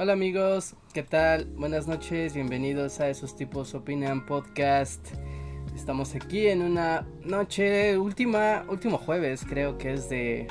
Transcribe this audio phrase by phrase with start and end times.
[0.00, 1.44] hola amigos, ¿qué tal?
[1.56, 5.06] Buenas noches, bienvenidos a Esos Tipos Opinan Podcast.
[5.76, 10.48] Estamos aquí en una noche última, último jueves, creo que es de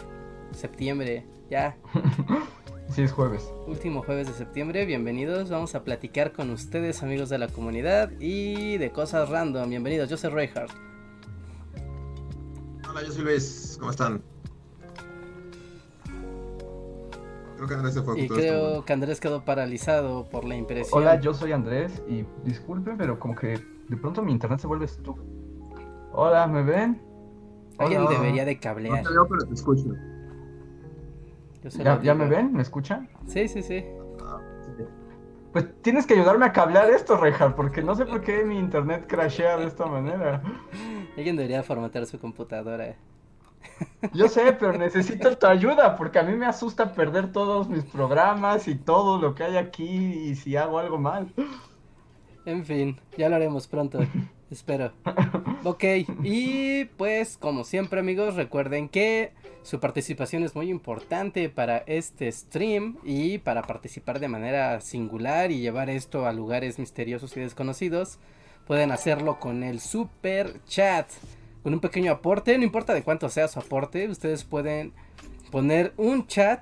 [0.52, 1.76] septiembre, ya.
[2.92, 3.52] Sí, es jueves.
[3.68, 5.52] Último jueves de septiembre, bienvenidos.
[5.52, 9.70] Vamos a platicar con ustedes, amigos de la comunidad, y de cosas random.
[9.70, 10.72] Bienvenidos, yo soy Reinhardt.
[12.88, 14.24] Hola, yo soy Luis, ¿cómo están?
[17.60, 18.22] Creo que Andrés se fue.
[18.22, 21.02] Y creo que Andrés quedó paralizado por la impresión.
[21.02, 24.86] Hola, yo soy Andrés y disculpen, pero como que de pronto mi internet se vuelve
[24.86, 25.26] estúpido.
[26.14, 27.02] Hola, ¿me ven?
[27.78, 28.12] Alguien Hola.
[28.12, 29.04] debería de cablear.
[29.04, 29.90] No te veo, pero te escucho.
[31.64, 32.54] Yo ¿Ya, ¿Ya me ven?
[32.54, 33.10] ¿Me escuchan?
[33.28, 33.82] Sí, sí, sí.
[33.82, 34.84] Sí.
[35.52, 39.04] Pues tienes que ayudarme a cablear esto, Rejar, porque no sé por qué mi internet
[39.06, 40.42] crashea de esta manera.
[41.18, 42.96] Alguien debería formatear su computadora.
[44.14, 48.68] Yo sé, pero necesito tu ayuda, porque a mí me asusta perder todos mis programas
[48.68, 51.32] y todo lo que hay aquí y si hago algo mal.
[52.46, 54.00] En fin, ya lo haremos pronto.
[54.52, 54.92] Espero.
[55.64, 55.84] Ok,
[56.24, 62.98] y pues como siempre amigos, recuerden que su participación es muy importante para este stream
[63.04, 68.18] y para participar de manera singular y llevar esto a lugares misteriosos y desconocidos,
[68.66, 71.08] pueden hacerlo con el super chat.
[71.64, 74.94] Con un pequeño aporte, no importa de cuánto sea su aporte, ustedes pueden
[75.52, 76.62] poner un chat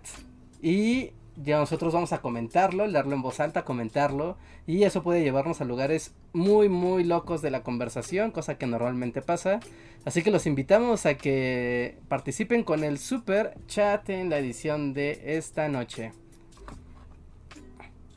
[0.61, 5.61] y ya nosotros vamos a comentarlo, leerlo en voz alta, comentarlo y eso puede llevarnos
[5.61, 9.59] a lugares muy muy locos de la conversación, cosa que normalmente pasa.
[10.05, 15.37] Así que los invitamos a que participen con el super chat en la edición de
[15.37, 16.11] esta noche.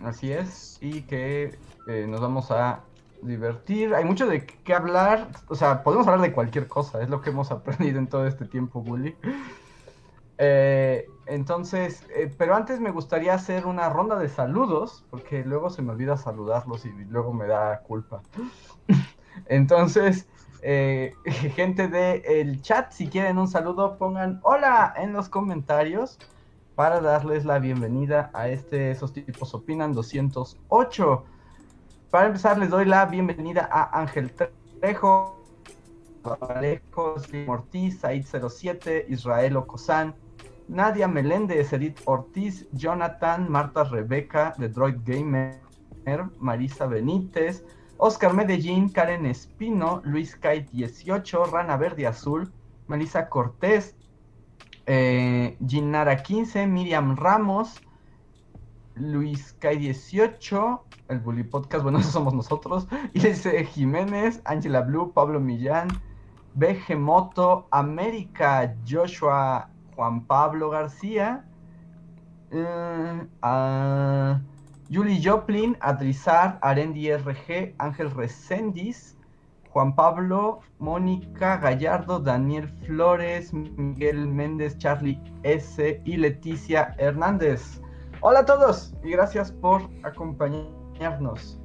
[0.00, 1.58] Así es, y que
[1.88, 2.84] eh, nos vamos a
[3.22, 3.94] divertir.
[3.94, 7.30] Hay mucho de qué hablar, o sea, podemos hablar de cualquier cosa, es lo que
[7.30, 9.16] hemos aprendido en todo este tiempo, Bully.
[10.38, 15.82] Eh, entonces, eh, pero antes me gustaría hacer una ronda de saludos, porque luego se
[15.82, 18.22] me olvida saludarlos y luego me da culpa.
[19.46, 20.26] Entonces,
[20.62, 21.14] eh,
[21.54, 26.18] gente del chat, si quieren un saludo, pongan hola en los comentarios
[26.74, 31.24] para darles la bienvenida a este Esos tipos opinan 208.
[32.10, 35.44] Para empezar, les doy la bienvenida a Ángel Trejo,
[36.40, 40.16] Alejo, Slim Ortiz, Said07, Israel Ocosán,
[40.66, 45.60] Nadia Meléndez, Edith Ortiz, Jonathan, Marta Rebeca, The Droid Gamer,
[46.40, 47.64] Marisa Benítez,
[47.96, 52.50] Oscar Medellín, Karen Espino, Luis Kai 18, Rana Verde Azul,
[52.88, 53.94] Melissa Cortés,
[54.86, 57.80] eh, Ginara 15, Miriam Ramos,
[58.94, 65.40] Luis Kai 18, el Bully Podcast, bueno, esos somos nosotros, Ilse Jiménez, Ángela Blue, Pablo
[65.40, 65.88] Millán,
[66.98, 71.44] Moto, América, Joshua, Juan Pablo García,
[72.50, 74.40] eh, a
[74.88, 79.16] Yuli Joplin, Adrizar, Arendi RG, Ángel Reséndiz,
[79.70, 86.02] Juan Pablo, Mónica Gallardo, Daniel Flores, Miguel Méndez, Charlie S.
[86.04, 87.80] y Leticia Hernández.
[88.22, 91.58] Hola a todos y gracias por acompañarnos.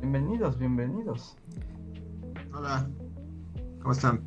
[0.00, 1.36] Bienvenidos, bienvenidos.
[2.54, 2.88] Hola,
[3.80, 4.22] ¿cómo están?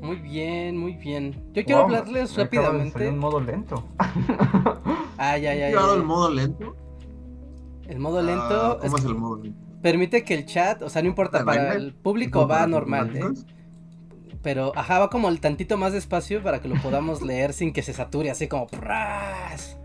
[0.00, 1.32] Muy bien, muy bien.
[1.52, 3.08] Yo quiero Wow, hablarles me acaba de rápidamente.
[3.08, 3.84] un modo lento.
[5.20, 6.76] Ah, ya, ya, ¿He ya, el modo lento?
[7.88, 9.58] El modo Ah, lento ¿Cómo es- es el modo lento?
[9.82, 13.16] permite que el chat, o sea, no importa, ¿De para el público ¿Tipo va normal,
[13.16, 13.24] ¿eh?
[14.42, 17.82] Pero, ajá, va como el tantito más despacio para que lo podamos leer sin que
[17.82, 18.68] se sature, así como...
[18.68, 19.76] ¡pras!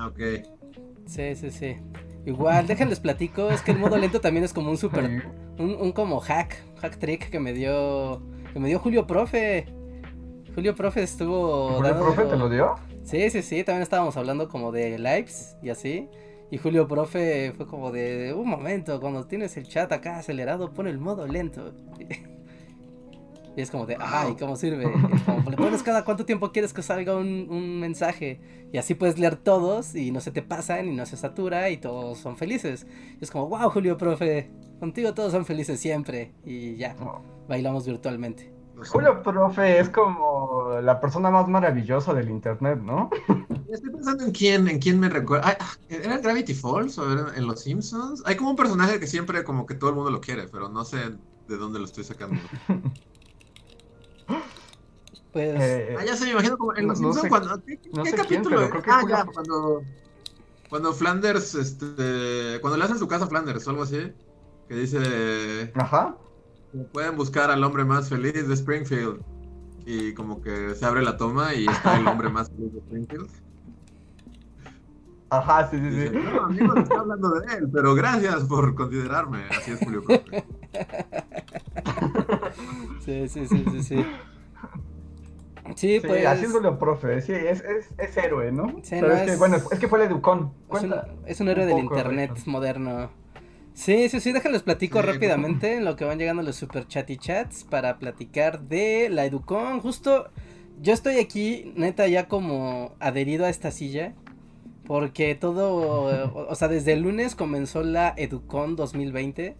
[0.00, 0.20] Ah, ok.
[1.06, 1.76] Sí, sí, sí.
[2.24, 5.04] Igual, déjenles platico, es que el modo lento también es como un super...
[5.58, 8.22] Un, un como hack, hack trick que me dio...
[8.52, 9.66] Que me dio Julio Profe.
[10.54, 11.74] Julio Profe estuvo...
[11.76, 12.74] ¿Julio dando- profe te lo dio?
[13.04, 16.08] Sí, sí, sí, también estábamos hablando como de lives y así.
[16.50, 20.86] Y Julio Profe fue como de un momento, cuando tienes el chat acá acelerado, pon
[20.86, 21.72] el modo lento.
[23.56, 24.84] Y es como de, ay, ¿cómo sirve?
[24.84, 28.40] Y es como, le pones cada cuánto tiempo quieres que salga un, un mensaje.
[28.72, 31.76] Y así puedes leer todos y no se te pasan y no se satura y
[31.76, 32.86] todos son felices.
[33.20, 36.32] Y es como, wow, Julio Profe, contigo todos son felices siempre.
[36.44, 36.96] Y ya,
[37.48, 38.52] bailamos virtualmente.
[38.88, 43.10] Julio Profe es como la persona más maravillosa del internet, ¿no?
[43.70, 45.56] Estoy pensando en quién, en quién me recuerda.
[45.60, 48.22] Ah, ¿Era en Gravity Falls o era en Los Simpsons?
[48.26, 50.84] Hay como un personaje que siempre como que todo el mundo lo quiere, pero no
[50.84, 50.98] sé
[51.48, 52.40] de dónde lo estoy sacando.
[55.32, 55.54] Pues.
[55.60, 57.64] Eh, Ah, ya se me imagino como en no- Los no Simpsons sé- cuando...
[57.64, 58.56] ¿Qué, no qué sé quién, capítulo?
[58.56, 59.82] pero creo que ah, ya, cuando...
[60.68, 62.58] Cuando Flanders, este...
[62.60, 64.12] Cuando le hacen su casa a Flanders o algo así,
[64.68, 65.72] que dice...
[65.74, 66.16] Ajá.
[66.92, 69.20] Pueden buscar al hombre más feliz de Springfield.
[69.86, 73.28] Y como que se abre la toma y está el hombre más feliz de Springfield.
[75.30, 76.16] Ajá, sí, Y sí, dice, sí.
[76.16, 79.44] no, amigo, no está hablando de él, pero gracias por considerarme.
[79.50, 80.44] Así es Julio Profe.
[83.04, 84.06] Sí, sí, sí, sí, sí.
[85.76, 86.26] Sí, Sí, pues.
[86.26, 88.68] así es Julio Profe, sí, es, es, es héroe, ¿no?
[88.82, 90.52] Sí, Pero no, es que, es- bueno, es que fue el Educón.
[90.72, 91.08] Es un, Cuenta.
[91.26, 92.48] es un héroe del internet Richard.
[92.48, 93.10] moderno.
[93.72, 97.08] Sí, sí, sí, déjenles platico Sí, rápidamente en lo que van llegando los super chat
[97.10, 99.80] y chats para platicar de la Educon.
[99.80, 100.28] Justo
[100.82, 104.14] yo estoy aquí, neta, ya como adherido a esta silla.
[104.86, 105.72] Porque todo,
[106.34, 109.54] o, o sea, desde el lunes comenzó la Educon 2020.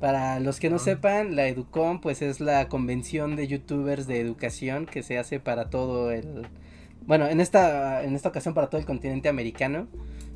[0.00, 4.86] Para los que no sepan, la Educon pues es la convención de youtubers de educación
[4.86, 6.46] que se hace para todo el...
[7.06, 9.88] Bueno, en esta, en esta ocasión para todo el continente americano.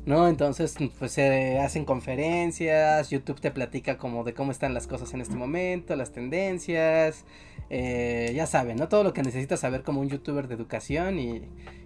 [0.05, 0.27] ¿no?
[0.27, 5.21] Entonces, pues se hacen conferencias, YouTube te platica como de cómo están las cosas en
[5.21, 7.25] este momento, las tendencias,
[7.69, 8.87] eh, ya saben, ¿no?
[8.87, 11.41] Todo lo que necesitas saber como un youtuber de educación y,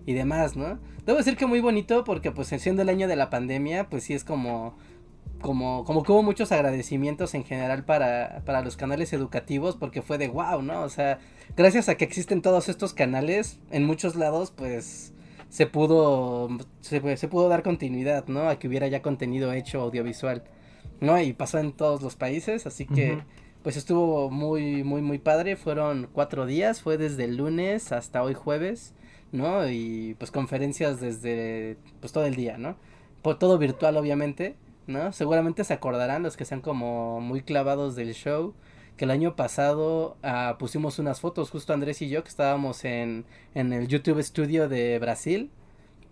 [0.05, 0.79] y demás, ¿no?
[1.05, 4.13] Debo decir que muy bonito porque pues siendo el año de la pandemia, pues sí
[4.13, 4.77] es como...
[5.41, 10.18] Como, como que hubo muchos agradecimientos en general para, para los canales educativos porque fue
[10.18, 10.81] de wow, ¿no?
[10.81, 11.19] O sea,
[11.56, 15.13] gracias a que existen todos estos canales, en muchos lados, pues
[15.50, 16.50] se pudo
[16.81, 18.50] se, se pudo dar continuidad, ¿no?
[18.50, 20.44] A que hubiera ya contenido hecho audiovisual,
[21.01, 21.19] ¿no?
[21.21, 23.24] Y pasó en todos los países, así que
[23.63, 25.56] pues estuvo muy muy muy padre.
[25.56, 28.94] Fueron cuatro días, fue desde el lunes hasta hoy jueves,
[29.31, 29.68] ¿no?
[29.69, 32.75] Y pues conferencias desde pues todo el día, ¿no?
[33.21, 34.56] Por todo virtual obviamente,
[34.89, 35.13] ¿no?
[35.13, 38.53] Seguramente se acordarán los que sean como muy clavados del show
[39.00, 43.24] que el año pasado ah, pusimos unas fotos, justo Andrés y yo, que estábamos en,
[43.56, 45.51] en el YouTube Studio de Brasil,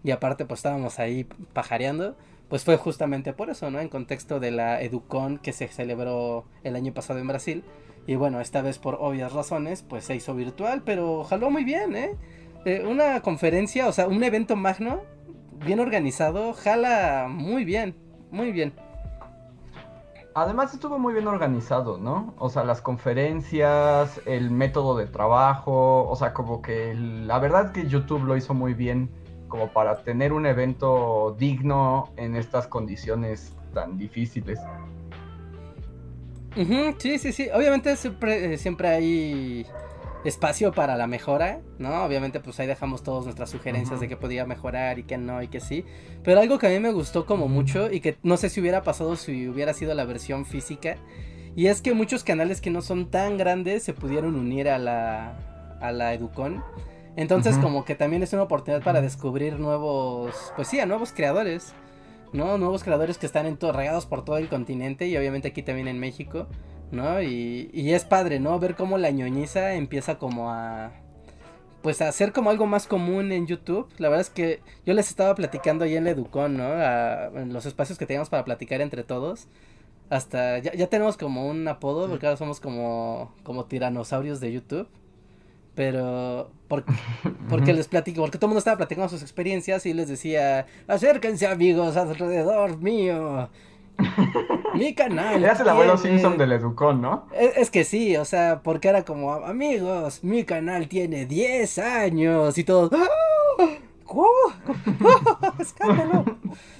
[0.05, 2.15] y aparte pues estábamos ahí pajareando,
[2.47, 3.81] pues fue justamente por eso, ¿no?
[3.81, 7.65] En contexto de la Educon que se celebró el año pasado en Brasil,
[8.05, 11.93] y bueno, esta vez por obvias razones, pues se hizo virtual, pero jaló muy bien,
[11.93, 12.15] ¿eh?
[12.63, 15.01] Eh, una conferencia, o sea, un evento magno,
[15.65, 17.95] bien organizado, jala muy bien,
[18.31, 18.73] muy bien.
[20.33, 22.35] Además estuvo muy bien organizado, ¿no?
[22.37, 27.87] O sea, las conferencias, el método de trabajo, o sea, como que la verdad que
[27.87, 29.09] YouTube lo hizo muy bien
[29.47, 34.59] como para tener un evento digno en estas condiciones tan difíciles.
[36.97, 37.49] Sí, sí, sí.
[37.53, 39.65] Obviamente siempre, eh, siempre hay
[40.25, 42.03] espacio para la mejora, ¿no?
[42.03, 45.47] Obviamente pues ahí dejamos todas nuestras sugerencias de que podía mejorar y que no y
[45.47, 45.85] que sí.
[46.23, 48.83] Pero algo que a mí me gustó como mucho y que no sé si hubiera
[48.83, 50.97] pasado si hubiera sido la versión física.
[51.55, 55.77] Y es que muchos canales que no son tan grandes se pudieron unir a la,
[55.81, 56.63] a la Educon.
[57.15, 61.73] Entonces como que también es una oportunidad para descubrir nuevos, pues sí, a nuevos creadores.
[62.33, 62.57] ¿no?
[62.57, 65.87] Nuevos creadores que están en todo, regados por todo el continente y obviamente aquí también
[65.87, 66.47] en México,
[66.91, 67.21] ¿no?
[67.21, 68.57] Y, y es padre, ¿no?
[68.59, 70.91] Ver cómo la ñoñiza empieza como a...
[71.81, 73.87] Pues a hacer como algo más común en YouTube.
[73.97, 76.63] La verdad es que yo les estaba platicando ahí en la Educon, ¿no?
[76.63, 79.47] A- en los espacios que teníamos para platicar entre todos.
[80.09, 84.87] Hasta ya, ya tenemos como un apodo, porque ahora somos como, como tiranosaurios de YouTube.
[85.75, 86.83] Pero, por-
[87.49, 91.45] porque les platico, porque todo el mundo estaba platicando sus experiencias y les decía, acérquense
[91.47, 93.49] amigos alrededor mío.
[94.75, 95.43] Mi canal.
[95.43, 97.27] Eras el abuelo tiene- Simpson del Educón, ¿no?
[97.33, 102.57] Es, es que sí, o sea, porque era como, amigos, mi canal tiene 10 años
[102.57, 102.91] y todos...
[102.93, 103.65] ¡Ah!
[104.05, 104.27] ¿Cómo?
[105.59, 106.23] ¡Escándalo!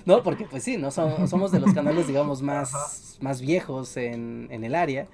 [0.05, 4.47] No, porque pues sí, no Som- somos de los canales, digamos, más, más viejos en,
[4.51, 5.07] en el área,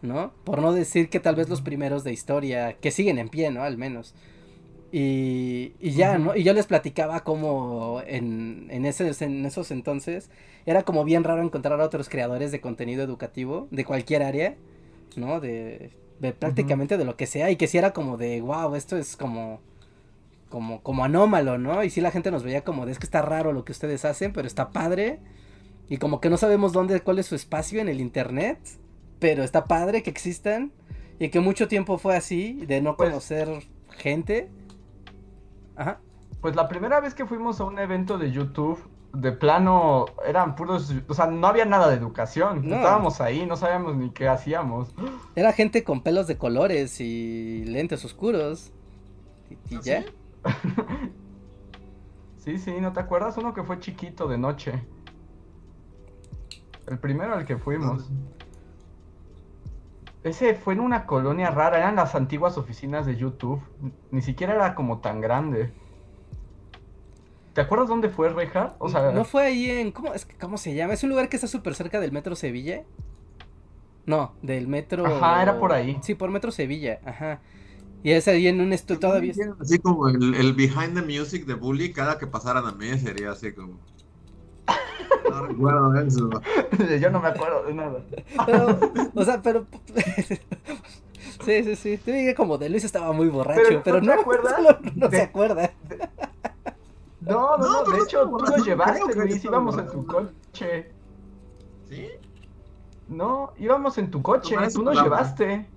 [0.00, 0.32] ¿no?
[0.44, 3.62] Por no decir que tal vez los primeros de historia, que siguen en pie, ¿no?
[3.62, 4.14] Al menos.
[4.90, 6.34] Y, y ya, ¿no?
[6.34, 10.30] Y yo les platicaba como en, en, ese, en esos entonces
[10.66, 14.56] era como bien raro encontrar a otros creadores de contenido educativo de cualquier área,
[15.16, 15.40] ¿no?
[15.40, 18.96] De, de prácticamente de lo que sea y que si era como de, wow, esto
[18.96, 19.60] es como,
[20.48, 21.82] como, como anómalo, ¿no?
[21.82, 24.04] Y si la gente nos veía como de, es que está raro lo que ustedes
[24.04, 25.18] hacen, pero está padre
[25.88, 28.58] y como que no sabemos dónde, cuál es su espacio en el internet,
[29.18, 30.72] pero está padre que existan
[31.18, 33.48] y que mucho tiempo fue así, de no Pues- conocer
[33.98, 34.48] gente.
[35.76, 36.00] Ajá.
[36.40, 38.78] Pues la primera vez que fuimos a un evento de YouTube,
[39.12, 42.68] de plano, eran puros, o sea, no había nada de educación.
[42.68, 42.76] No.
[42.76, 44.94] Estábamos ahí, no sabíamos ni qué hacíamos.
[45.36, 48.72] Era gente con pelos de colores y lentes oscuros.
[49.50, 50.02] Y, y ¿Ah, ya.
[50.02, 50.08] sí?
[52.42, 53.36] Sí, sí, ¿no te acuerdas?
[53.36, 54.82] Uno que fue chiquito de noche.
[56.88, 58.10] El primero al que fuimos.
[60.24, 63.62] Ese fue en una colonia rara, eran las antiguas oficinas de YouTube.
[64.10, 65.72] Ni siquiera era como tan grande.
[67.54, 68.74] ¿Te acuerdas dónde fue, Reja?
[68.78, 69.92] O sea, no fue ahí en.
[69.92, 70.94] ¿cómo, es que- ¿Cómo se llama?
[70.94, 72.82] Es un lugar que está súper cerca del metro Sevilla.
[74.06, 75.06] No, del metro.
[75.06, 75.98] Ajá, era por ahí.
[76.02, 77.40] Sí, por metro Sevilla, ajá.
[78.02, 79.32] Y es ahí en un estudio todavía.
[79.60, 83.30] Así como el, el behind the music de Bully, cada que pasaran a mí sería
[83.32, 83.78] así como.
[85.30, 86.30] No recuerdo eso.
[87.00, 88.02] yo no me acuerdo de nada.
[88.46, 88.78] Pero,
[89.14, 89.66] o sea, pero.
[91.44, 91.96] sí, sí, sí.
[91.98, 94.78] Te dije como de Luis estaba muy borracho, Pero, pero, ¿no no, te acuerdas solo
[94.96, 95.70] no de- se acuerda.
[97.26, 100.92] No, No, no, de hecho, tú nos llevaste, Luis, íbamos en tu coche.
[101.88, 102.08] ¿Sí?
[103.08, 105.68] No, íbamos en tu coche, tú nos llevaste.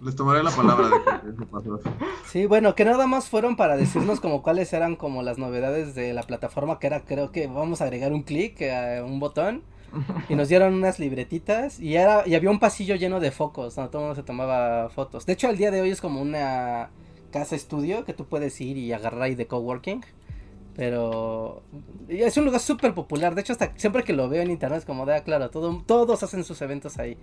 [0.00, 0.88] Les tomaré la palabra
[1.22, 1.80] de que pasó.
[2.26, 6.12] Sí, bueno, que nada más fueron para decirnos como cuáles eran como las novedades de
[6.12, 9.62] la plataforma, que era creo que vamos a agregar un clic, eh, un botón,
[10.28, 13.90] y nos dieron unas libretitas, y era, y había un pasillo lleno de focos, donde
[13.90, 15.24] todo el mundo se tomaba fotos.
[15.26, 16.90] De hecho, el día de hoy es como una
[17.34, 20.04] casa estudio que tú puedes ir y agarrar ahí de coworking.
[20.76, 21.62] Pero
[22.08, 23.34] es un lugar súper popular.
[23.34, 25.82] De hecho, hasta siempre que lo veo en internet es como de, ah, claro, todo,
[25.84, 27.18] todos hacen sus eventos ahí.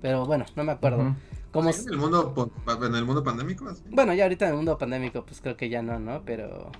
[0.00, 1.14] Pero bueno, no me acuerdo.
[1.52, 3.68] Como, ¿En el mundo, en el mundo pandémico?
[3.68, 3.82] así?
[3.90, 6.22] bueno, ya ahorita en el mundo pandémico, pues creo que ya no, ¿no?
[6.24, 6.72] Pero,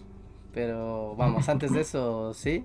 [0.52, 2.64] pero vamos, antes de eso, sí.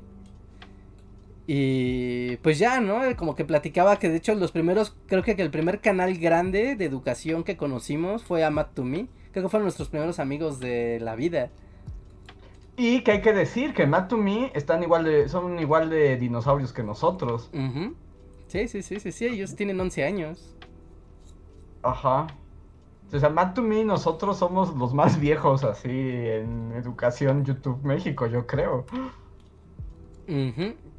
[1.46, 3.02] Y pues ya, ¿no?
[3.18, 6.86] Como que platicaba que de hecho los primeros, creo que el primer canal grande de
[6.86, 9.08] educación que conocimos fue Amat to Me.
[9.38, 11.52] Creo que fueron nuestros primeros amigos de la vida.
[12.76, 16.18] Y que hay que decir que Matt to Me están igual de, son igual de
[16.18, 17.52] dinosaurios que nosotros.
[18.48, 20.56] Sí, sí, sí, sí, sí, ellos tienen 11 años.
[21.84, 22.26] Ajá.
[23.14, 28.26] O sea, Matt to Me, nosotros somos los más viejos así en educación YouTube México,
[28.26, 28.88] yo creo.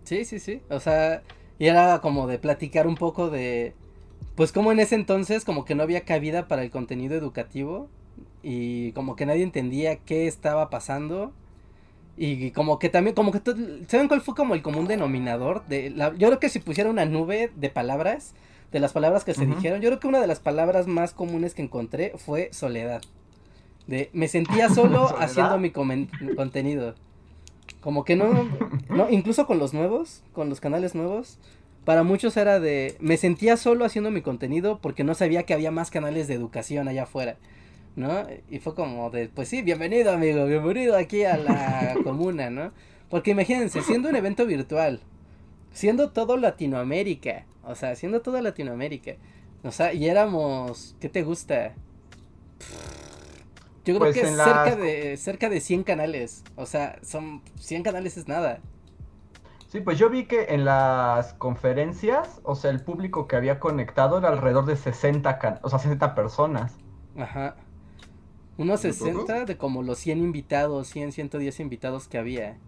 [0.05, 0.63] Sí, sí, sí.
[0.71, 1.25] O sea,
[1.59, 3.75] y era como de platicar un poco de,
[4.37, 7.91] pues como en ese entonces como que no había cabida para el contenido educativo
[8.43, 11.33] y como que nadie entendía qué estaba pasando
[12.21, 13.41] y como que también, como que,
[13.87, 15.65] ¿saben cuál fue como el común denominador?
[15.67, 18.35] De la, yo creo que si pusiera una nube de palabras,
[18.73, 21.55] de las palabras que se dijeron, yo creo que una de las palabras más comunes
[21.55, 23.03] que encontré fue soledad.
[23.87, 26.97] De, me sentía solo haciendo mi contenido.
[27.81, 28.49] Como que no,
[28.91, 31.39] no, incluso con los nuevos, con los canales nuevos,
[31.85, 35.71] para muchos era de, me sentía solo haciendo mi contenido porque no sabía que había
[35.71, 37.37] más canales de educación allá afuera,
[37.99, 38.23] ¿no?
[38.49, 42.73] Y fue como de, pues sí, bienvenido amigo, bienvenido aquí a la comuna, ¿no?
[43.11, 45.01] Porque imagínense, siendo un evento virtual,
[45.73, 49.17] siendo todo Latinoamérica, o sea, siendo toda Latinoamérica,
[49.65, 51.75] o sea, y éramos, ¿qué te gusta?
[53.85, 57.83] Yo creo Pues que cerca las- de cerca de 100 canales, o sea, son 100
[57.83, 58.61] canales es nada.
[59.69, 64.19] Sí, pues yo vi que en las conferencias, o sea, el público que había conectado
[64.19, 66.77] era alrededor de 60, can- o sea, 60 personas.
[67.17, 67.57] Ajá.
[68.59, 69.05] Unos ¿Muy poco?
[69.07, 72.59] 60 de como los 100 invitados, 100, 110 invitados que había.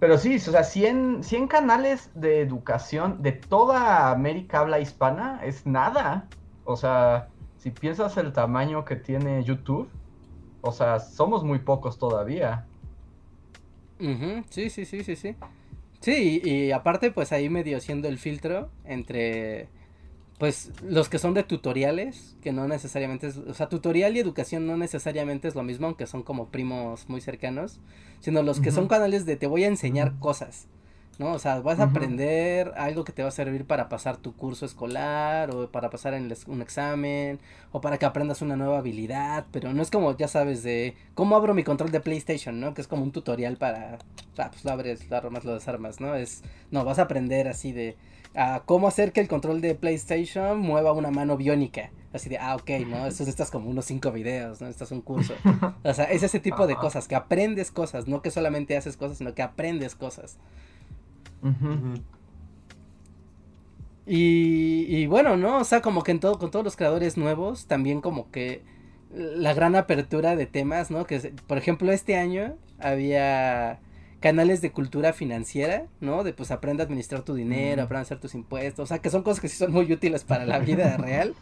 [0.00, 5.64] Pero sí, o sea, 100, 100 canales de educación de toda América habla hispana es
[5.64, 6.28] nada.
[6.64, 7.28] O sea,
[7.58, 9.88] si piensas el tamaño que tiene YouTube,
[10.60, 12.66] o sea, somos muy pocos todavía.
[14.50, 15.36] Sí, sí, sí, sí, sí.
[16.00, 19.68] Sí, y, y aparte pues ahí medio siendo el filtro entre
[20.38, 24.66] pues los que son de tutoriales, que no necesariamente es, o sea, tutorial y educación
[24.66, 27.80] no necesariamente es lo mismo, aunque son como primos muy cercanos,
[28.20, 30.66] sino los que son canales de te voy a enseñar cosas,
[31.18, 31.32] ¿no?
[31.32, 34.66] O sea, vas a aprender algo que te va a servir para pasar tu curso
[34.66, 37.38] escolar o para pasar en el un examen
[37.72, 41.34] o para que aprendas una nueva habilidad, pero no es como, ya sabes, de cómo
[41.36, 42.74] abro mi control de PlayStation, ¿no?
[42.74, 43.98] Que es como un tutorial para,
[44.36, 46.14] ah, pues lo abres, lo armas, lo desarmas, ¿no?
[46.14, 47.96] Es, no, vas a aprender así de
[48.36, 51.90] a cómo hacer que el control de PlayStation mueva una mano biónica.
[52.12, 53.06] Así de, ah, ok, ¿no?
[53.06, 54.68] Eso estás como unos cinco videos, ¿no?
[54.68, 55.34] Estás un curso.
[55.84, 59.18] O sea, es ese tipo de cosas, que aprendes cosas, no que solamente haces cosas,
[59.18, 60.38] sino que aprendes cosas.
[64.06, 65.58] Y, y bueno, ¿no?
[65.58, 68.62] O sea, como que en todo, con todos los creadores nuevos, también como que
[69.14, 71.06] la gran apertura de temas, ¿no?
[71.06, 73.80] Que, por ejemplo, este año había
[74.26, 76.24] canales de cultura financiera, ¿no?
[76.24, 77.84] De pues aprende a administrar tu dinero, Mm.
[77.84, 80.24] aprende a hacer tus impuestos, o sea, que son cosas que sí son muy útiles
[80.24, 81.34] para la vida real.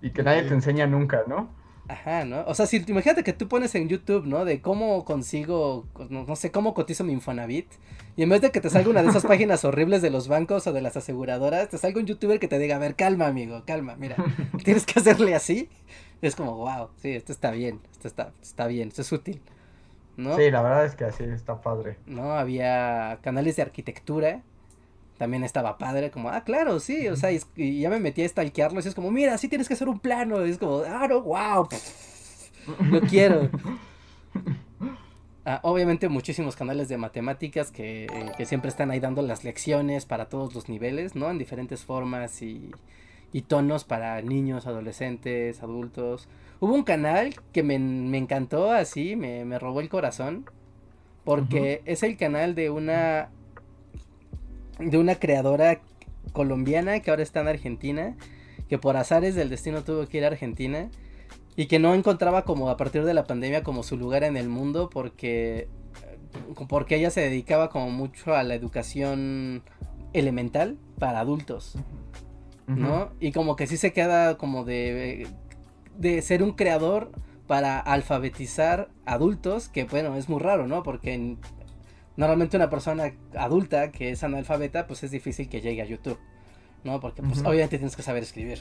[0.00, 1.50] Y que nadie te enseña nunca, ¿no?
[1.88, 2.44] Ajá, ¿no?
[2.46, 4.44] O sea, si imagínate que tú pones en YouTube, ¿no?
[4.44, 7.66] De cómo consigo, no, no, sé, cómo cotizo mi Infonavit.
[8.16, 10.66] Y en vez de que te salga una de esas páginas horribles de los bancos
[10.66, 13.62] o de las aseguradoras, te salga un youtuber que te diga, a ver, calma, amigo,
[13.66, 14.16] calma, mira,
[14.64, 15.68] tienes que hacerle así.
[16.22, 19.40] Es como, wow, sí, esto está bien, esto está, está bien, esto es útil.
[20.18, 20.36] ¿No?
[20.36, 21.96] Sí, la verdad es que así está padre.
[22.04, 22.32] ¿No?
[22.32, 24.42] Había canales de arquitectura
[25.18, 28.80] también estaba padre, como, ah, claro, sí, o sea, y, ya me metí a stalkearlo,
[28.80, 31.20] y es como, mira, sí tienes que hacer un plano, y es como, ah, no,
[31.22, 31.68] wow,
[32.90, 33.50] lo quiero.
[35.44, 38.06] Ah, obviamente muchísimos canales de matemáticas que,
[38.36, 41.30] que, siempre están ahí dando las lecciones para todos los niveles, ¿no?
[41.30, 42.70] En diferentes formas y,
[43.32, 46.28] y tonos para niños, adolescentes, adultos.
[46.60, 50.46] Hubo un canal que me, me encantó así, me, me, robó el corazón,
[51.24, 53.30] porque es el canal de una
[54.78, 55.80] de una creadora
[56.32, 58.16] colombiana que ahora está en Argentina,
[58.68, 60.88] que por azares del destino tuvo que ir a Argentina
[61.56, 64.48] y que no encontraba como a partir de la pandemia como su lugar en el
[64.48, 65.68] mundo porque
[66.68, 69.62] porque ella se dedicaba como mucho a la educación
[70.12, 71.76] elemental para adultos,
[72.68, 73.10] ¿no?
[73.18, 75.26] Y como que sí se queda como de
[75.98, 77.10] de ser un creador
[77.46, 80.82] para alfabetizar adultos, que bueno, es muy raro, ¿no?
[80.82, 81.38] Porque en,
[82.16, 86.18] normalmente una persona adulta que es analfabeta, pues es difícil que llegue a YouTube,
[86.84, 87.00] ¿no?
[87.00, 88.60] Porque pues obviamente tienes que saber escribir.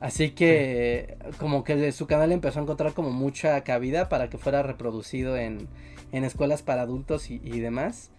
[0.00, 4.62] Así que como que su canal empezó a encontrar como mucha cabida para que fuera
[4.62, 5.68] reproducido en,
[6.12, 8.10] en escuelas para adultos y, y, demás.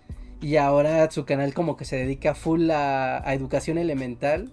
[0.42, 4.52] Y ahora su canal como que se dedica full a, a, educación elemental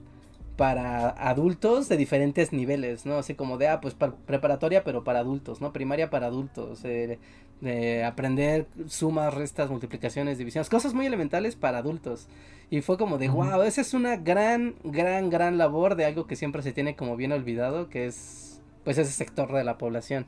[0.57, 3.19] para adultos de diferentes niveles, ¿no?
[3.19, 5.73] Así como de, ah, pues preparatoria pero para adultos, ¿no?
[5.73, 7.19] Primaria para adultos, eh,
[7.61, 12.29] de aprender sumas, restas, multiplicaciones, divisiones, cosas muy elementales para adultos.
[12.71, 16.37] Y fue como de, wow, esa es una gran, gran, gran labor de algo que
[16.37, 20.27] siempre se tiene como bien olvidado, que es, pues, ese sector de la población.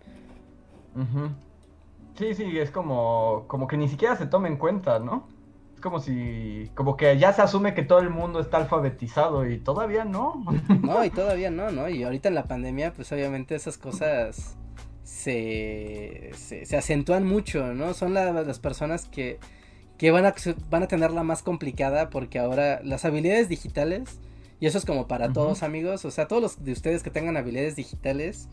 [2.17, 5.27] Sí, sí, es como, como que ni siquiera se toma en cuenta, ¿no?
[5.79, 9.59] Es como si, como que ya se asume que todo el mundo está alfabetizado y
[9.59, 10.43] todavía no.
[10.83, 11.89] No, y todavía no, ¿no?
[11.89, 14.57] Y ahorita en la pandemia, pues obviamente esas cosas
[15.05, 17.95] se, se, acentúan mucho, ¿no?
[17.95, 19.39] Son las personas que,
[19.99, 20.35] que van, a,
[20.69, 24.19] van a tenerla más complicada porque ahora las habilidades digitales,
[24.59, 27.37] y eso es como para todos amigos, o sea, todos los de ustedes que tengan
[27.37, 28.49] habilidades digitales,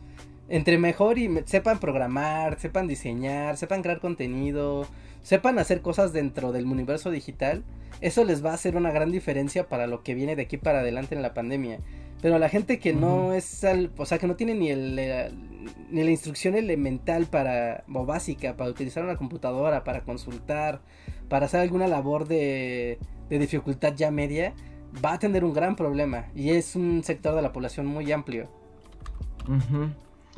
[0.47, 4.85] entre mejor y sepan programar, sepan diseñar, sepan crear contenido,
[5.25, 7.63] sepan hacer cosas dentro del universo digital,
[7.99, 10.81] eso les va a hacer una gran diferencia para lo que viene de aquí para
[10.81, 11.79] adelante en la pandemia.
[12.21, 15.31] Pero la gente que no es al, o sea, que no tiene ni el, eh,
[15.89, 20.81] ni la instrucción elemental para o básica para utilizar una computadora, para consultar,
[21.27, 24.53] para hacer alguna labor de, de dificultad ya media,
[25.03, 28.47] va a tener un gran problema y es un sector de la población muy amplio.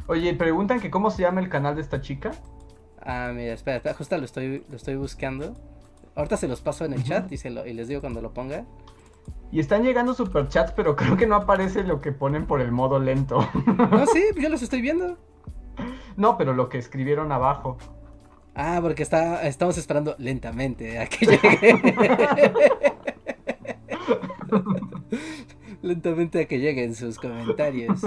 [0.08, 2.32] Oye, preguntan que cómo se llama el canal de esta chica.
[3.10, 5.56] Ah, mira, espera, espera justo lo estoy, lo estoy buscando.
[6.14, 8.34] Ahorita se los paso en el chat y, se lo, y les digo cuando lo
[8.34, 8.66] ponga.
[9.50, 13.00] Y están llegando superchats, pero creo que no aparece lo que ponen por el modo
[13.00, 13.40] lento.
[13.78, 15.18] No, sí, yo los estoy viendo.
[16.18, 17.78] No, pero lo que escribieron abajo.
[18.54, 21.96] Ah, porque está, estamos esperando lentamente a que llegue.
[25.82, 28.02] lentamente a que lleguen sus comentarios.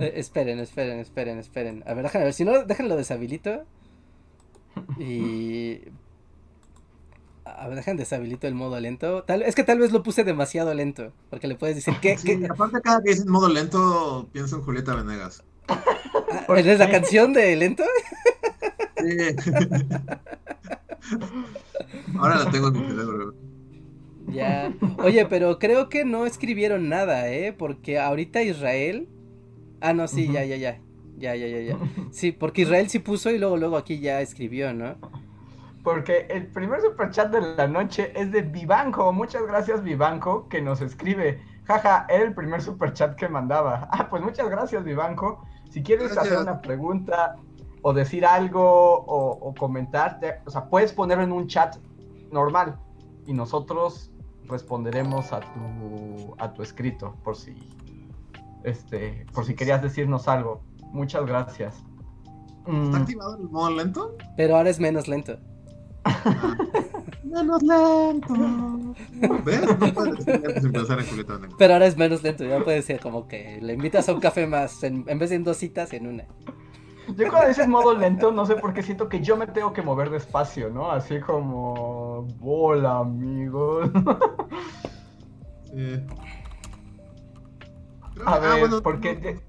[0.00, 1.84] Eh, esperen, esperen, esperen, esperen.
[1.86, 2.34] A ver, déjenme ver.
[2.34, 3.64] Si no, déjenlo deshabilito.
[4.98, 5.80] Y.
[7.44, 9.24] A ver, dejen deshabilito el modo lento.
[9.24, 11.12] Tal, es que tal vez lo puse demasiado lento.
[11.30, 12.16] Porque le puedes decir que.
[12.18, 15.42] Sí, aparte, cada que dices modo lento, pienso en Julieta Venegas.
[15.68, 15.82] Ah,
[16.56, 17.84] ¿Es la canción de lento?
[18.98, 19.16] Sí.
[22.18, 23.34] Ahora la tengo en mi cerebro.
[24.28, 24.72] Ya.
[24.98, 27.52] Oye, pero creo que no escribieron nada, ¿eh?
[27.52, 29.08] Porque ahorita Israel
[29.82, 30.78] Ah, no, sí, ya, ya, ya.
[31.18, 31.76] Ya, ya, ya, ya.
[32.12, 34.94] Sí, porque Israel sí puso y luego, luego aquí ya escribió, ¿no?
[35.82, 39.12] Porque el primer superchat de la noche es de Vivanco.
[39.12, 41.42] Muchas gracias, Vivanco, que nos escribe.
[41.64, 43.88] Jaja, era el primer superchat que mandaba.
[43.92, 45.44] Ah, pues muchas gracias, Vivanco.
[45.70, 47.36] Si quieres hacer una pregunta
[47.82, 51.76] o decir algo o, o comentar, o sea, puedes ponerlo en un chat
[52.30, 52.78] normal
[53.26, 54.12] y nosotros
[54.48, 57.56] responderemos a tu, a tu escrito por si
[58.64, 60.62] este, por si querías decirnos algo.
[60.92, 61.82] Muchas gracias.
[62.66, 62.94] ¿Está mm.
[62.94, 64.16] activado el modo lento?
[64.36, 65.38] Pero ahora es menos lento.
[66.04, 66.56] Ah.
[67.24, 68.34] menos lento.
[69.44, 69.62] ¿Ves?
[69.80, 72.44] No puedes en Pero ahora es menos lento.
[72.44, 75.44] Ya puede ser como que le invitas a un café más en, vez de en
[75.44, 76.24] dos citas en una.
[77.16, 79.82] Yo cuando dices modo lento, no sé por qué siento que yo me tengo que
[79.82, 80.90] mover despacio, ¿no?
[80.90, 82.28] Así como...
[82.40, 83.90] Hola, amigos.
[85.74, 86.06] Sí.
[88.24, 89.40] A ah, ver, porque...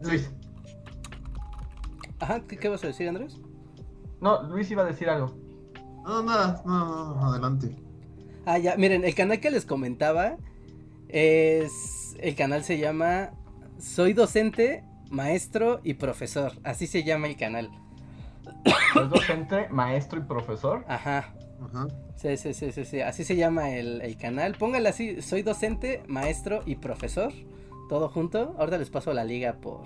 [0.00, 0.30] Luis.
[2.20, 3.38] Ajá, ¿qué, qué vas a decir, Andrés?
[4.20, 5.36] No, Luis iba a decir algo.
[6.04, 7.76] No, nada, no, no, adelante.
[8.46, 10.36] Ah, ya, miren, el canal que les comentaba
[11.08, 12.16] es.
[12.18, 13.30] El canal se llama
[13.78, 16.52] Soy docente, maestro y profesor.
[16.64, 17.70] Así se llama el canal.
[18.64, 20.84] Es docente, maestro y profesor.
[20.88, 21.34] Ajá.
[21.60, 21.88] Ajá.
[22.16, 23.00] Sí, sí, sí, sí, sí.
[23.00, 24.54] Así se llama el, el canal.
[24.54, 27.32] Póngale así, soy docente, maestro y profesor.
[27.88, 28.54] Todo junto.
[28.58, 29.82] Ahorita les paso la liga por.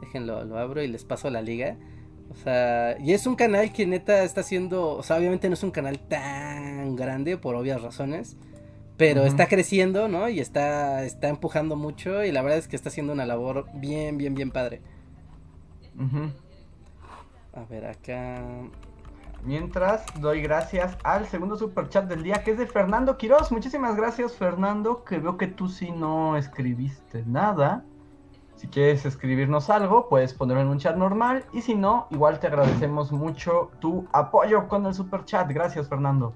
[0.00, 1.76] Déjenlo, lo abro y les paso la liga.
[2.30, 4.96] O sea, y es un canal que neta está haciendo.
[4.96, 8.36] O sea, obviamente no es un canal tan grande por obvias razones.
[8.96, 10.28] Pero está creciendo, ¿no?
[10.28, 12.22] Y está, está empujando mucho.
[12.22, 14.82] Y la verdad es que está haciendo una labor bien, bien, bien padre.
[17.54, 18.44] A ver, acá.
[19.44, 23.50] Mientras doy gracias al segundo super chat del día que es de Fernando Quiroz.
[23.50, 27.84] Muchísimas gracias Fernando, que veo que tú sí no escribiste nada.
[28.56, 31.46] Si quieres escribirnos algo, puedes ponerlo en un chat normal.
[31.54, 35.50] Y si no, igual te agradecemos mucho tu apoyo con el super chat.
[35.50, 36.34] Gracias Fernando.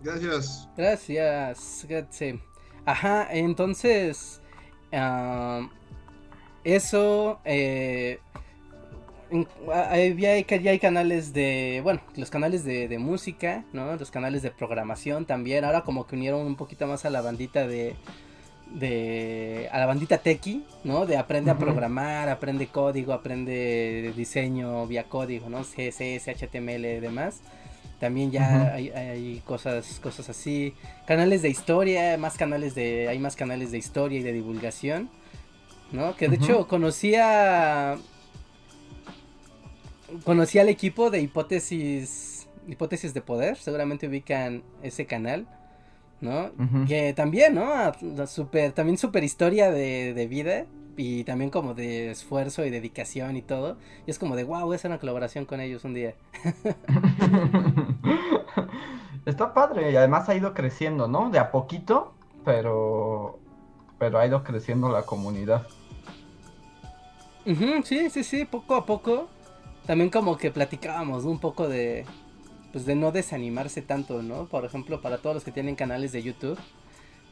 [0.00, 0.68] Gracias.
[0.76, 2.40] Gracias, gracias.
[2.86, 4.40] Ajá, entonces,
[4.92, 5.68] ah,
[6.62, 8.20] eso, eh,
[9.30, 13.96] ya, hay, ya hay canales de, bueno, los canales de, de música, ¿no?
[13.96, 17.66] Los canales de programación también, ahora como que unieron un poquito más a la bandita
[17.66, 17.94] de,
[18.74, 21.06] de, a la bandita tequi, ¿no?
[21.06, 25.62] De aprende a programar, aprende código, aprende diseño vía código, ¿no?
[25.62, 27.40] CSS, HTML y demás.
[27.98, 30.74] También ya hay, hay cosas, cosas así.
[31.04, 35.10] Canales de historia, más canales de, hay más canales de historia y de divulgación,
[35.90, 36.14] ¿no?
[36.14, 37.96] Que de hecho conocía,
[40.24, 43.56] conocí al equipo de hipótesis, hipótesis de poder.
[43.56, 45.46] Seguramente ubican ese canal,
[46.20, 46.50] ¿no?
[46.86, 47.72] Que también, ¿no?
[47.72, 50.66] A- la super, también super historia de, de vida
[50.96, 53.76] y también como de esfuerzo y dedicación y todo.
[54.06, 56.14] Y es como de, wow, hacer una colaboración con ellos un día.
[59.26, 61.30] Está padre y además ha ido creciendo, ¿no?
[61.30, 63.38] De a poquito, pero
[63.98, 65.66] pero ha ido creciendo la comunidad.
[67.84, 69.28] Sí, sí, sí, poco a poco.
[69.88, 71.30] También como que platicábamos ¿no?
[71.30, 72.04] un poco de,
[72.72, 74.44] pues de no desanimarse tanto, ¿no?
[74.44, 76.58] Por ejemplo, para todos los que tienen canales de YouTube,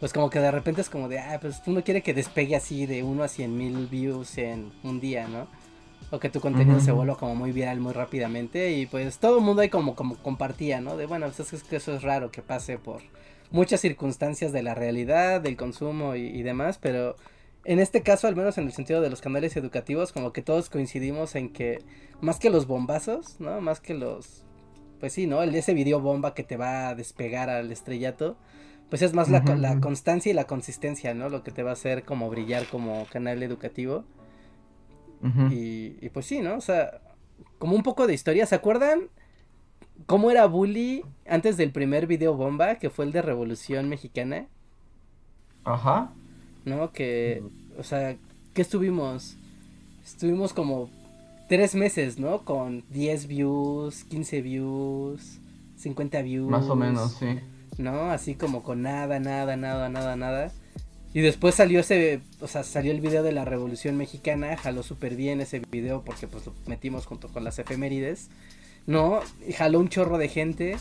[0.00, 2.86] pues como que de repente es como de, ah, pues uno quiere que despegue así
[2.86, 5.48] de 1 a 100 mil views en un día, ¿no?
[6.10, 9.44] O que tu contenido se vuelva como muy viral muy rápidamente y pues todo el
[9.44, 10.96] mundo ahí como, como compartía, ¿no?
[10.96, 13.02] De bueno, pues es que eso es raro que pase por
[13.50, 17.16] muchas circunstancias de la realidad, del consumo y, y demás, pero
[17.68, 20.70] en este caso, al menos en el sentido de los canales educativos, como que todos
[20.70, 21.84] coincidimos en que
[22.20, 23.60] más que los bombazos, ¿no?
[23.60, 24.44] Más que los,
[25.00, 25.42] pues sí, ¿no?
[25.42, 28.36] El ese video bomba que te va a despegar al estrellato,
[28.88, 29.42] pues es más la,
[29.80, 31.28] constancia y la consistencia, ¿no?
[31.28, 34.04] Lo que te va a hacer como brillar como canal educativo.
[35.50, 36.54] Y, y pues sí, ¿no?
[36.54, 37.00] O sea,
[37.58, 38.46] como un poco de historia.
[38.46, 39.08] ¿Se acuerdan
[40.06, 44.46] cómo era Bully antes del primer video bomba, que fue el de Revolución Mexicana?
[45.64, 46.12] Ajá.
[46.66, 46.92] ¿No?
[46.92, 47.42] Que,
[47.78, 48.16] o sea,
[48.52, 49.36] ¿qué estuvimos?
[50.04, 50.90] Estuvimos como
[51.48, 52.44] tres meses, ¿no?
[52.44, 55.38] Con 10 views, 15 views,
[55.78, 56.50] 50 views.
[56.50, 57.38] Más o menos, sí.
[57.78, 58.10] ¿no?
[58.10, 60.52] Así como con nada, nada, nada, nada, nada.
[61.14, 65.16] Y después salió ese, o sea, salió el video de la Revolución Mexicana, jaló súper
[65.16, 68.28] bien ese video porque pues lo metimos junto con las efemérides,
[68.86, 69.20] ¿no?
[69.48, 70.76] Y jaló un chorro de gente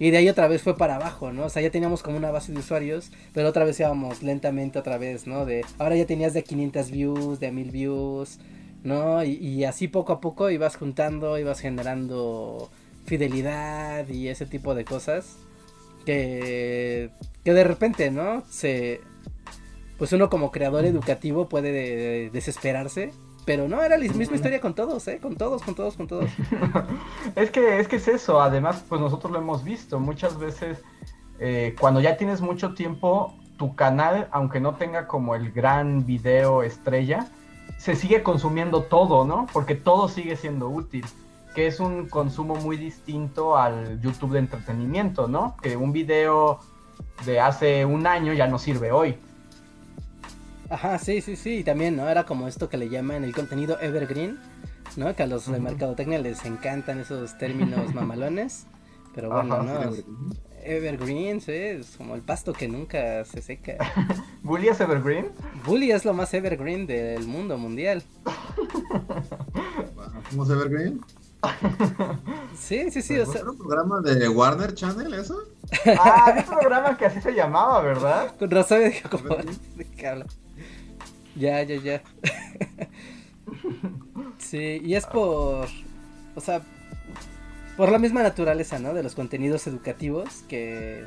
[0.00, 1.44] y de ahí otra vez fue para abajo, ¿no?
[1.44, 4.98] O sea, ya teníamos como una base de usuarios, pero otra vez íbamos lentamente otra
[4.98, 5.46] vez, ¿no?
[5.46, 8.40] De, ahora ya tenías de 500 views, de 1000 views,
[8.82, 9.22] ¿no?
[9.22, 12.70] Y, y así poco a poco ibas juntando, ibas generando
[13.06, 15.36] fidelidad y ese tipo de cosas
[16.06, 17.10] que,
[17.44, 18.42] que de repente, ¿no?
[18.50, 19.00] Se,
[19.98, 23.12] pues uno como creador educativo puede de- desesperarse,
[23.50, 25.18] pero no, era la misma historia con todos, ¿eh?
[25.20, 26.30] Con todos, con todos, con todos.
[27.34, 30.78] Es que, es que es eso, además, pues nosotros lo hemos visto muchas veces,
[31.40, 36.62] eh, cuando ya tienes mucho tiempo, tu canal, aunque no tenga como el gran video
[36.62, 37.26] estrella,
[37.76, 39.48] se sigue consumiendo todo, ¿no?
[39.52, 41.04] Porque todo sigue siendo útil,
[41.52, 45.56] que es un consumo muy distinto al YouTube de entretenimiento, ¿no?
[45.60, 46.60] Que un video
[47.26, 49.18] de hace un año ya no sirve hoy.
[50.70, 52.08] Ajá, sí, sí, sí, y también, ¿no?
[52.08, 54.38] Era como esto que le llaman el contenido evergreen,
[54.96, 55.14] ¿no?
[55.16, 58.66] Que a los de mercadotecnia les encantan esos términos mamalones,
[59.12, 59.92] pero bueno, Ajá, ¿no?
[59.92, 60.04] Sí,
[60.62, 63.78] Evergreen, sí, es como el pasto que nunca se seca.
[64.42, 65.32] ¿Bully es Evergreen?
[65.64, 68.04] Bully es lo más evergreen del mundo mundial.
[70.30, 71.00] ¿Cómo se ve Evergreen?
[72.54, 75.36] Sí, sí, sí, ¿No o sea, era un programa de Warner Channel eso?
[75.98, 78.36] Ah, es un programa que así se llamaba, ¿verdad?
[78.38, 79.58] con razón me dijo como, Evergreen.
[79.76, 80.26] ¿de qué habla?
[81.36, 82.02] Ya, ya, ya.
[84.38, 85.68] Sí, y es por,
[86.34, 86.62] o sea,
[87.76, 88.94] por la misma naturaleza, ¿no?
[88.94, 91.04] De los contenidos educativos que,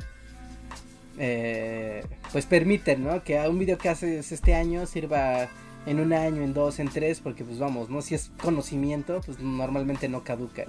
[1.17, 3.23] eh, pues permiten, ¿no?
[3.23, 5.47] Que a un video que haces este año sirva
[5.85, 8.01] en un año, en dos, en tres, porque pues vamos, ¿no?
[8.01, 10.65] Si es conocimiento, pues normalmente no caduca.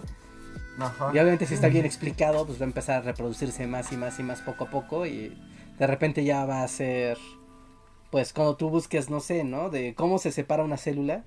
[0.78, 1.10] Ajá.
[1.14, 4.18] Y obviamente si está bien explicado, pues va a empezar a reproducirse más y más
[4.18, 5.36] y más poco a poco y
[5.78, 7.16] de repente ya va a ser,
[8.14, 9.70] pues cuando tú busques, no sé, ¿no?
[9.70, 11.24] De cómo se separa una célula,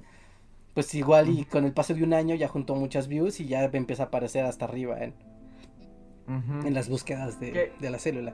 [0.73, 3.65] pues igual y con el paso de un año ya juntó muchas views y ya
[3.65, 5.13] empieza a aparecer hasta arriba en,
[6.30, 6.65] Ujú.
[6.65, 8.34] en las búsquedas de, de la célula.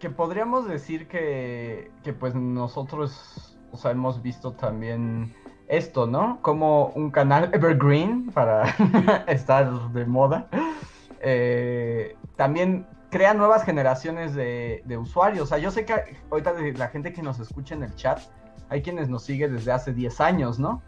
[0.00, 5.32] Que podríamos decir que, que pues nosotros, o sea, hemos visto también
[5.68, 6.40] esto, ¿no?
[6.42, 8.64] Como un canal evergreen para
[9.28, 10.48] estar de moda.
[11.20, 15.44] eh, también crea nuevas generaciones de, de usuarios.
[15.44, 15.94] O sea, yo sé que
[16.30, 18.20] ahorita de la gente que nos escucha en el chat,
[18.68, 20.82] hay quienes nos sigue desde hace 10 años, ¿no?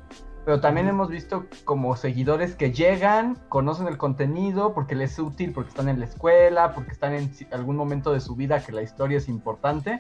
[0.45, 0.95] Pero también Ujú.
[0.95, 5.89] hemos visto como seguidores que llegan, conocen el contenido porque les es útil, porque están
[5.89, 9.29] en la escuela, porque están en algún momento de su vida que la historia es
[9.31, 9.99] importante,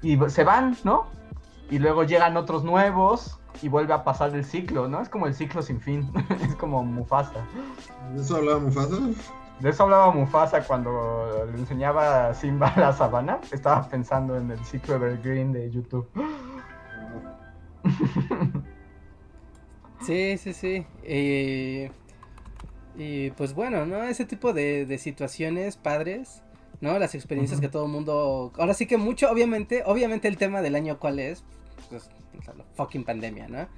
[0.00, 1.08] y se van, ¿no?
[1.70, 5.02] Y luego llegan otros nuevos y vuelve a pasar el ciclo, ¿no?
[5.02, 6.10] Es como el ciclo sin fin,
[6.42, 7.44] es como Mufasa.
[8.14, 8.96] ¿De eso hablaba Mufasa?
[9.60, 13.40] De eso hablaba Mufasa cuando le enseñaba a Simba la sabana.
[13.52, 16.08] Estaba pensando en el ciclo evergreen de YouTube.
[20.02, 20.86] Sí, sí, sí.
[21.02, 21.90] Eh,
[22.96, 24.02] y pues bueno, ¿no?
[24.04, 26.42] Ese tipo de, de situaciones padres,
[26.80, 26.98] ¿no?
[26.98, 28.52] Las experiencias que todo el mundo...
[28.58, 31.44] Ahora sí que mucho, obviamente, obviamente el tema del año cuál es,
[31.90, 32.08] pues
[32.46, 33.68] la fucking pandemia, ¿no?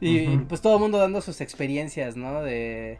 [0.00, 2.42] Y pues todo el mundo dando sus experiencias, ¿no?
[2.42, 2.98] De,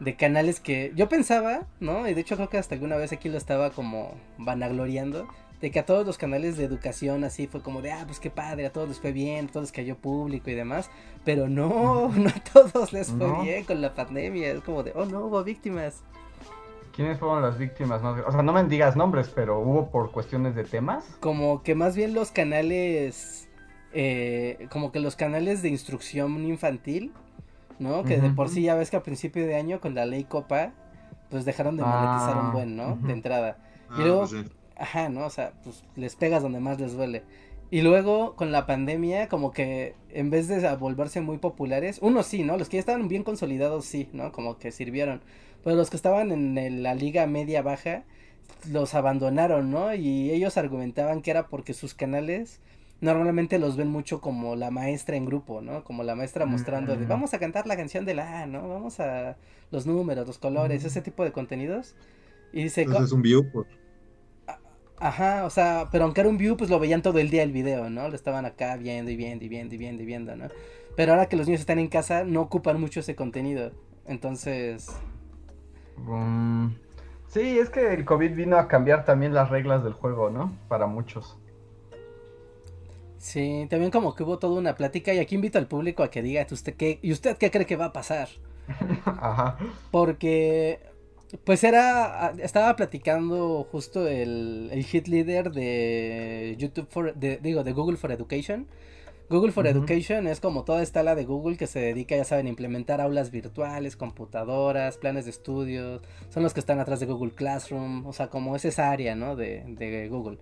[0.00, 2.08] de canales que yo pensaba, ¿no?
[2.08, 5.26] Y de hecho creo que hasta alguna vez aquí lo estaba como vanagloriando.
[5.60, 8.28] De que a todos los canales de educación así fue como de, ah, pues qué
[8.28, 10.90] padre, a todos les fue bien, a todos les cayó público y demás.
[11.24, 13.42] Pero no, no a todos les fue No.
[13.42, 14.50] bien con la pandemia.
[14.52, 16.02] Es como de, oh no, hubo víctimas.
[16.94, 18.22] ¿Quiénes fueron las víctimas más?
[18.26, 21.04] O sea, no me digas nombres, pero hubo por cuestiones de temas.
[21.20, 23.48] Como que más bien los canales,
[23.92, 27.12] eh, como que los canales de instrucción infantil,
[27.78, 28.04] ¿no?
[28.04, 30.72] Que de por sí ya ves que a principio de año con la ley Copa,
[31.30, 32.96] pues dejaron de monetizar un Ah, buen, ¿no?
[32.96, 33.58] De entrada.
[33.90, 34.44] Ah, Y luego- pues sí.
[34.76, 35.26] Ajá, ¿no?
[35.26, 37.22] O sea, pues les pegas donde más les duele.
[37.70, 42.42] Y luego con la pandemia, como que en vez de volverse muy populares, unos sí,
[42.44, 42.56] ¿no?
[42.56, 44.32] Los que ya estaban bien consolidados sí, ¿no?
[44.32, 45.20] Como que sirvieron.
[45.62, 48.02] Pero los que estaban en el- la liga media baja,
[48.70, 49.94] los abandonaron, ¿no?
[49.94, 52.60] Y ellos argumentaban que era porque sus canales
[53.04, 55.84] normalmente los ven mucho como la maestra en grupo, ¿no?
[55.84, 57.08] Como la maestra mostrando de Mm.
[57.08, 58.68] vamos a cantar la canción de la A, ¿no?
[58.68, 59.36] Vamos a
[59.70, 60.86] los números, los colores, Mm.
[60.86, 61.94] ese tipo de contenidos.
[62.52, 63.66] Y dice, Entonces es un view por...
[64.98, 67.52] Ajá, o sea, pero aunque era un view, pues lo veían todo el día el
[67.52, 68.08] video, ¿no?
[68.08, 70.48] Lo estaban acá viendo y viendo y viendo y viendo y viendo, ¿no?
[70.96, 73.72] Pero ahora que los niños están en casa, no ocupan mucho ese contenido.
[74.06, 74.88] Entonces,
[75.96, 76.68] Mm,
[77.28, 80.52] sí, es que el COVID vino a cambiar también las reglas del juego, ¿no?
[80.68, 81.38] Para muchos.
[83.24, 86.22] Sí, también como que hubo toda una plática y aquí invito al público a que
[86.22, 88.28] diga, ¿usted qué, ¿y usted qué cree que va a pasar?
[89.06, 89.56] Ajá.
[89.90, 90.80] Porque,
[91.44, 97.72] pues era, estaba platicando justo el, el hit leader de YouTube for, de, digo, de
[97.72, 98.66] Google for Education.
[99.30, 99.66] Google for.
[99.66, 103.00] Education es como toda esta ala de Google que se dedica, ya saben, a implementar
[103.00, 106.02] aulas virtuales, computadoras, planes de estudios.
[106.28, 109.34] Son los que están atrás de Google Classroom, o sea, como es esa área, ¿no?
[109.34, 110.38] De, de Google.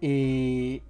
[0.00, 0.82] Y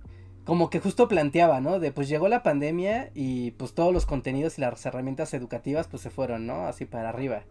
[0.46, 1.78] como que justo planteaba, ¿no?
[1.78, 6.02] De pues llegó la pandemia y pues todos los contenidos y las herramientas educativas pues
[6.02, 6.66] se fueron, ¿no?
[6.66, 7.42] Así para arriba.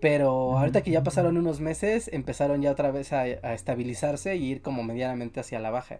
[0.00, 4.44] Pero ahorita que ya pasaron unos meses, empezaron ya otra vez a, a estabilizarse y
[4.46, 5.98] ir como medianamente hacia la baja,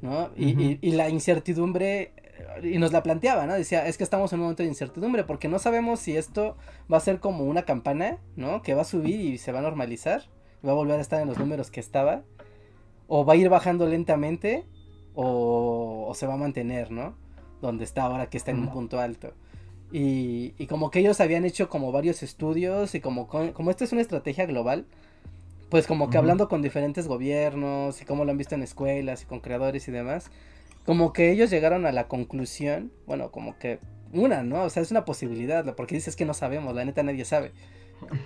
[0.00, 0.30] ¿no?
[0.36, 2.12] Y, y- y la incertidumbre,
[2.62, 3.52] eh, y nos la planteaba, ¿no?
[3.52, 6.56] Decía, es que estamos en un momento de incertidumbre porque no sabemos si esto
[6.90, 8.62] va a ser como una campana, ¿no?
[8.62, 10.22] Que va a subir y se va a normalizar,
[10.62, 12.22] y va a volver a estar en los números que estaba,
[13.08, 14.64] o va a ir bajando lentamente,
[15.16, 17.16] o, o se va a mantener, ¿no?
[17.60, 19.32] Donde está ahora que está en un punto alto.
[19.90, 23.92] Y, y como que ellos habían hecho como varios estudios y como, como esto es
[23.92, 24.86] una estrategia global,
[25.68, 29.26] pues como que hablando con diferentes gobiernos y cómo lo han visto en escuelas y
[29.26, 30.30] con creadores y demás,
[30.84, 33.80] como que ellos llegaron a la conclusión, bueno, como que
[34.12, 34.62] una, ¿no?
[34.62, 37.52] O sea, es una posibilidad, porque dices que no sabemos, la neta nadie sabe,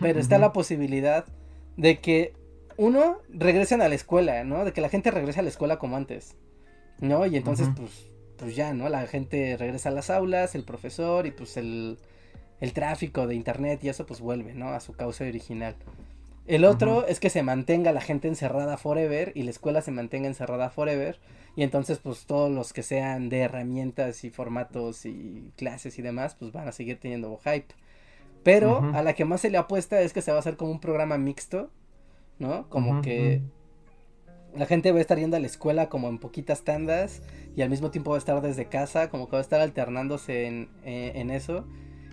[0.00, 1.24] pero está la posibilidad
[1.76, 2.34] de que
[2.76, 4.64] uno regresen a la escuela, ¿no?
[4.64, 6.36] De que la gente regrese a la escuela como antes,
[7.00, 7.26] ¿no?
[7.26, 8.88] Y entonces, pues, pues ya, ¿no?
[8.88, 11.98] La gente regresa a las aulas, el profesor y pues el,
[12.60, 14.68] el tráfico de internet y eso pues vuelve, ¿no?
[14.70, 15.76] A su causa original.
[16.46, 20.26] El otro es que se mantenga la gente encerrada forever y la escuela se mantenga
[20.26, 21.20] encerrada forever.
[21.54, 26.34] Y entonces, pues todos los que sean de herramientas y formatos y clases y demás,
[26.34, 27.74] pues van a seguir teniendo hype.
[28.42, 30.72] Pero a la que más se le apuesta es que se va a hacer como
[30.72, 31.70] un programa mixto,
[32.38, 32.68] ¿no?
[32.68, 33.42] Como que
[34.56, 37.22] la gente va a estar yendo a la escuela como en poquitas tandas
[37.56, 40.46] y al mismo tiempo va a estar desde casa, como que va a estar alternándose
[40.46, 41.64] en, eh, en eso.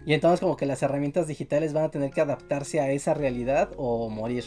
[0.05, 3.71] Y entonces como que las herramientas digitales van a tener que adaptarse a esa realidad
[3.77, 4.45] o morir,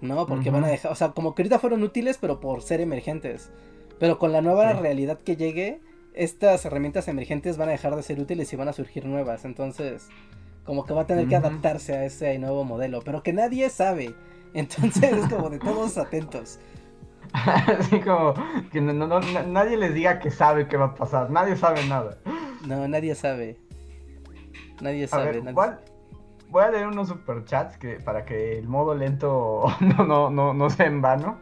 [0.00, 0.26] ¿no?
[0.26, 3.50] Porque van a dejar, o sea, como que ahorita fueron útiles, pero por ser emergentes.
[3.98, 5.80] Pero con la nueva realidad que llegue,
[6.14, 9.44] estas herramientas emergentes van a dejar de ser útiles y van a surgir nuevas.
[9.44, 10.08] Entonces,
[10.64, 14.14] como que va a tener que adaptarse a ese nuevo modelo, pero que nadie sabe.
[14.54, 16.58] Entonces es como de todos atentos.
[17.78, 18.34] Así como
[18.70, 22.18] que nadie les diga que sabe qué va a pasar, nadie sabe nada.
[22.66, 23.58] No, nadie sabe.
[24.80, 25.42] Nadie sabe.
[26.50, 30.70] Voy a leer unos superchats que, para que el modo lento no, no, no, no
[30.70, 31.38] sea en vano.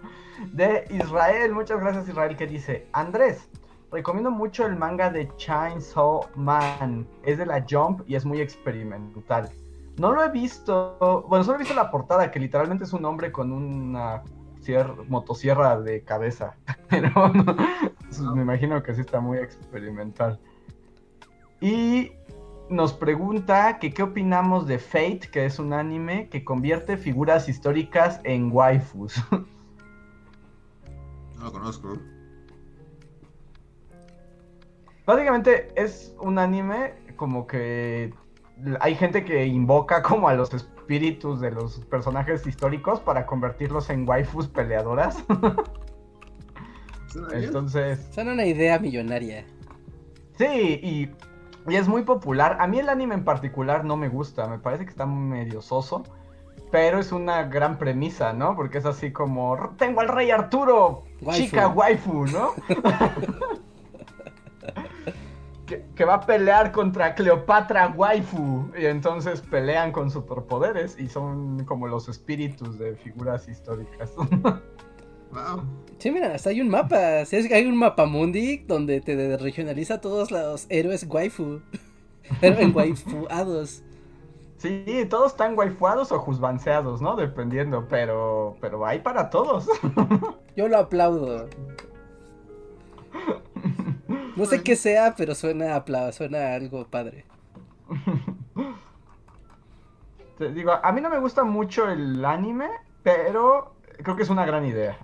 [0.52, 3.48] De Israel, muchas gracias Israel, que dice, Andrés,
[3.92, 7.06] recomiendo mucho el manga de Chainsaw Man.
[7.22, 9.48] Es de la Jump y es muy experimental.
[9.98, 13.32] No lo he visto, bueno, solo he visto la portada, que literalmente es un hombre
[13.32, 14.22] con una
[15.08, 16.56] motosierra de cabeza.
[16.90, 17.32] Pero
[18.34, 20.38] me imagino que sí está muy experimental.
[21.60, 22.12] Y
[22.68, 28.20] nos pregunta que qué opinamos de Fate, que es un anime que convierte figuras históricas
[28.24, 29.22] en waifus.
[31.36, 31.98] No lo conozco.
[35.04, 38.14] Básicamente es un anime como que
[38.80, 44.08] hay gente que invoca como a los espíritus de los personajes históricos para convertirlos en
[44.08, 45.24] waifus peleadoras.
[47.32, 48.08] Entonces.
[48.12, 49.44] Son una idea millonaria.
[50.38, 51.10] Sí, y,
[51.68, 52.58] y, es muy popular.
[52.60, 54.46] A mí el anime en particular no me gusta.
[54.46, 56.04] Me parece que está medio soso.
[56.70, 58.56] Pero es una gran premisa, ¿no?
[58.56, 62.54] Porque es así como, tengo al rey Arturo, chica waifu, ¿no?
[65.66, 68.70] que, va a pelear contra Cleopatra waifu.
[68.78, 74.12] Y entonces pelean con superpoderes y son como los espíritus de figuras históricas.
[75.32, 75.64] Wow.
[75.98, 76.96] Sí, mira, hasta hay un mapa.
[76.96, 81.60] hay un mapa mundi donde te regionaliza todos los héroes waifu.
[82.40, 83.82] Héroes waifuados.
[84.58, 87.16] Sí, todos están waifuados o juzbanceados, ¿no?
[87.16, 89.68] Dependiendo, pero, pero hay para todos.
[90.56, 91.48] Yo lo aplaudo.
[94.36, 97.24] No sé qué sea, pero suena a suena algo padre.
[100.38, 102.68] Te digo, a mí no me gusta mucho el anime,
[103.02, 104.98] pero creo que es una gran idea.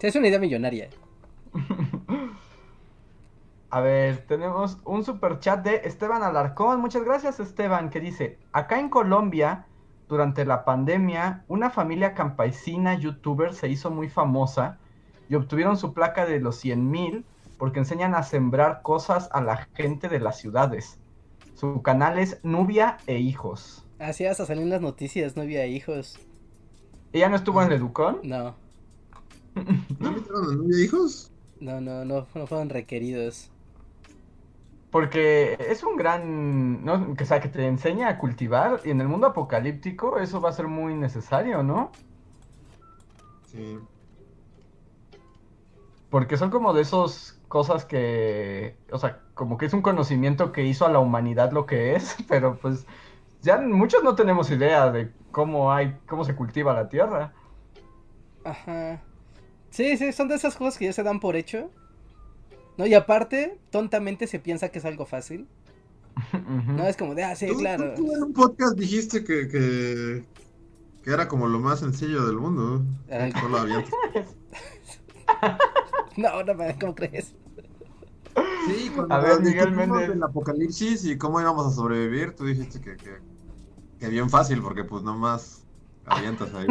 [0.00, 0.88] es una idea millonaria.
[3.70, 6.80] A ver, tenemos un super chat de Esteban Alarcón.
[6.80, 9.66] Muchas gracias, Esteban, que dice: Acá en Colombia,
[10.08, 14.78] durante la pandemia, una familia campesina youtuber se hizo muy famosa
[15.28, 17.24] y obtuvieron su placa de los 100 mil
[17.58, 20.98] porque enseñan a sembrar cosas a la gente de las ciudades.
[21.54, 23.84] Su canal es Nubia e Hijos.
[23.98, 26.18] Así hasta salen las noticias, Nubia e Hijos.
[27.12, 28.20] ¿Ella no estuvo en el Educón?
[28.22, 28.54] No.
[29.98, 31.32] ¿No metieron a Nubia e Hijos?
[31.60, 33.50] No, no, no, no fueron requeridos.
[34.90, 37.14] Porque es un gran, ¿no?
[37.20, 40.52] O sea, que te enseña a cultivar y en el mundo apocalíptico eso va a
[40.52, 41.90] ser muy necesario, ¿no?
[43.48, 43.78] Sí.
[46.10, 50.64] Porque son como de esos cosas que, o sea, como que es un conocimiento que
[50.64, 52.86] hizo a la humanidad lo que es, pero pues
[53.42, 57.32] ya muchos no tenemos idea de cómo hay, cómo se cultiva la tierra.
[58.44, 59.02] Ajá.
[59.70, 61.70] Sí, sí, son de esas cosas que ya se dan por hecho
[62.78, 62.86] ¿No?
[62.86, 65.48] Y aparte, tontamente se piensa que es algo fácil.
[66.32, 67.94] No es como de, ah, sí, claro.
[67.94, 70.24] Tú en un podcast dijiste que, que,
[71.02, 72.84] que, era como lo más sencillo del mundo.
[73.40, 73.58] Solo
[76.42, 77.34] no, no, ¿cómo crees?
[78.66, 80.10] Sí, cuando a ver, Miguel Méndez.
[80.10, 83.18] el apocalipsis y cómo íbamos a sobrevivir, tú dijiste que, que,
[83.98, 85.64] que bien fácil, porque pues nomás
[86.06, 86.66] avientas ahí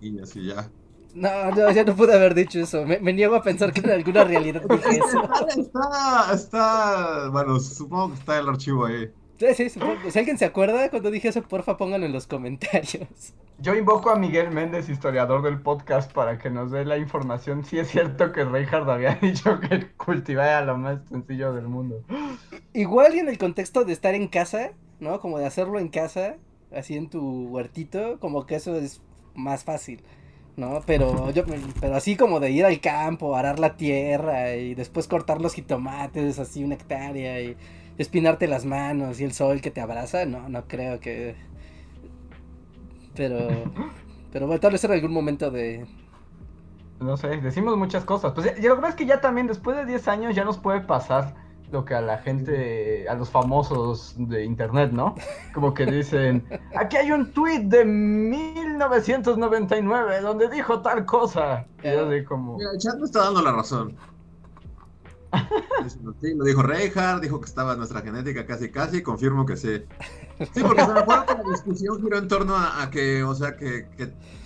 [0.00, 0.70] y ya.
[1.14, 2.84] No, no, ya no pude haber dicho eso.
[2.84, 5.22] Me, niego a pensar que en alguna realidad dije eso.
[5.56, 9.10] Está, está, bueno, supongo que está el archivo ahí.
[9.38, 9.68] Sí.
[10.10, 13.34] Si alguien se acuerda cuando dije eso, porfa, pónganlo en los comentarios.
[13.58, 17.78] Yo invoco a Miguel Méndez, historiador del podcast, para que nos dé la información si
[17.78, 22.02] es cierto que Reinhardt había dicho que cultivar era lo más sencillo del mundo.
[22.72, 25.20] Igual y en el contexto de estar en casa, ¿no?
[25.20, 26.36] Como de hacerlo en casa,
[26.74, 29.02] así en tu huertito, como que eso es
[29.34, 30.02] más fácil.
[30.56, 30.82] ¿no?
[30.86, 31.44] Pero yo,
[31.80, 36.38] pero así como de ir al campo, arar la tierra y después cortar los jitomates,
[36.38, 37.56] así una hectárea y
[37.98, 41.36] espinarte las manos y el sol que te abraza, no, no creo que...
[43.14, 43.38] Pero,
[44.32, 45.86] pero bueno, tal vez en algún momento de...
[47.00, 48.32] No sé, decimos muchas cosas.
[48.32, 50.80] Pues ya, lo que es que ya también después de 10 años ya nos puede
[50.80, 51.34] pasar
[51.70, 55.14] lo que a la gente, a los famosos de internet, ¿no?
[55.52, 61.66] Como que dicen, aquí hay un tweet de 1999 donde dijo tal cosa.
[61.82, 62.56] Y yo de como...
[62.56, 63.94] Mira, el chat me está dando la razón.
[66.20, 69.82] Sí, lo dijo Reinhardt, dijo que estaba nuestra genética casi casi, confirmo que sí.
[70.52, 73.56] Sí, porque se me acuerdo que la discusión giró en torno a, que, o sea,
[73.56, 73.86] que,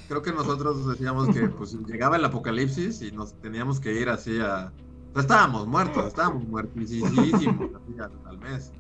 [0.08, 4.40] creo que nosotros decíamos que pues llegaba el apocalipsis y nos teníamos que ir así
[4.40, 4.72] a...
[5.16, 8.72] estábamos muertos, estábamos muertísimos así al, mes.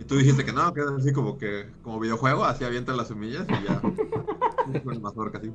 [0.00, 3.08] Y tú dijiste que no, que era así como que, como videojuego, así avientan las
[3.08, 3.80] semillas y ya.
[4.82, 5.52] Bueno, más así.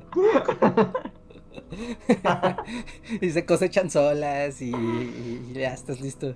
[3.20, 4.72] y se cosechan solas y,
[5.52, 6.34] ya estás listo.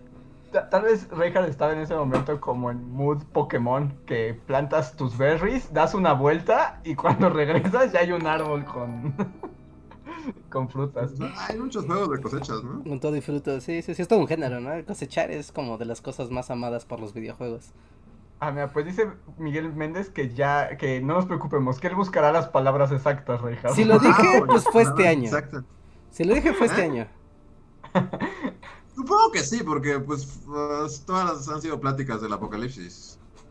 [0.71, 5.73] Tal vez Reinhardt estaba en ese momento como en mood Pokémon, que plantas tus berries,
[5.73, 9.15] das una vuelta y cuando regresas ya hay un árbol con,
[10.51, 11.11] con frutas.
[11.49, 12.85] Hay muchos juegos de cosechas, ¿no?
[12.85, 14.71] Con todo y frutos, sí, sí, sí, es todo un género, ¿no?
[14.85, 17.73] Cosechar es como de las cosas más amadas por los videojuegos.
[18.45, 22.31] Ah, mira, pues dice Miguel Méndez que ya, que no nos preocupemos, que él buscará
[22.31, 23.75] las palabras exactas, Reinhardt.
[23.75, 25.31] Si lo dije, pues fue este año.
[26.11, 27.07] Si lo dije, fue este año.
[28.95, 33.19] Supongo que sí, porque pues, pues todas las han sido pláticas del apocalipsis.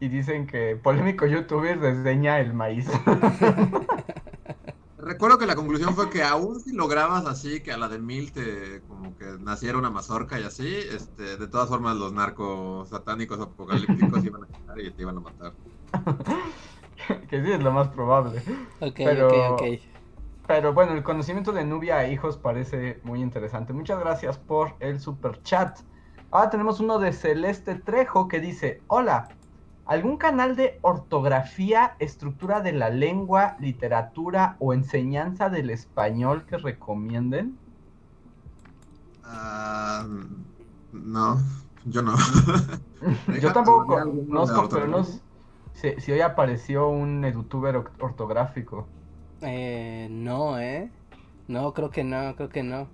[0.00, 2.90] y dicen que polémico youtuber desdeña el maíz.
[5.02, 8.30] Recuerdo que la conclusión fue que aún si lograbas así, que a la de mil
[8.30, 13.40] te como que naciera una mazorca y así, este, de todas formas los narcos satánicos
[13.40, 15.54] apocalípticos iban a llegar y te iban a matar.
[17.28, 18.42] que sí es lo más probable.
[18.80, 19.62] Ok, pero, ok, ok.
[20.46, 23.72] Pero bueno, el conocimiento de Nubia e hijos parece muy interesante.
[23.72, 25.80] Muchas gracias por el super chat.
[26.30, 29.36] Ahora tenemos uno de Celeste Trejo que dice, hola,
[29.84, 37.58] ¿Algún canal de ortografía, estructura de la lengua, literatura o enseñanza del español que recomienden?
[39.24, 40.06] Ah,
[40.92, 41.40] no,
[41.84, 42.14] yo no.
[43.40, 45.20] yo tampoco conozco, pero no sé
[45.98, 48.86] si, hoy apareció un youtuber ortográfico.
[49.40, 50.90] Eh, no, ¿eh?
[51.48, 52.86] No, creo que no, creo que no.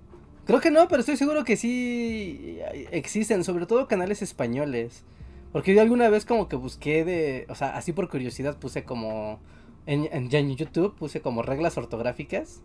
[0.45, 2.59] Creo que no, pero estoy seguro que sí
[2.91, 5.03] existen, sobre todo canales españoles.
[5.51, 9.39] Porque yo alguna vez como que busqué de, o sea, así por curiosidad puse como,
[9.87, 12.61] en, en, YouTube puse como reglas ortográficas,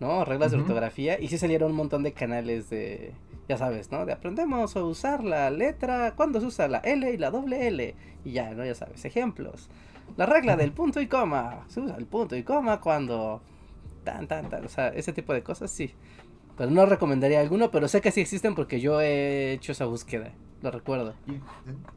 [0.00, 0.24] ¿no?
[0.24, 3.12] Reglas de ortografía y sí salieron un montón de canales de,
[3.48, 4.06] ya sabes, ¿no?
[4.06, 7.94] De aprendemos a usar la letra, cuando se usa la L y la doble L.
[8.24, 8.64] Y ya, ¿no?
[8.64, 9.68] Ya sabes, ejemplos.
[10.16, 13.42] La regla del punto y coma, se usa el punto y coma cuando...
[14.04, 15.92] Tan, tan, tan, o sea, ese tipo de cosas sí.
[16.56, 20.32] Pero no recomendaría alguno, pero sé que sí existen porque yo he hecho esa búsqueda
[20.62, 21.14] lo recuerdo.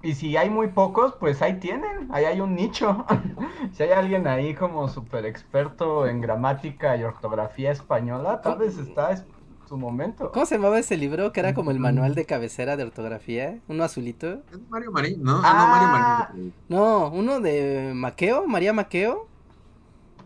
[0.02, 3.06] Y, si hay muy pocos, pues ahí tienen, ahí hay un nicho.
[3.74, 9.12] si hay alguien ahí como súper experto en gramática y ortografía española, tal vez está
[9.12, 9.24] es
[9.68, 10.32] su momento.
[10.32, 11.32] ¿Cómo se llamaba ese libro?
[11.32, 14.42] Que era como el manual de cabecera de ortografía, uno azulito.
[14.52, 15.42] Es Mario Marín, ¿no?
[15.44, 16.54] Ah, no, Mario Marín.
[16.68, 19.28] No, uno de Maqueo, María Maqueo.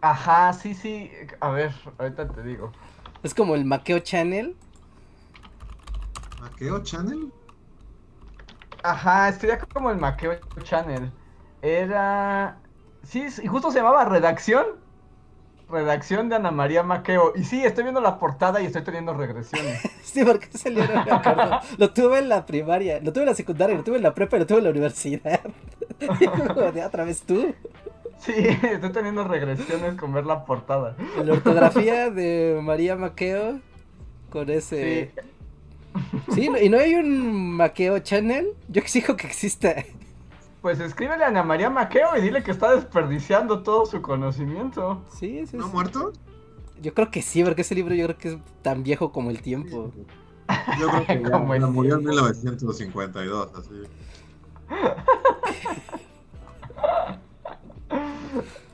[0.01, 1.11] Ajá, sí, sí.
[1.41, 2.71] A ver, ahorita te digo.
[3.21, 4.55] Es como el Maqueo Channel.
[6.39, 7.31] ¿Maqueo Channel?
[8.83, 11.11] Ajá, estudia como el Maqueo Channel.
[11.61, 12.57] Era.
[13.03, 14.65] Sí, y justo se llamaba Redacción.
[15.69, 17.33] Redacción de Ana María Maqueo.
[17.35, 19.81] Y sí, estoy viendo la portada y estoy teniendo regresiones.
[20.03, 21.59] sí, porque salieron, me acuerdo.
[21.77, 24.37] Lo tuve en la primaria, lo tuve en la secundaria, lo tuve en la prepa
[24.37, 25.41] y lo tuve en la universidad.
[26.73, 27.53] de otra vez tú.
[28.17, 30.95] Sí, estoy teniendo regresiones con ver la portada.
[31.23, 33.59] La ortografía de María Maqueo
[34.29, 35.11] con ese.
[35.15, 35.21] Sí.
[36.33, 38.49] Sí, ¿y no hay un Maqueo Channel?
[38.67, 39.75] Yo exijo que exista.
[40.61, 45.01] Pues escríbele a Ana María Maqueo y dile que está desperdiciando todo su conocimiento.
[45.17, 45.57] Sí, sí.
[45.57, 46.11] ¿No muerto?
[46.81, 49.41] Yo creo que sí, porque ese libro yo creo que es tan viejo como el
[49.41, 49.91] tiempo.
[50.79, 53.83] Yo creo que ya, murió en 1952, así.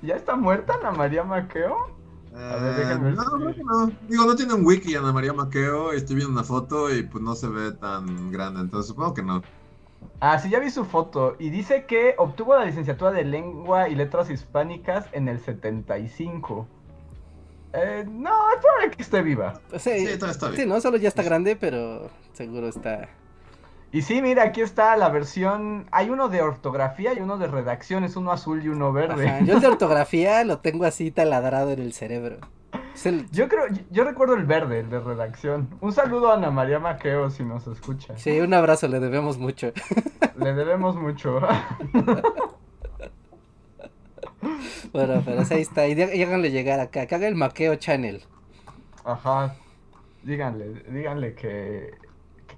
[0.01, 1.95] ¿Ya está muerta Ana María Maqueo?
[2.37, 3.91] Eh, no, no.
[4.09, 5.93] Digo, no tiene un wiki Ana María Maqueo.
[5.93, 8.61] Estoy viendo una foto y pues no se ve tan grande.
[8.61, 9.41] Entonces supongo que no.
[10.19, 11.35] Ah, sí, ya vi su foto.
[11.39, 16.67] Y dice que obtuvo la licenciatura de Lengua y Letras Hispánicas en el 75.
[17.73, 19.59] Eh, no, es probable que esté viva.
[19.77, 20.61] Sí, sí, todo está bien.
[20.61, 23.09] Sí, no, solo ya está grande, pero seguro está
[23.95, 25.87] y sí, mira, aquí está la versión.
[25.89, 29.41] Hay uno de ortografía y uno de redacción, es uno azul y uno verde.
[29.45, 32.39] Yo el de ortografía lo tengo así taladrado en el cerebro.
[33.31, 35.69] Yo creo, yo recuerdo el verde, el de redacción.
[35.79, 38.17] Un saludo a Ana María Maqueo si nos escucha.
[38.17, 39.71] Sí, un abrazo, le debemos mucho.
[40.37, 41.39] Le debemos mucho.
[44.91, 45.87] Bueno, pero ahí está.
[45.87, 47.05] Y háganle llegar acá.
[47.05, 48.23] Que haga el Maqueo Channel.
[49.03, 49.55] Ajá.
[50.23, 51.91] Díganle, díganle que,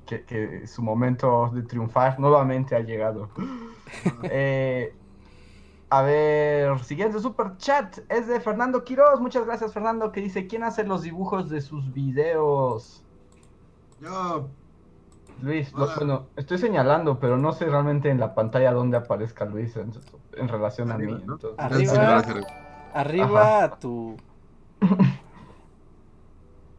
[0.08, 3.30] que, que su momento de triunfar nuevamente ha llegado.
[4.24, 4.96] eh,
[5.90, 9.22] a ver, siguiente super chat es de Fernando Quiroz.
[9.22, 13.04] Muchas gracias, Fernando, que dice: ¿Quién hace los dibujos de sus videos?
[14.02, 14.50] Yo.
[15.42, 20.48] Luis, bueno, estoy señalando, pero no sé realmente en la pantalla dónde aparezca Luis en,
[20.48, 21.16] relación a mí.
[21.58, 22.24] Arriba,
[22.94, 24.18] arriba a tu.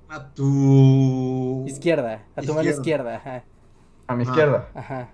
[0.08, 1.64] A tu.
[1.66, 3.44] Izquierda, a tu mano izquierda.
[4.06, 4.68] A mi izquierda.
[4.74, 5.10] Ajá.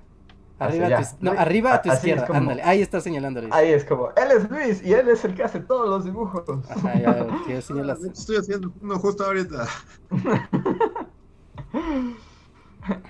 [0.59, 3.53] Arriba, a tu, no, arriba a tu izquierda, ándale, ahí está señalando Luis.
[3.53, 6.45] Ahí es como, él es Luis y él es el que hace todos los dibujos.
[6.71, 8.03] Ajá, ya, que señalas.
[8.05, 9.67] Estoy haciendo uno justo ahorita.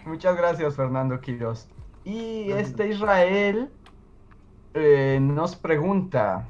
[0.06, 1.68] Muchas gracias, Fernando Quiroz.
[2.04, 3.70] Y este Israel
[4.72, 6.48] eh, nos pregunta: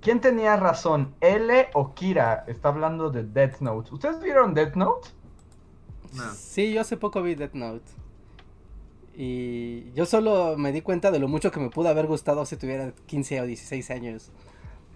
[0.00, 2.44] ¿Quién tenía razón, L o Kira?
[2.46, 3.92] Está hablando de Death Note.
[3.92, 5.08] ¿Ustedes vieron Death Note?
[6.14, 6.34] No.
[6.34, 7.84] Sí, yo hace poco vi Death Note.
[9.14, 12.56] Y yo solo me di cuenta de lo mucho que me pudo haber gustado si
[12.56, 14.30] tuviera 15 o 16 años.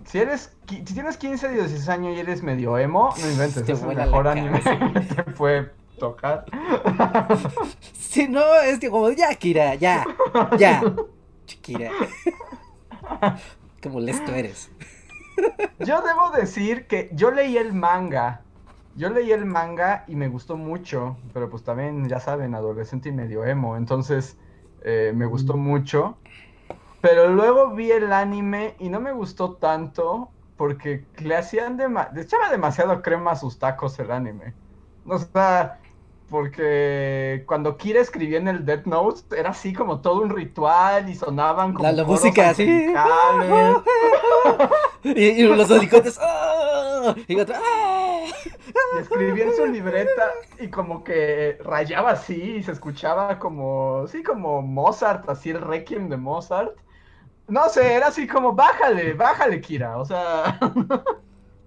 [0.07, 3.83] Si eres, si tienes 15 o 16 años y eres medio emo, no inventes, es
[3.83, 6.47] el mejor anime que puede tocar.
[7.99, 10.07] Si no, es que como, ya, Kira, ya,
[10.57, 10.81] ya,
[11.63, 11.91] Kira.
[13.81, 14.71] Qué molesto eres.
[15.81, 18.43] Yo debo decir que yo leí el manga.
[18.97, 23.13] Yo leí el manga y me gustó mucho, pero pues también, ya saben, adolescente y
[23.13, 24.37] medio emo, entonces
[24.83, 26.17] eh, me gustó mucho.
[27.01, 32.23] Pero luego vi el anime y no me gustó tanto porque le hacían de le
[32.23, 34.55] echaba demasiado crema a sus tacos el anime.
[35.07, 35.81] O sea,
[36.31, 41.15] porque cuando Kira escribía en el Death Note era así como todo un ritual y
[41.15, 42.65] sonaban como la, la música así
[45.17, 47.15] y, los hocicotes ¡ah!
[47.29, 48.25] y, ¡ah!
[48.97, 54.23] y escribía en su libreta y como que rayaba así y se escuchaba como sí
[54.23, 56.75] como Mozart así el requiem de Mozart
[57.49, 60.59] no sé era así como bájale bájale Kira o sea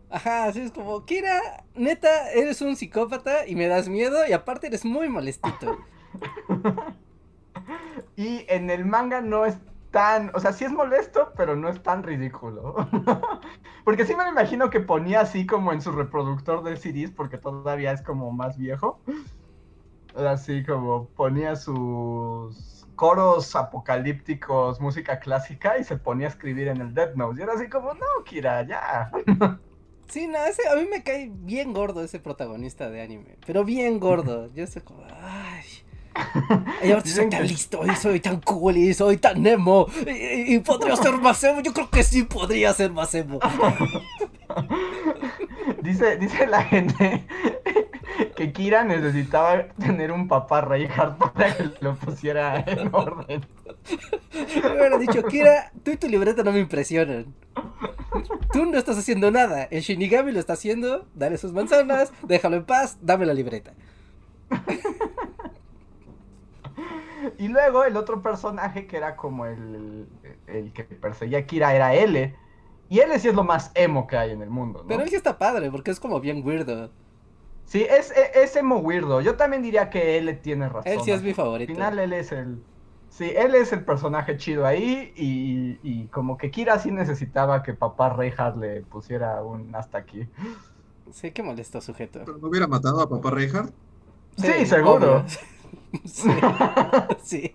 [0.09, 4.67] Ajá, así es como, Kira, neta, eres un psicópata y me das miedo y aparte
[4.67, 5.77] eres muy molestito.
[8.15, 9.57] y en el manga no es
[9.91, 12.75] tan, o sea, sí es molesto, pero no es tan ridículo.
[13.85, 17.37] porque sí me lo imagino que ponía así como en su reproductor de CDs, porque
[17.37, 18.99] todavía es como más viejo.
[20.15, 26.93] Así como ponía sus coros apocalípticos, música clásica y se ponía a escribir en el
[26.93, 27.39] Death Note.
[27.39, 29.11] Y era así como, no, Kira, ya.
[30.09, 33.37] Sí, no, ese, a mí me cae bien gordo ese protagonista de anime.
[33.45, 34.47] Pero bien gordo.
[34.53, 35.65] Yo sé como, ay.
[36.83, 39.87] Y ahora soy tan listo, y soy tan cool, y soy tan emo.
[40.05, 41.61] Y, podría ser más emo.
[41.61, 43.39] Yo creo que sí podría ser más emo.
[45.81, 47.25] dice, dice la gente
[48.35, 53.45] que Kira necesitaba tener un papá Reinhardt para que lo pusiera en orden.
[54.63, 57.33] Me hubiera dicho, Kira, tú y tu libreta no me impresionan.
[58.53, 59.63] Tú no estás haciendo nada.
[59.63, 61.07] El Shinigami lo está haciendo.
[61.15, 63.73] Dale sus manzanas, déjalo en paz, dame la libreta.
[67.37, 70.07] Y luego el otro personaje que era como el,
[70.45, 72.35] el que perseguía a Kira era L.
[72.89, 75.15] Y L sí es lo más emo que hay en el mundo, Pero él sí
[75.15, 76.91] está padre, porque es como bien weirdo.
[77.65, 79.19] Sí, es, es, emo weirdo.
[79.19, 80.91] Yo también diría que L tiene razón.
[80.91, 81.71] Él sí es mi favorito.
[81.71, 82.61] Al final él es el
[83.09, 88.09] Sí, él es el personaje chido ahí y, como que Kira sí necesitaba que papá
[88.09, 90.27] Reinhardt le pusiera un hasta aquí.
[91.11, 92.21] Sí, qué molesto sujeto.
[92.25, 93.73] ¿Pero no hubiera matado a papá Reinhardt?
[94.37, 95.25] Sí, seguro.
[97.23, 97.53] sí.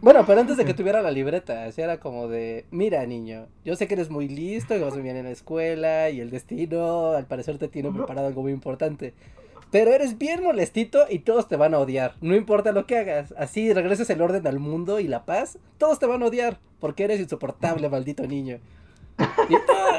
[0.00, 3.74] Bueno, pero antes de que tuviera la libreta, así era como de, mira niño, yo
[3.74, 7.12] sé que eres muy listo, que vas muy bien en la escuela y el destino
[7.12, 9.14] al parecer te tiene preparado algo muy importante.
[9.70, 12.14] Pero eres bien molestito y todos te van a odiar.
[12.20, 13.34] No importa lo que hagas.
[13.36, 15.58] Así regreses el orden al mundo y la paz.
[15.78, 16.60] Todos te van a odiar.
[16.78, 18.60] Porque eres insoportable, maldito niño.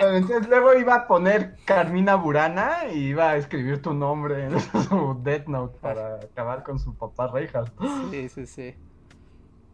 [0.00, 5.18] Entonces luego iba a poner Carmina Burana y iba a escribir tu nombre en su
[5.22, 7.72] Death Note para acabar con su papá Reijas.
[8.10, 8.74] Sí, sí, sí.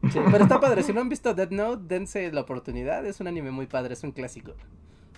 [0.00, 3.50] Pero está padre, si no han visto Death Note, dense la oportunidad, es un anime
[3.50, 4.52] muy padre, es un clásico.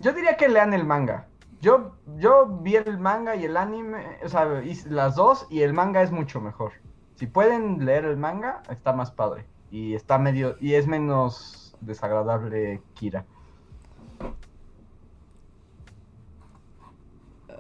[0.00, 1.28] Yo diría que lean el manga.
[1.61, 6.03] Yo, yo vi el manga y el anime, o sea, las dos y el manga
[6.03, 6.72] es mucho mejor.
[7.14, 9.46] Si pueden leer el manga, está más padre.
[9.70, 13.24] Y está medio, y es menos desagradable Kira.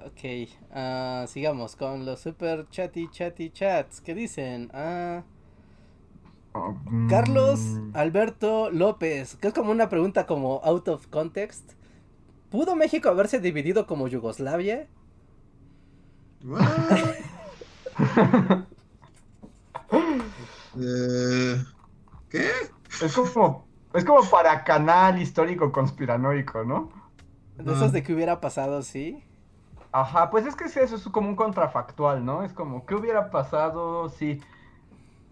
[0.06, 4.00] Ok, uh, sigamos con los super chatty chatty chats.
[4.00, 4.70] ¿Qué dicen?
[4.74, 5.22] Uh,
[6.54, 7.60] Mm, Carlos
[7.94, 11.72] Alberto López, que es como una pregunta como out of context.
[12.50, 14.88] ¿Pudo México haberse dividido como Yugoslavia?
[20.74, 21.62] Eh,
[22.30, 22.48] ¿Qué?
[23.02, 26.90] Es como, es como para canal histórico conspiranoico, ¿no?
[27.56, 29.24] De esos de que hubiera pasado, sí.
[29.92, 32.42] Ajá, pues es que eso es como un contrafactual, ¿no?
[32.42, 34.40] Es como, ¿qué hubiera pasado si...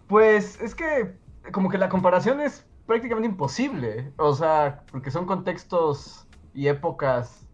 [0.07, 1.17] Pues es que
[1.53, 7.47] como que la comparación es prácticamente imposible, o sea, porque son contextos y épocas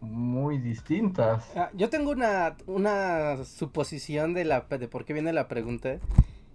[0.00, 1.50] muy distintas.
[1.56, 5.98] Ah, yo tengo una, una suposición de, la, de por qué viene la pregunta.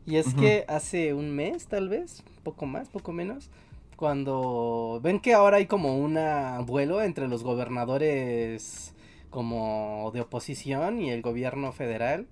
[0.10, 3.52] Y es que hace un mes, tal vez, poco más, poco menos,
[3.96, 6.18] cuando ven que ahora hay como un
[6.66, 8.96] vuelo entre los gobernadores
[9.30, 12.26] como de oposición y el gobierno federal.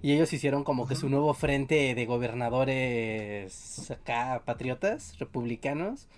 [0.00, 6.08] Y ellos hicieron como que su nuevo frente de gobernadores acá patriotas, republicanos.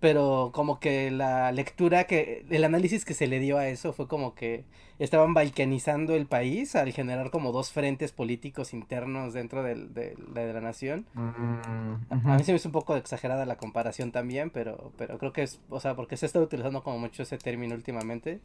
[0.00, 4.08] Pero como que la lectura que, el análisis que se le dio a eso fue
[4.08, 4.64] como que
[4.98, 10.52] estaban balcanizando el país al generar como dos frentes políticos internos dentro del- del- de
[10.54, 11.06] la nación.
[11.12, 11.94] Mm,
[12.28, 15.42] A mí se me hizo un poco exagerada la comparación también, pero, pero creo que
[15.42, 18.40] es, o sea, porque se está utilizando como mucho ese término últimamente.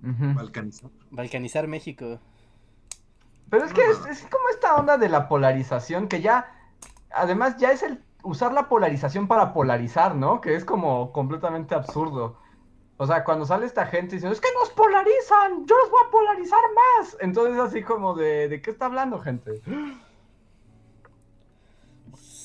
[0.00, 0.90] Balcanizar.
[1.10, 2.20] Balcanizar México.
[3.50, 6.46] Pero es que es, es como esta onda de la polarización que ya,
[7.10, 10.40] además ya es el usar la polarización para polarizar, ¿no?
[10.40, 12.36] Que es como completamente absurdo.
[12.96, 16.10] O sea, cuando sale esta gente diciendo, es que nos polarizan, yo los voy a
[16.10, 17.16] polarizar más.
[17.20, 19.60] Entonces así como de, ¿de qué está hablando gente?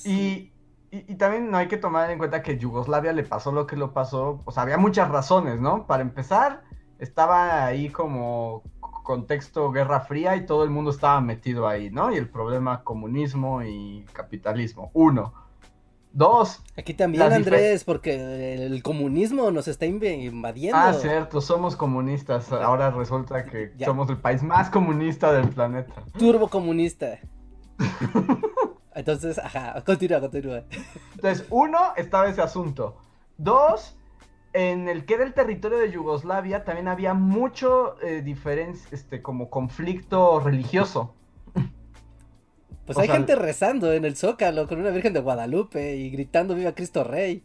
[0.03, 0.51] Y,
[0.89, 3.75] y, y también no hay que tomar en cuenta que Yugoslavia le pasó lo que
[3.75, 4.41] lo pasó.
[4.45, 5.85] O sea, había muchas razones, ¿no?
[5.85, 6.63] Para empezar,
[6.97, 8.63] estaba ahí como
[9.07, 12.11] contexto Guerra Fría y todo el mundo estaba metido ahí, ¿no?
[12.11, 14.91] Y el problema comunismo y capitalismo.
[14.93, 15.46] Uno.
[16.17, 16.63] Dos.
[16.75, 20.75] Aquí también, Andrés, porque el comunismo nos está inv- invadiendo.
[20.75, 22.51] Ah, cierto, somos comunistas.
[22.51, 23.85] Ahora resulta que Ya.
[23.85, 25.93] somos el país más comunista del planeta.
[26.17, 27.19] Turbo comunista.
[28.95, 30.63] Entonces, ajá, continúa, continúa.
[31.13, 32.97] Entonces, uno, estaba ese asunto.
[33.37, 33.95] Dos,
[34.53, 39.51] en el que era el territorio de Yugoslavia también había mucho eh, diferencia, este, como
[39.51, 41.13] conflicto religioso.
[42.87, 46.09] Pues O hay sea, gente rezando en el Zócalo con una Virgen de Guadalupe y
[46.09, 47.43] gritando Viva Cristo Rey.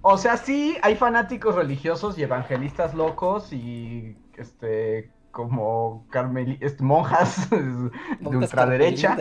[0.00, 7.50] O sea, sí, hay fanáticos religiosos y evangelistas locos y, este, como carmeli este, monjas
[8.20, 9.16] de ultraderecha.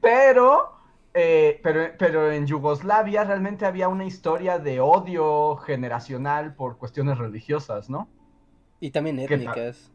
[0.00, 0.72] Pero,
[1.14, 7.88] eh, pero, pero en Yugoslavia realmente había una historia de odio generacional por cuestiones religiosas,
[7.88, 8.08] ¿no?
[8.80, 9.92] Y también étnicas.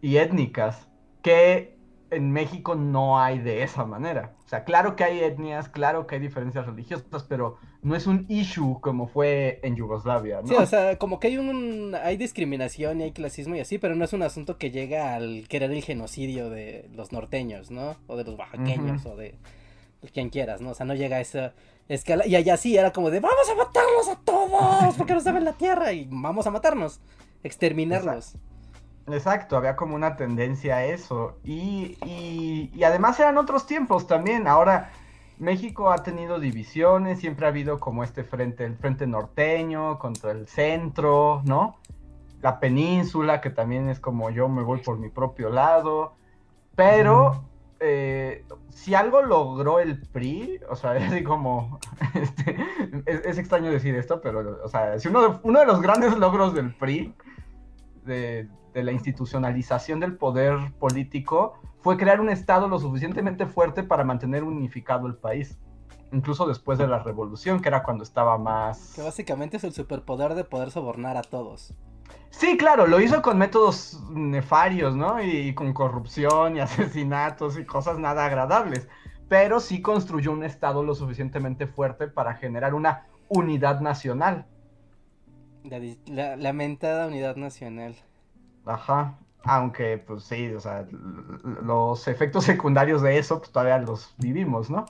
[0.00, 0.88] Y étnicas,
[1.20, 1.76] que
[2.12, 4.34] en México no hay de esa manera.
[4.44, 8.26] O sea, claro que hay etnias, claro que hay diferencias religiosas, pero no es un
[8.28, 10.48] issue como fue en Yugoslavia, ¿no?
[10.48, 13.94] Sí, o sea, como que hay un hay discriminación y hay clasismo y así, pero
[13.94, 17.96] no es un asunto que llega al querer el genocidio de los norteños, ¿no?
[18.06, 19.38] O de los oaxaqueños o de
[20.12, 20.70] quien quieras, ¿no?
[20.70, 21.54] O sea, no llega a esa
[21.88, 25.44] escala y allá sí era como de vamos a matarlos a todos porque nos saben
[25.44, 27.00] la tierra y vamos a matarnos,
[27.42, 28.34] exterminarlos.
[28.34, 28.51] Exacto,
[29.50, 31.38] había como una tendencia a eso.
[31.44, 34.46] Y, y, y además eran otros tiempos también.
[34.46, 34.90] Ahora
[35.38, 40.46] México ha tenido divisiones, siempre ha habido como este frente, el frente norteño contra el
[40.46, 41.76] centro, ¿no?
[42.40, 46.14] La península, que también es como yo me voy por mi propio lado.
[46.76, 47.44] Pero
[47.80, 51.80] eh, si algo logró el PRI, o sea, es así como,
[52.14, 52.56] este,
[53.06, 56.54] es, es extraño decir esto, pero, o sea, si uno uno de los grandes logros
[56.54, 57.12] del PRI,
[58.04, 64.04] de, de, la institucionalización del poder político, fue crear un Estado lo suficientemente fuerte para
[64.04, 65.58] mantener unificado el país.
[66.12, 68.92] Incluso después de la revolución, que era cuando estaba más...
[68.94, 71.74] Que básicamente es el superpoder de poder sobornar a todos.
[72.30, 75.22] Sí, claro, lo hizo con métodos nefarios, ¿no?
[75.22, 78.88] Y con corrupción y asesinatos y cosas nada agradables.
[79.28, 84.46] Pero sí construyó un Estado lo suficientemente fuerte para generar una unidad nacional.
[85.64, 87.94] La, la lamentada unidad nacional.
[88.64, 89.18] Ajá.
[89.44, 90.86] Aunque, pues sí, o sea,
[91.62, 94.86] los efectos secundarios de eso, pues todavía los vivimos, ¿no?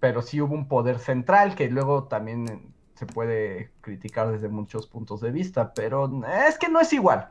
[0.00, 5.20] Pero sí hubo un poder central que luego también se puede criticar desde muchos puntos
[5.20, 6.10] de vista, pero
[6.46, 7.30] es que no es igual.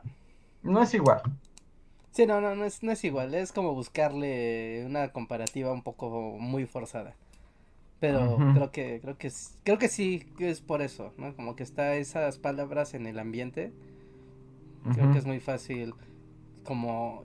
[0.62, 1.22] No es igual.
[2.10, 3.34] Sí, no, no, no es, no es igual.
[3.34, 7.14] Es como buscarle una comparativa un poco muy forzada.
[8.00, 8.54] Pero uh -huh.
[8.54, 9.32] creo que, creo que
[9.64, 11.34] creo que sí es por eso, ¿no?
[11.34, 13.72] Como que está esas palabras en el ambiente.
[14.92, 15.12] Creo uh -huh.
[15.12, 15.94] que es muy fácil.
[16.64, 17.24] Como.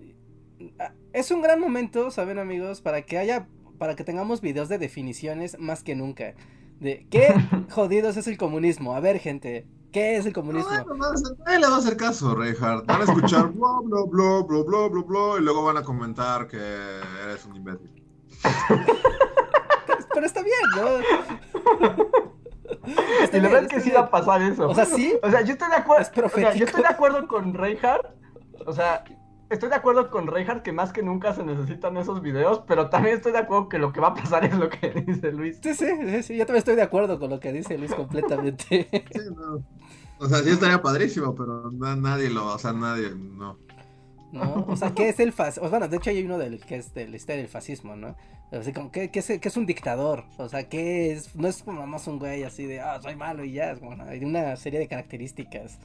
[1.11, 2.81] Es un gran momento, ¿saben, amigos?
[2.81, 3.47] Para que haya.
[3.77, 6.35] para que tengamos videos de definiciones más que nunca.
[6.79, 7.27] De qué
[7.69, 8.95] jodidos es el comunismo.
[8.95, 10.71] A ver, gente, ¿qué es el comunismo?
[10.71, 12.85] No, no, no, nadie le va a hacer caso, Reinhardt.
[12.87, 16.47] Van a escuchar bla, bla, bla, bla, bla, bla, bla, y luego van a comentar
[16.47, 17.91] que eres un imbécil.
[20.13, 22.13] Pero está bien, ¿no?
[23.23, 24.01] Está y la bien, verdad es que sí bien.
[24.01, 24.67] va a pasar eso.
[24.69, 25.13] O sea, sí.
[25.21, 26.01] O sea, yo estoy de acuerdo.
[26.03, 28.07] Es o sea, yo estoy de acuerdo con Reinhardt.
[28.65, 29.03] O sea,
[29.49, 33.15] estoy de acuerdo con Reinhardt que más que nunca se necesitan esos videos, pero también
[33.15, 35.59] estoy de acuerdo que lo que va a pasar es lo que dice Luis.
[35.61, 38.87] Sí, sí, sí, sí, yo también estoy de acuerdo con lo que dice Luis completamente.
[39.11, 39.63] Sí, no.
[40.19, 43.57] O sea, sí estaría padrísimo, pero na- nadie lo, o sea, nadie, no.
[44.31, 44.65] ¿No?
[44.67, 45.69] O sea, ¿qué es el fascismo?
[45.69, 48.15] Bueno, de hecho hay uno del que es de la historia del fascismo, ¿no?
[48.57, 50.25] Así como, ¿qué, qué es, qué es un dictador?
[50.37, 51.35] O sea, ¿qué es?
[51.35, 54.01] No es como más un güey así de, ah, soy malo y ya, es como,
[54.03, 55.79] hay una serie de características.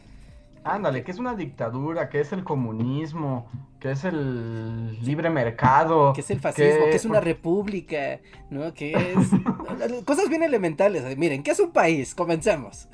[0.64, 3.47] Ándale, que es una dictadura, que es el comunismo,
[3.81, 6.12] que es el libre mercado.
[6.12, 6.85] ¿Qué es el fascismo?
[6.85, 8.21] que- ¿Qué es una república?
[8.51, 8.75] ¿No?
[8.75, 10.05] ¿Qué es?
[10.05, 11.16] Cosas bien elementales.
[11.16, 12.14] Miren, ¿qué es un país?
[12.14, 12.87] Comencemos.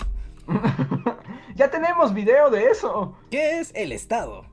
[1.57, 3.17] ya tenemos video de eso.
[3.31, 4.45] ¿Qué es el Estado?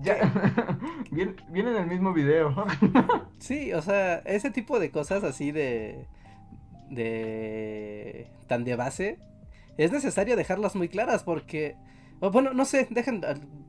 [0.00, 0.78] Ya...
[1.10, 2.54] viene, viene en el mismo video.
[3.38, 6.06] Sí, o sea, ese tipo de cosas así de.
[6.90, 8.28] de.
[8.46, 9.18] tan de base.
[9.76, 11.76] Es necesario dejarlas muy claras porque.
[12.20, 13.22] bueno, no sé, dejen.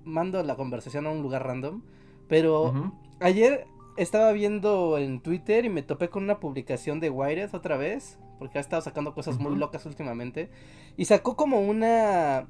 [0.04, 1.82] mando la conversación a un lugar random.
[2.30, 3.66] Pero ayer
[3.98, 8.20] estaba viendo en Twitter y me topé con una publicación de Wired otra vez.
[8.38, 10.52] Porque ha estado sacando cosas muy locas últimamente.
[10.98, 12.48] Y sacó como una.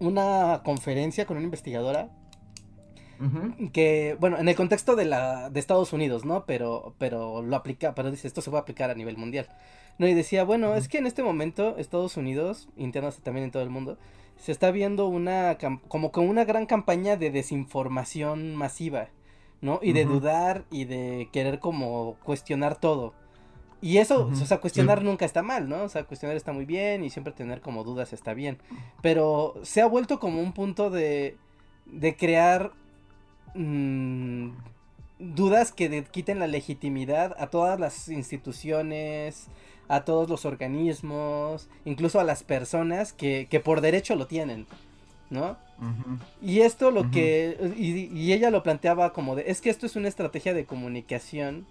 [0.00, 2.10] una conferencia con una investigadora
[3.72, 7.94] Que bueno en el contexto de la de Estados Unidos no pero pero lo aplica
[7.94, 9.48] pero dice esto se va a aplicar a nivel mundial.
[9.98, 13.62] No y decía bueno es que en este momento Estados Unidos internos también en todo
[13.62, 13.98] el mundo
[14.36, 15.58] se está viendo una
[15.88, 19.08] como con una gran campaña de desinformación masiva
[19.60, 23.14] no y de dudar y de querer como cuestionar todo.
[23.80, 27.02] Y eso o sea cuestionar nunca está mal no o sea cuestionar está muy bien
[27.02, 28.58] y siempre tener como dudas está bien.
[29.02, 31.36] Pero se ha vuelto como un punto de
[31.86, 32.72] de crear
[33.54, 34.50] mm,
[35.18, 39.46] dudas que de- quiten la legitimidad a todas las instituciones,
[39.88, 44.66] a todos los organismos, incluso a las personas que, que por derecho lo tienen,
[45.30, 45.56] ¿no?
[46.42, 49.94] Y esto lo que, y, y ella lo planteaba como de, es que esto es
[49.96, 51.66] una estrategia de comunicación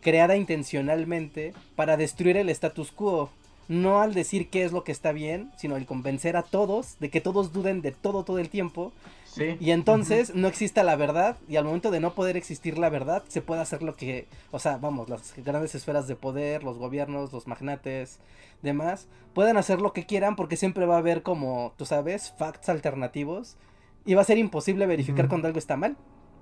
[0.00, 3.30] creada intencionalmente para destruir el status quo.
[3.68, 7.08] No al decir qué es lo que está bien, sino al convencer a todos de
[7.10, 8.92] que todos duden de todo todo el tiempo
[9.32, 9.56] Sí.
[9.60, 13.24] y entonces no exista la verdad y al momento de no poder existir la verdad
[13.28, 17.32] se puede hacer lo que, o sea, vamos, las grandes esferas de poder, los gobiernos,
[17.32, 18.18] los magnates,
[18.60, 22.68] demás, pueden hacer lo que quieran porque siempre va a haber como, tú sabes, facts
[22.68, 23.56] alternativos
[24.04, 25.96] y va a ser imposible verificar cuando algo está mal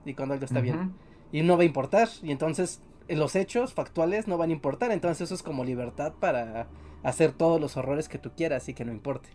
[0.04, 0.92] y cuando algo está bien
[1.30, 4.90] y no va a importar y entonces eh, los hechos factuales no van a importar,
[4.90, 6.66] entonces eso es como libertad para
[7.02, 9.28] hacer todos los horrores que tú quieras y que no importe.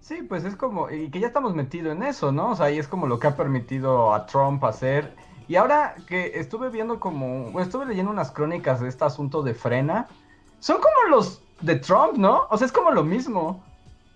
[0.00, 2.50] Sí, pues es como, y que ya estamos metidos en eso, ¿no?
[2.50, 5.14] O sea, y es como lo que ha permitido a Trump hacer.
[5.48, 9.54] Y ahora que estuve viendo como, bueno, estuve leyendo unas crónicas de este asunto de
[9.54, 10.08] frena,
[10.60, 12.46] son como los de Trump, ¿no?
[12.50, 13.64] O sea, es como lo mismo.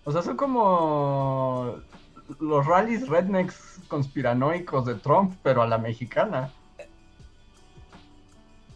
[0.04, 1.76] O sea, son como
[2.38, 6.50] los rallies rednecks conspiranoicos de Trump, pero a la mexicana.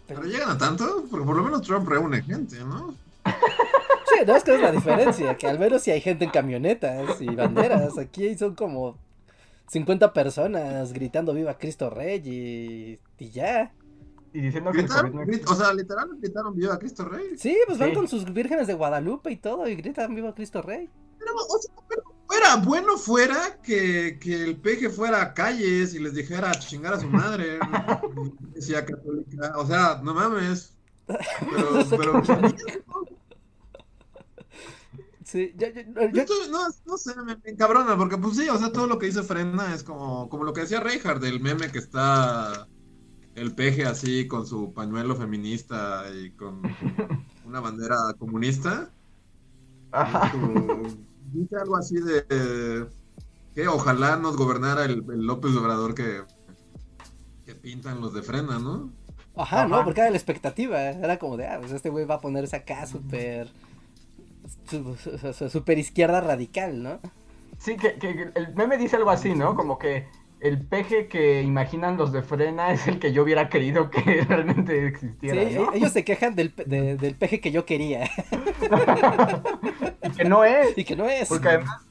[0.06, 2.94] Pero llegan a tanto, porque por lo menos Trump reúne gente, ¿no?
[4.26, 7.26] No es que es la diferencia, que al menos si hay gente en camionetas y
[7.26, 8.98] banderas, aquí son como
[9.68, 13.72] 50 personas gritando viva Cristo Rey y, y ya.
[14.32, 14.92] Y diciendo que no
[15.46, 17.36] o sea, literal gritaron viva Cristo Rey.
[17.36, 20.90] Sí, pues van con sus vírgenes de Guadalupe y todo y gritan viva Cristo Rey.
[21.18, 26.00] Pero, o sea, pero fuera, bueno fuera que, que el peje fuera a calles y
[26.00, 27.58] les dijera chingar a su madre.
[28.54, 29.52] Decía católica.
[29.56, 30.72] O sea, no mames.
[31.06, 32.22] Pero, pero
[35.34, 35.66] Sí, yo,
[36.48, 39.24] no, no sé, me, me encabrona, porque pues sí, o sea, todo lo que dice
[39.24, 42.68] Frena es como, como lo que decía Reinhardt, del meme que está
[43.34, 46.62] el peje así con su pañuelo feminista y con
[47.44, 48.92] una bandera comunista.
[49.90, 50.30] Ajá.
[50.30, 52.86] Como- Dice algo así de
[53.56, 56.22] que ojalá nos gobernara el, el López Obrador que,
[57.44, 58.92] que pintan los de frena, ¿no?
[59.36, 59.68] Ajá, Ajá.
[59.68, 59.84] ¿no?
[59.84, 60.80] Porque era la expectativa.
[60.80, 63.50] Era como de, ah, pues este güey va a ponerse acá súper.
[64.68, 67.00] Su- su- su- Súper izquierda radical, ¿no?
[67.58, 69.54] Sí, que, que el meme dice algo así, ¿no?
[69.54, 70.06] Como que
[70.40, 74.72] el peje que imaginan los de frena es el que yo hubiera querido que realmente
[74.80, 75.72] Sí, existiera, ¿no?
[75.72, 78.04] e- ellos se quejan del, de- del peje que yo quería
[80.02, 80.76] y que no es.
[80.76, 81.28] y que no es.
[81.28, 81.82] Porque además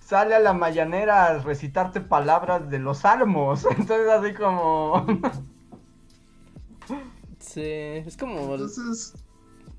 [0.00, 3.64] sale a la mañanera a recitarte palabras de los salmos.
[3.70, 5.06] Entonces así como...
[7.38, 9.14] Sí, es como Entonces,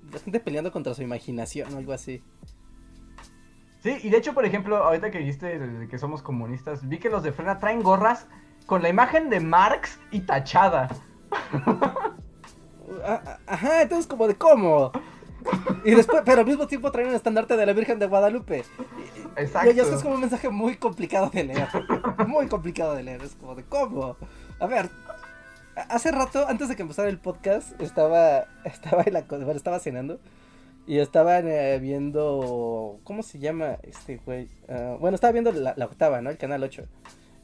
[0.14, 2.24] la gente peleando contra su imaginación o algo así.
[3.80, 7.24] Sí, y de hecho, por ejemplo, ahorita que dijiste que somos comunistas, vi que los
[7.24, 8.28] de Frena traen gorras
[8.66, 10.90] con la imagen de Marx y tachada.
[13.04, 14.92] Ah, ah, Ajá, entonces como de cómo.
[15.84, 18.66] Y después, pero al mismo tiempo traen un estandarte de la Virgen de Guadalupe.
[19.36, 19.72] Exacto.
[19.72, 21.68] Y, esto es como un mensaje muy complicado de leer.
[22.28, 23.22] Muy complicado de leer.
[23.22, 24.18] Es como de cómo.
[24.60, 24.90] A ver,
[25.90, 30.20] hace rato, antes de que empezara el podcast, estaba, estaba en la bueno, estaba cenando.
[30.86, 33.00] Y estaban eh, viendo.
[33.04, 34.48] ¿Cómo se llama este güey?
[34.70, 36.30] Ah, bueno, estaba viendo la, la octava, ¿no?
[36.30, 36.86] El canal 8.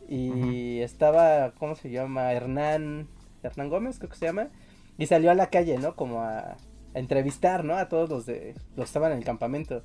[0.07, 1.51] Y estaba.
[1.59, 2.31] ¿Cómo se llama?
[2.31, 3.09] Hernán.
[3.43, 4.47] Hernán Gómez, creo que se llama.
[4.97, 5.97] Y salió a la calle, ¿no?
[5.97, 6.57] Como a, a
[6.93, 7.75] entrevistar, ¿no?
[7.75, 8.53] A todos los de.
[8.77, 9.84] Los que estaban en el campamento.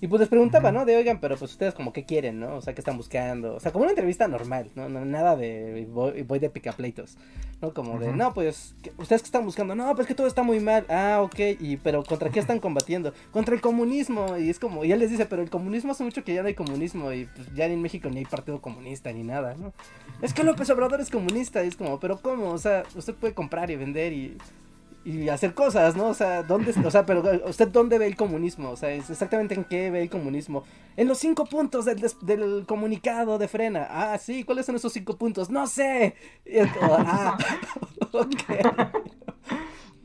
[0.00, 0.70] Y pues les preguntaba.
[0.70, 0.84] ¿no?
[0.84, 2.56] De, oigan, pero pues ustedes como qué quieren, ¿no?
[2.56, 3.54] O sea, qué están buscando.
[3.54, 4.88] O sea, como una entrevista normal, ¿no?
[4.88, 7.16] No, nada de voy, voy de picapleitos,
[7.62, 7.72] ¿no?
[7.72, 9.74] Como de, no, pues, ¿qué- ¿ustedes qué están buscando?
[9.74, 10.84] No, pues que todo está muy mal.
[10.90, 13.14] Ah, ok, y pero ¿contra qué están combatiendo?
[13.32, 14.36] Contra el comunismo.
[14.36, 16.48] Y es como, y él les dice, pero el comunismo hace mucho que ya no
[16.48, 19.72] hay comunismo y pues ya ni en México ni hay partido comunista ni nada, ¿no?
[20.20, 22.50] Es que López Obrador es comunista y es como, pero ¿cómo?
[22.50, 24.36] O sea, usted puede comprar y vender y
[25.04, 26.06] y hacer cosas, ¿no?
[26.08, 28.70] O sea, ¿dónde, o sea, pero usted dónde ve el comunismo?
[28.70, 30.64] O sea, exactamente en qué ve el comunismo.
[30.96, 33.86] En los cinco puntos del, des- del comunicado de frena.
[33.90, 35.50] Ah, sí, ¿cuáles son esos cinco puntos?
[35.50, 36.14] No sé.
[36.80, 37.36] Ah,
[38.12, 38.42] ok.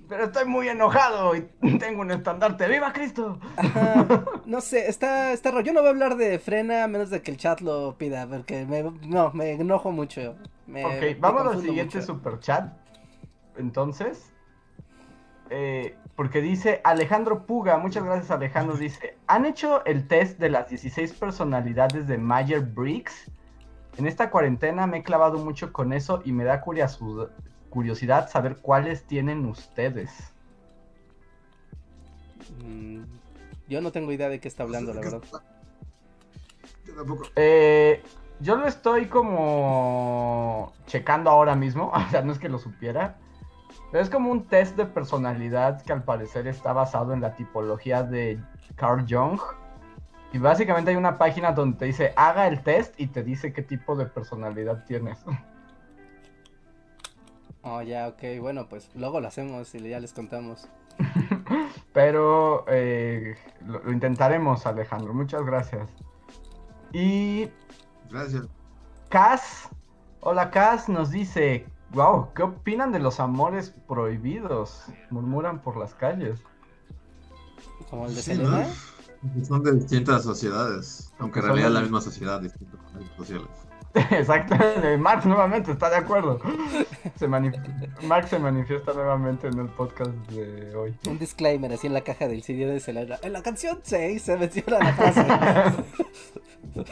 [0.07, 1.47] Pero estoy muy enojado y
[1.77, 2.67] tengo un estandarte.
[2.67, 3.39] ¡Viva Cristo!
[3.55, 4.11] Ajá,
[4.45, 5.63] no sé, está, está raro.
[5.63, 8.25] Yo no voy a hablar de frena a menos de que el chat lo pida,
[8.27, 10.35] porque me, no, me enojo mucho.
[10.65, 12.01] Me, Ok, vamos al siguiente mucho.
[12.01, 12.73] super chat.
[13.57, 14.31] Entonces,
[15.49, 20.69] eh, porque dice Alejandro Puga, muchas gracias Alejandro, dice, ¿han hecho el test de las
[20.69, 23.31] 16 personalidades de Mayer Briggs?
[23.97, 29.03] En esta cuarentena me he clavado mucho con eso y me da curiosidad saber cuáles
[29.05, 30.33] tienen ustedes.
[32.63, 33.03] Mm,
[33.67, 35.21] yo no tengo idea de qué está hablando, la verdad.
[36.85, 37.23] Yo tampoco.
[37.35, 38.01] Eh,
[38.39, 43.17] yo lo estoy como checando ahora mismo, o sea, no es que lo supiera,
[43.93, 48.39] es como un test de personalidad que al parecer está basado en la tipología de
[48.75, 49.39] Carl Jung.
[50.31, 53.63] Y básicamente hay una página donde te dice, haga el test y te dice qué
[53.63, 55.19] tipo de personalidad tienes.
[57.61, 60.69] Oh, ya, ok, bueno, pues luego lo hacemos y ya les contamos.
[61.93, 63.35] Pero eh,
[63.67, 65.13] lo, lo intentaremos, Alejandro.
[65.13, 65.89] Muchas gracias.
[66.93, 67.51] Y
[68.09, 68.47] Gracias.
[69.09, 69.69] Cas,
[70.21, 74.85] hola Cas, nos dice, wow, ¿qué opinan de los amores prohibidos?
[75.09, 76.41] Murmuran por las calles.
[77.89, 78.67] Como el de Sí, Selena.
[79.23, 79.45] ¿no?
[79.45, 82.79] Son de distintas sociedades, aunque en Son realidad es la misma sociedad, distintos
[83.17, 83.47] sociales.
[84.11, 84.55] Exacto,
[84.99, 86.39] Marx nuevamente está de acuerdo.
[87.17, 90.95] Se Marx se manifiesta nuevamente en el podcast de hoy.
[91.07, 93.17] Un disclaimer así en la caja del CD de Selena.
[93.23, 95.25] En la canción 6 se menciona la frase.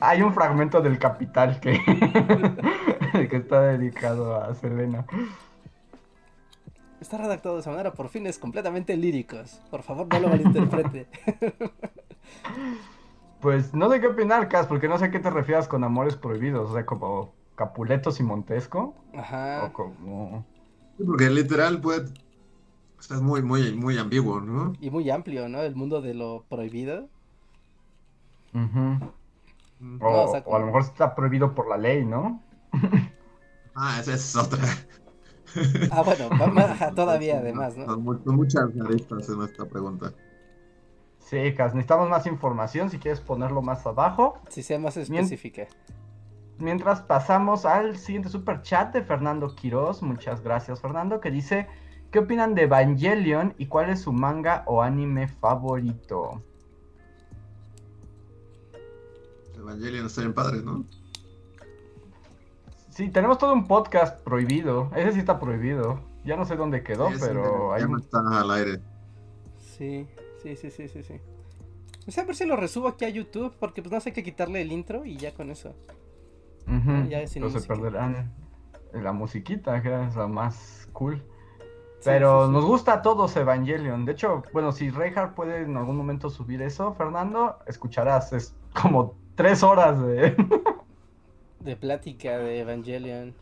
[0.00, 1.80] Hay un fragmento del Capital que,
[3.28, 5.04] que está dedicado a Selena.
[7.00, 9.60] Está redactado de esa manera por fines completamente líricos.
[9.70, 11.06] Por favor, no lo malinterprete.
[13.40, 16.14] Pues no sé qué opinar, Cas, porque no sé a qué te refieras con amores
[16.14, 16.70] prohibidos.
[16.70, 18.94] O sea, como Capuletos y Montesco.
[19.16, 19.64] Ajá.
[19.64, 20.46] O como.
[20.96, 22.12] Sí, porque literal, pues,
[22.98, 24.74] o sea, es muy, muy, muy ambiguo, ¿no?
[24.80, 25.60] Y muy amplio, ¿no?
[25.60, 27.08] El mundo de lo prohibido.
[28.54, 29.10] Ujú.
[30.00, 32.40] O, No, o sea, o como- a lo mejor está prohibido por la ley, ¿no?
[33.74, 34.62] Ah, esa es otra.
[35.90, 36.28] Ah, bueno,
[36.94, 37.86] todavía además, ¿no?
[37.86, 40.12] Son muchas aristas en nuestra pregunta.
[41.18, 44.38] Sí, Cas, necesitamos más información si quieres ponerlo más abajo.
[44.48, 45.66] Si sea más específica.
[46.58, 51.66] Mientras pasamos al siguiente super chat de Fernando Quiroz, muchas gracias Fernando, que dice,
[52.10, 56.42] ¿qué opinan de Evangelion y cuál es su manga o anime favorito?
[59.56, 60.84] Evangelion está bien padre, ¿no?
[62.92, 67.08] Sí, tenemos todo un podcast prohibido, ese sí está prohibido, ya no sé dónde quedó,
[67.18, 68.80] pero hay ya no está al aire.
[69.56, 70.06] Sí,
[70.42, 71.14] sí, sí, sí, sí, sí.
[72.06, 74.22] O sea, a ver si lo resubo aquí a YouTube, porque pues no sé qué
[74.22, 75.74] quitarle el intro y ya con eso.
[76.66, 77.74] Ujú, ya sin pero se música.
[77.74, 78.34] perderán
[78.92, 81.22] la musiquita, que es la más cool.
[82.04, 82.52] Pero sí, sí.
[82.52, 84.04] nos gusta a todos Evangelion.
[84.04, 88.34] De hecho, bueno, si Reinhardt puede en algún momento subir eso, Fernando, escucharás.
[88.34, 90.36] Es como tres horas de.
[91.62, 93.34] De plática de Evangelion.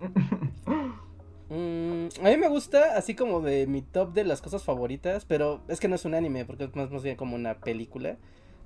[1.50, 5.60] Mm, a mí me gusta, así como de mi top de las cosas favoritas, pero
[5.68, 8.16] es que no es un anime, porque es más, más bien como una película,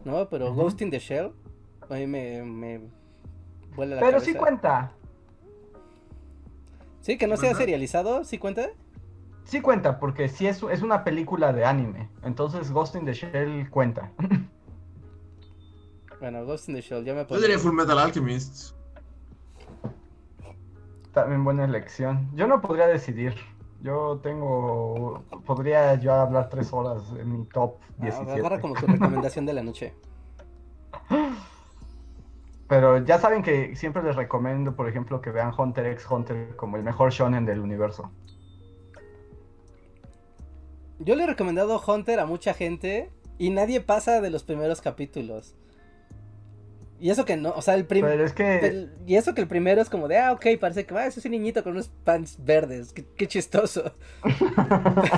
[0.05, 0.28] ¿no?
[0.28, 0.55] Pero.
[0.55, 1.32] Ghost in the Shell,
[1.90, 2.80] a mí me, me
[3.74, 4.38] vuela la Pero sí cabeza.
[4.38, 4.92] cuenta.
[7.01, 8.68] Sí, que no sea serializado, ¿sí cuenta?
[9.44, 12.09] Sí cuenta, porque sí es, es una película de anime.
[12.22, 14.12] Entonces Ghost in the Shell cuenta.
[16.20, 17.40] Bueno, Ghost in the Shell, ya me Yo puedo.
[17.42, 18.72] diría Full Metal Alchemist.
[21.22, 22.30] También buena elección.
[22.34, 23.34] Yo no podría decidir.
[23.80, 25.24] Yo tengo.
[25.44, 28.32] Podría yo hablar tres horas en mi top Ah, 17.
[28.32, 29.94] agarra como tu recomendación de la noche.
[32.68, 36.76] Pero ya saben que siempre les recomiendo, por ejemplo, que vean Hunter x Hunter como
[36.76, 38.12] el mejor shonen del universo.
[41.00, 45.56] Yo le he recomendado Hunter a mucha gente y nadie pasa de los primeros capítulos.
[47.01, 48.24] Y eso que no, o sea, el primero...
[48.24, 48.88] es que.
[49.07, 51.28] Y eso que el primero es como de, ah, ok, parece que va, es ese
[51.28, 53.94] niñito con unos pants verdes, qué, qué chistoso.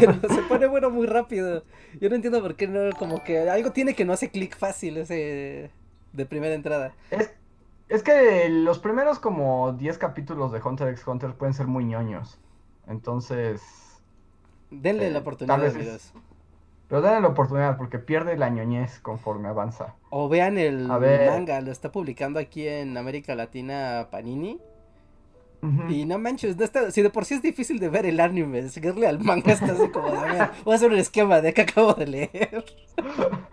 [0.00, 1.64] Pero se pone bueno muy rápido.
[2.00, 4.98] Yo no entiendo por qué no, como que algo tiene que no hace clic fácil
[4.98, 5.70] ese
[6.12, 6.94] de primera entrada.
[7.10, 7.32] Es,
[7.88, 12.38] es que los primeros como 10 capítulos de Hunter x Hunter pueden ser muy ñoños.
[12.86, 13.62] Entonces.
[14.70, 16.12] Denle Eh, la oportunidad, es- amigos.
[16.90, 19.94] Pero denle la oportunidad porque pierde la ñoñez conforme avanza.
[20.10, 24.60] O vean el manga, lo está publicando aquí en América Latina Panini.
[25.88, 28.66] Y no manches, no está, si de por sí es difícil de ver el anime,
[28.70, 31.62] seguirle al manga está así como de, ver, voy a hacer un esquema de que
[31.62, 32.64] acabo de leer.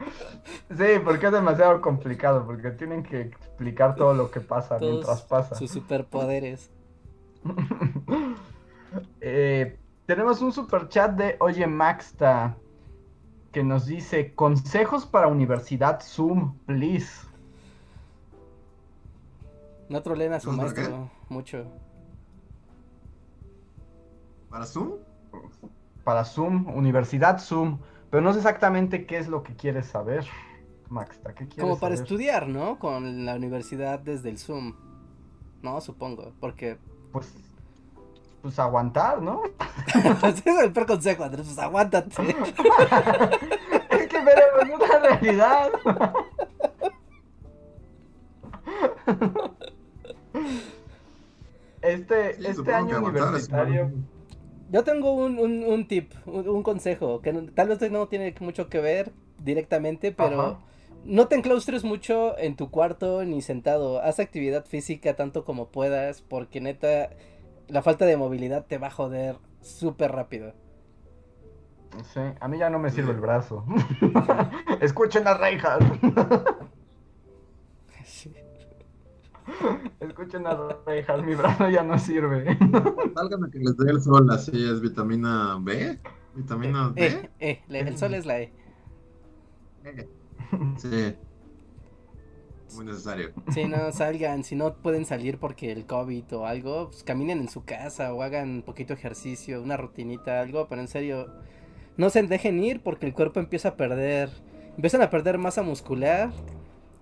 [0.70, 5.22] Sí, porque es demasiado complicado, porque tienen que explicar todo lo que pasa Todos mientras
[5.24, 5.56] pasa.
[5.56, 6.72] sus superpoderes.
[9.20, 12.56] Eh, tenemos un super chat de Oye Maxta
[13.58, 17.28] que nos dice consejos para Universidad Zoom, please.
[19.90, 21.66] No troleen a su ¿Por maestro mucho.
[24.52, 24.92] ¿Para Zoom?
[26.04, 27.80] Para Zoom, Universidad Zoom.
[28.12, 30.28] Pero no sé exactamente qué es lo que quieres saber,
[30.90, 31.34] Maxta.
[31.34, 32.04] ¿Qué quieres Como para saber?
[32.04, 32.78] estudiar, ¿no?
[32.78, 34.76] Con la universidad desde el Zoom.
[35.64, 36.78] No, supongo, porque...
[37.12, 37.34] Pues,
[38.48, 39.42] pues aguantar, ¿no?
[40.24, 42.10] Ese es el peor consejo, Andrés, pues aguántate.
[43.90, 45.70] es que veremos una realidad.
[51.82, 53.92] Este, Sí, este año universitario.
[54.72, 58.68] Yo tengo un, un, un tip, un, un consejo, que tal vez no tiene mucho
[58.68, 60.60] que ver directamente, pero Ajá.
[61.06, 64.02] no te enclaustres mucho en tu cuarto ni sentado.
[64.02, 67.10] Haz actividad física tanto como puedas, porque neta,
[67.68, 70.54] la falta de movilidad te va a joder súper rápido.
[72.14, 73.66] Sí, a mí ya no me sirve el brazo.
[74.82, 75.84] Escuchen a Reinhardt.
[78.04, 78.34] Sí.
[80.00, 82.58] Escuchen a Reinhardt, mi brazo ya no sirve.
[83.16, 86.00] Válgame que les dé el sol, así es vitamina B.
[86.36, 87.30] ¿Vitamina Eh, D?
[87.40, 88.54] eh, le- el sol es la E.
[90.78, 91.16] Sí.
[92.76, 93.32] Muy necesario.
[93.54, 97.50] Si no salgan, si no pueden salir porque el COVID o algo, pues caminen en
[97.50, 101.28] su casa o hagan un poquito de ejercicio, una rutinita, algo, pero en serio,
[101.98, 104.30] no se dejen ir porque el cuerpo empieza a perder,
[104.76, 106.32] empiezan a perder masa muscular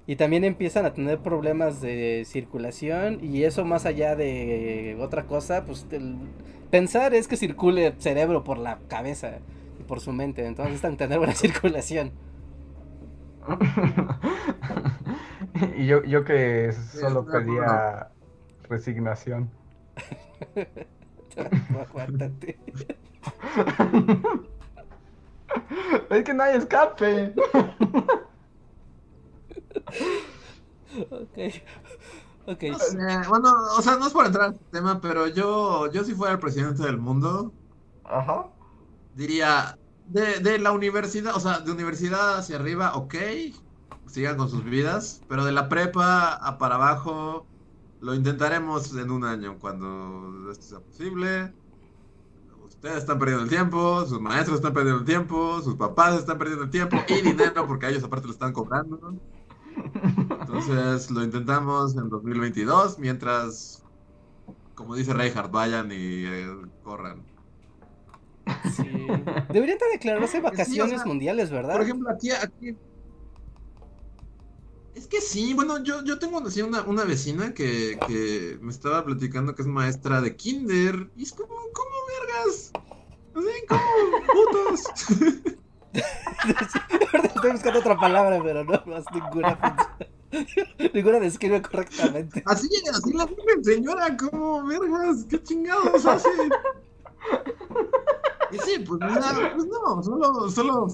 [0.08, 5.66] y también empiezan a tener problemas de circulación y eso más allá de otra cosa,
[5.66, 6.16] pues el-
[6.70, 9.40] pensar es que circule el cerebro por la cabeza
[9.80, 12.12] y por su mente, entonces necesitan tener buena circulación.
[15.78, 18.12] y yo, yo que solo pedía
[18.64, 19.52] resignación.
[21.82, 22.60] Aguántate.
[26.10, 27.34] Es que no hay escape.
[31.10, 31.38] Ok.
[32.46, 32.64] Ok.
[32.64, 32.98] No sé,
[33.28, 36.34] bueno, o sea, no es por entrar en este tema, pero yo, yo si fuera
[36.34, 37.54] el presidente del mundo,
[38.04, 38.54] Ajá.
[39.14, 43.16] diría, de, de la universidad, o sea, de universidad hacia arriba, ok,
[44.08, 47.46] sigan con sus vidas, pero de la prepa a para abajo,
[48.02, 51.54] lo intentaremos en un año, cuando esto sea posible.
[52.64, 56.66] Ustedes están perdiendo el tiempo, sus maestros están perdiendo el tiempo, sus papás están perdiendo
[56.66, 59.16] el tiempo y dinero porque a ellos aparte lo están cobrando.
[60.42, 63.84] Entonces lo intentamos en 2022 mientras,
[64.76, 66.48] como dice Reinhardt, vayan y eh,
[66.84, 67.24] corran.
[68.76, 69.08] Sí.
[69.52, 71.74] Deberían de declararse vacaciones sea, mundiales, ¿verdad?
[71.74, 72.78] Por ejemplo, aquí, aquí.
[74.96, 79.04] Es que sí, bueno, yo, yo tengo así una, una vecina que, que me estaba
[79.04, 81.10] platicando que es maestra de kinder.
[81.18, 82.72] Y es como, ¿cómo vergas?
[83.36, 83.82] Así, ¿cómo?
[84.34, 84.84] Putos.
[87.36, 89.98] Estoy buscando otra palabra, pero no más ninguna funciona.
[90.94, 92.44] Ninguna describe correctamente.
[92.46, 95.26] Así, así la dicen, señora, ¿cómo vergas?
[95.30, 96.30] ¿Qué chingados hace?
[98.52, 100.88] Y sí, pues, nada, pues no, solo, solo.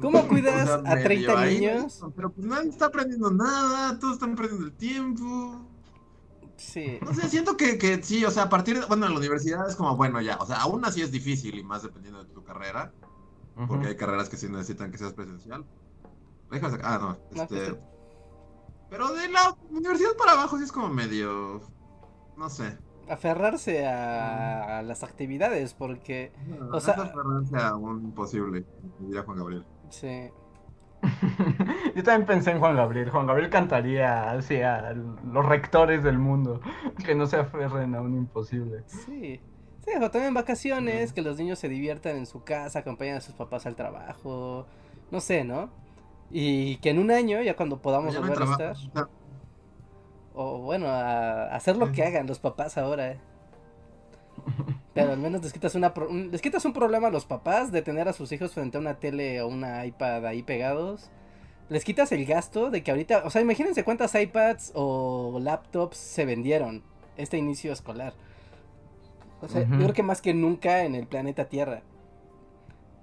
[0.00, 2.04] ¿Cómo cuidas a medio 30 ahí, niños?
[2.14, 5.62] Pero pues nadie está aprendiendo nada, todos están perdiendo el tiempo.
[6.56, 6.98] Sí.
[7.02, 9.68] No sé, siento que, que sí, o sea, a partir de, bueno, en la universidad
[9.68, 12.42] es como, bueno, ya, o sea, aún así es difícil y más dependiendo de tu
[12.44, 12.92] carrera,
[13.68, 15.64] porque hay carreras que sí necesitan que seas presencial.
[16.50, 16.98] Sacar- Ah,
[17.32, 17.78] no, este...
[18.88, 21.60] Pero de la universidad para abajo sí es como medio...
[22.36, 22.76] No sé.
[23.08, 26.32] Aferrarse a, a las actividades, porque.
[26.46, 28.64] No, O sea- aferrarse a un imposible,
[29.00, 29.64] diría Juan Gabriel.
[29.90, 30.30] Sí.
[31.94, 33.10] Yo también pensé en Juan Gabriel.
[33.10, 36.60] Juan Gabriel cantaría así a los rectores del mundo
[37.04, 38.82] que no se aferren a un imposible.
[38.86, 39.40] Sí.
[39.86, 43.34] Sí, o también vacaciones, que los niños se diviertan en su casa, acompañen a sus
[43.34, 44.66] papás al trabajo.
[45.12, 45.70] No sé, ¿no?
[46.28, 48.76] Y que en un año, ya cuando podamos Ya volver a estar.
[50.34, 53.12] O bueno, a hacer lo que hagan los papás ahora.
[53.12, 53.20] eh.
[54.94, 57.70] Pero al menos les quitas, una pro- un- les quitas un problema a los papás
[57.72, 61.10] de tener a sus hijos frente a una tele o una iPad ahí pegados.
[61.68, 66.24] Les quitas el gasto de que ahorita, o sea, imagínense cuántas iPads o laptops se
[66.24, 66.82] vendieron
[67.16, 68.14] este inicio escolar.
[69.42, 71.82] O sea, yo creo que más que nunca en el planeta Tierra.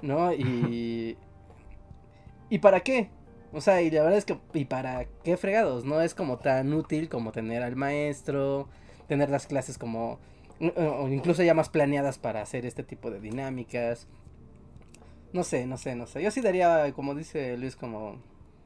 [0.02, 0.34] ¿No?
[0.34, 1.18] Y...
[2.50, 3.10] ¿Y para qué?
[3.52, 5.86] O sea, y la verdad es que, ¿y para qué fregados?
[5.86, 8.68] No es como tan útil como tener al maestro,
[9.08, 10.20] tener las clases como,
[10.60, 14.08] o incluso ya más planeadas para hacer este tipo de dinámicas.
[15.34, 16.22] No sé, no sé, no sé.
[16.22, 18.18] Yo sí daría, como dice Luis, como,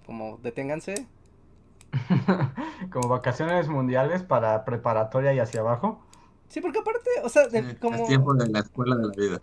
[0.05, 1.07] como deténganse.
[2.91, 5.99] Como vacaciones mundiales para preparatoria y hacia abajo.
[6.49, 7.95] Sí, porque aparte, o sea, sí, como...
[7.95, 9.41] Es tiempo de la escuela de la vida.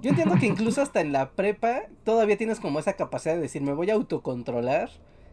[0.00, 3.62] Yo entiendo que incluso hasta en la prepa todavía tienes como esa capacidad de decir,
[3.62, 4.90] me voy a autocontrolar,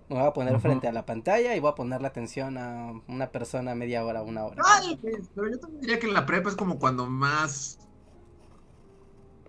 [0.09, 2.93] me voy a poner frente a la pantalla y voy a poner la atención a
[3.07, 4.61] una persona media hora, una hora.
[4.65, 7.77] Ay, pues, pero yo también diría que en la prepa es como cuando más...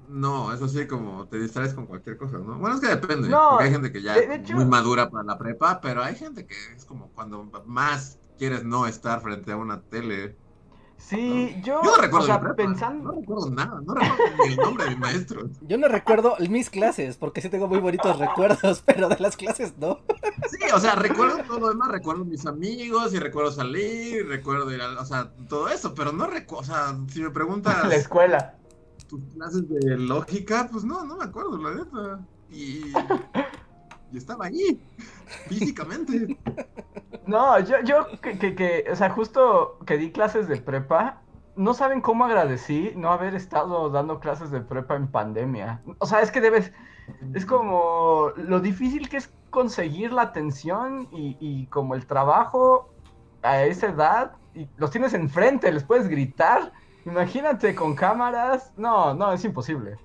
[0.08, 2.58] No, eso sí, como te distraes con cualquier cosa, ¿no?
[2.58, 4.64] Bueno, es que depende, No, porque hay gente que ya de- de es hecho- muy
[4.64, 9.20] madura para la prepa, pero hay gente que es como cuando más quieres no estar
[9.20, 10.36] frente a una tele.
[11.00, 13.12] Sí, yo, Yo no recuerdo o sea, mi prepa, pensando...
[13.12, 15.48] no recuerdo nada, no recuerdo ni el nombre de mi maestro.
[15.62, 19.72] Yo no recuerdo mis clases, porque sí tengo muy bonitos recuerdos, pero de las clases
[19.78, 20.00] no.
[20.48, 24.82] Sí, o sea, recuerdo todo lo demás, recuerdo mis amigos y recuerdo salir, recuerdo ir
[24.82, 28.54] a, o sea, todo eso, pero no recuerdo, o sea, si me preguntas La escuela.
[29.08, 32.20] tus clases de lógica, pues no, no me acuerdo, la neta.
[32.50, 32.92] Y,
[34.12, 34.80] y estaba ahí,
[35.48, 36.36] físicamente.
[37.26, 41.22] No, yo, yo que, que, que, o sea, justo que di clases de prepa,
[41.54, 45.80] no saben cómo agradecí no haber estado dando clases de prepa en pandemia.
[45.98, 46.72] O sea, es que debes,
[47.34, 52.88] es como lo difícil que es conseguir la atención y, y como el trabajo
[53.42, 56.72] a esa edad, y los tienes enfrente, les puedes gritar.
[57.04, 58.72] Imagínate con cámaras.
[58.76, 59.98] No, no, es imposible.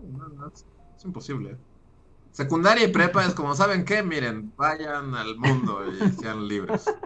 [0.00, 0.64] No, no, es,
[0.96, 1.58] es imposible.
[2.32, 4.02] Secundaria y prepa es como, ¿saben qué?
[4.02, 6.98] Miren, vayan al mundo y sean libres.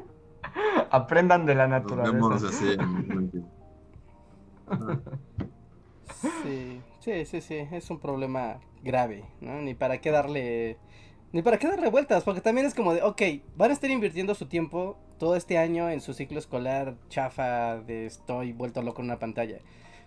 [0.91, 2.49] Aprendan de la Nos vemos naturaleza.
[2.49, 2.77] así.
[6.43, 9.61] Sí, sí, sí, sí, es un problema grave, ¿no?
[9.63, 10.79] Ni para qué darle,
[11.33, 13.23] ni para qué darle vueltas, porque también es como de, ok,
[13.57, 18.07] van a estar invirtiendo su tiempo todo este año en su ciclo escolar chafa de
[18.07, 19.61] estoy vuelto loco en una pantalla.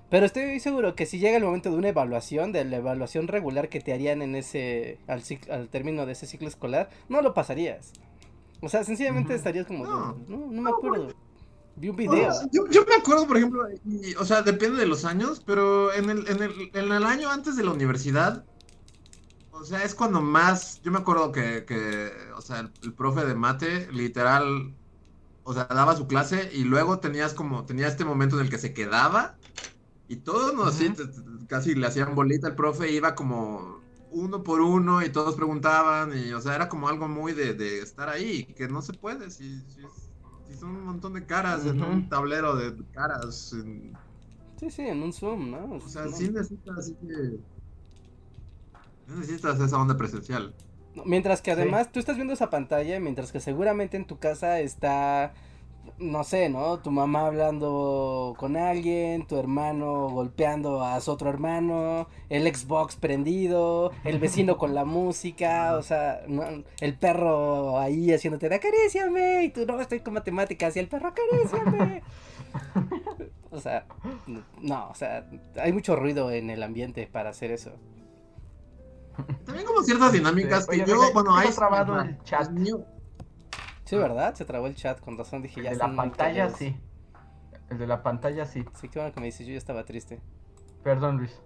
[0.10, 3.70] Pero estoy seguro que si llega el momento de una evaluación, de la evaluación regular
[3.70, 7.34] que te harían en ese, al, cic- al término de ese ciclo escolar, no lo
[7.34, 7.92] pasarías.
[8.62, 10.18] O sea, sencillamente estarías como, No.
[10.28, 11.14] no, no me acuerdo.
[11.76, 12.32] Vi un video.
[12.52, 16.10] Yo, yo me acuerdo, por ejemplo, y- o sea, depende de los años, pero en
[16.10, 18.44] el, en, el, en el año antes de la universidad,
[19.52, 23.26] o sea, es cuando más, yo me acuerdo que, que o sea, el, el profe
[23.26, 24.74] de mate, literal,
[25.44, 28.58] o sea, daba su clase y luego tenías como, tenía este momento en el que
[28.58, 29.38] se quedaba
[30.10, 30.78] y todos nos,
[31.48, 33.80] casi le hacían bolita el profe, iba como
[34.12, 37.80] uno por uno y todos preguntaban y, o sea, era como algo muy de, de
[37.80, 39.82] estar ahí, que no se puede, si, si,
[40.48, 43.94] si son un montón de caras en un tablero de caras, en-
[44.60, 45.76] Sí, sí, en un Zoom, ¿no?
[45.76, 46.12] o sea, No.
[46.12, 47.38] sí necesitas, así que,
[49.08, 50.54] sí necesitas esa onda presencial.
[51.06, 51.62] Mientras que Sí.
[51.62, 55.34] además tú estás viendo esa pantalla, mientras que seguramente en tu casa está,
[56.00, 56.80] no sé, ¿no?
[56.80, 63.92] Tu mamá hablando con alguien, tu hermano golpeando a su otro hermano, el Xbox prendido,
[64.04, 66.44] el vecino con la música, o sea, no,
[66.80, 71.10] el perro ahí haciéndote de acaríciame, y tú no, estoy con matemáticas, y el perro
[71.10, 72.04] acaríciame.
[73.52, 73.86] o sea,
[74.62, 75.30] no, o sea,
[75.62, 77.72] hay mucho ruido en el ambiente para hacer eso.
[79.46, 81.54] También como ciertas dinámicas Oye, que yo, bueno, ¿qué hay...
[81.54, 82.44] trabado el chat?
[82.44, 82.86] es mío.
[83.90, 84.36] Sí, ¿verdad?
[84.36, 86.60] Se trabó el chat, con razón dije ya El de la pantalla callados.
[86.60, 86.80] sí.
[87.72, 88.64] El de la pantalla sí.
[88.80, 90.22] Sí, qué bueno que me dices, yo ya estaba triste.
[90.84, 91.42] Perdón, Luis.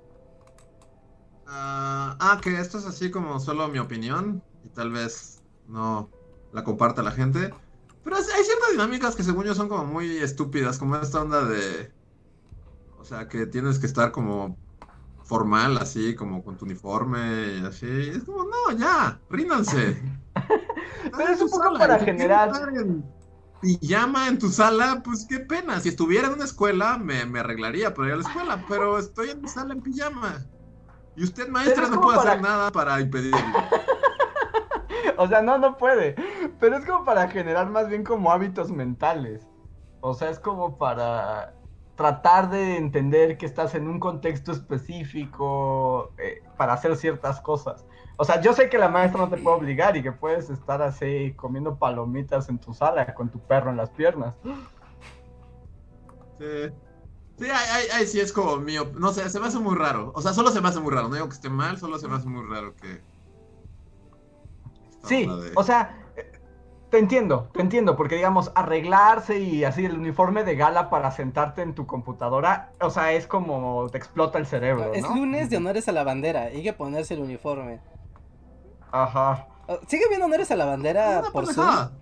[1.48, 6.10] Ah, ah, que esto es así como solo mi opinión y tal vez no
[6.52, 7.54] la comparta la gente.
[8.04, 11.46] Pero hay hay ciertas dinámicas que según yo son como muy estúpidas, como esta onda
[11.46, 11.94] de...
[13.00, 14.58] O sea, que tienes que estar como
[15.24, 17.88] formal, así, como con tu uniforme y así.
[17.88, 20.02] Es como, no, ya, ríndanse.
[21.18, 23.04] Pero es un poco para generar- En
[23.62, 25.80] pijama en tu sala, pues qué pena.
[25.80, 29.30] Si estuviera en una escuela, me, me arreglaría para ir a la escuela, pero estoy
[29.30, 30.46] en mi sala en pijama.
[31.16, 33.38] Y usted, maestra, es no puede hacer nada para impedirlo.
[35.18, 36.16] O sea, no, no puede.
[36.60, 39.48] Pero es como para generar más bien como hábitos mentales.
[40.02, 41.54] O sea, es como para
[41.96, 47.86] tratar de entender que estás en un contexto específico eh, para hacer ciertas cosas.
[48.18, 50.82] O sea, yo sé que la maestra no te puede obligar y que puedes estar
[50.82, 54.36] así comiendo palomitas en tu sala con tu perro en las piernas.
[56.40, 56.70] Sí.
[57.40, 58.92] Sí, ahí, ahí- sí es como mío.
[58.96, 60.12] No sé, se me hace muy raro.
[60.16, 61.08] O sea, solo se me hace muy raro.
[61.10, 63.02] No digo que esté mal, solo se me hace muy raro que.
[64.90, 66.32] esta Sí, de- o sea, eh,
[66.92, 71.64] te entiendo, te entiendo, porque digamos, arreglarse y así el uniforme de gala para sentarte
[71.64, 75.88] en tu computadora, o sea, es como te explota el cerebro, Es lunes de honores
[75.90, 77.80] a la bandera, hay que ponerse el uniforme.
[78.94, 79.48] Ajá.
[79.68, 81.66] Oh, ¿Sigue habiendo honores a la bandera por Zoom?
[81.66, 82.00] pendejada.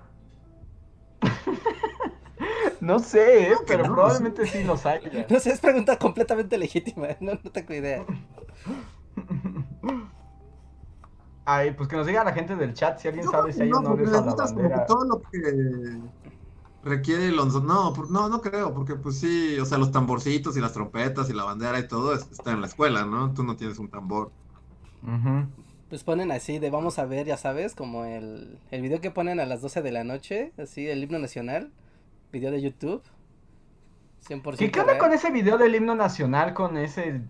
[2.82, 5.26] No sé, eh, pero no, probablemente sí los haya.
[5.30, 8.04] No sé, es pregunta completamente legítima, no, no tengo idea.
[11.46, 13.72] Ay, pues que nos diga la gente del chat si alguien Yo sabe si hay
[13.72, 14.86] honores a la necesitas como que bandera.
[14.86, 16.02] todo lo que
[16.84, 20.62] requiere los no, por- no, no creo, porque pues sí, o sea, los tamborcitos y
[20.62, 23.34] las trompetas y la bandera y todo es- está en la escuela, ¿no?
[23.34, 24.32] Tú no tienes un tambor.
[25.04, 25.61] Ujú.
[25.92, 29.42] Pues ponen así de vamos a ver, ya sabes, como el, el video que ponen
[29.42, 31.70] a las 12 de la noche, así, el himno nacional,
[32.32, 33.04] video de YouTube.
[34.26, 34.98] 100% ¿Qué, real.
[34.98, 37.24] con ese video del himno nacional con ese,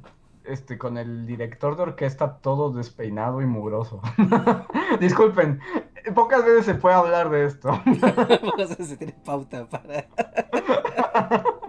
[0.44, 4.00] este, con el director de orquesta todo despeinado y mugroso?
[5.00, 5.60] Disculpen,
[6.14, 7.72] pocas veces se puede hablar de esto.
[8.78, 10.06] Se tiene pauta para...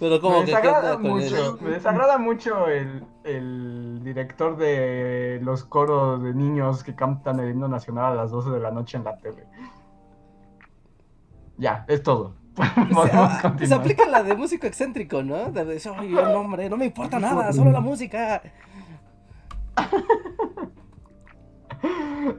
[0.00, 6.34] Pero como me desagrada mucho, me desagrada mucho el, el director de los coros de
[6.34, 9.46] niños que cantan el himno nacional a las 12 de la noche en la tele.
[11.56, 12.34] Ya, es todo.
[12.56, 13.80] Ah, Se continuar.
[13.80, 15.50] aplica la de músico excéntrico, ¿no?
[15.50, 18.42] De decir, ay, no, hombre, no me importa nada, solo la música.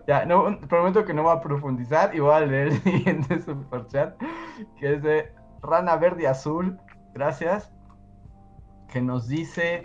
[0.07, 4.15] Ya, no, prometo que no voy a profundizar y voy a leer el siguiente superchat,
[4.79, 6.79] que es de Rana Verde Azul,
[7.15, 7.71] gracias,
[8.91, 9.83] que nos dice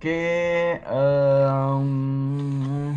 [0.00, 2.92] que um,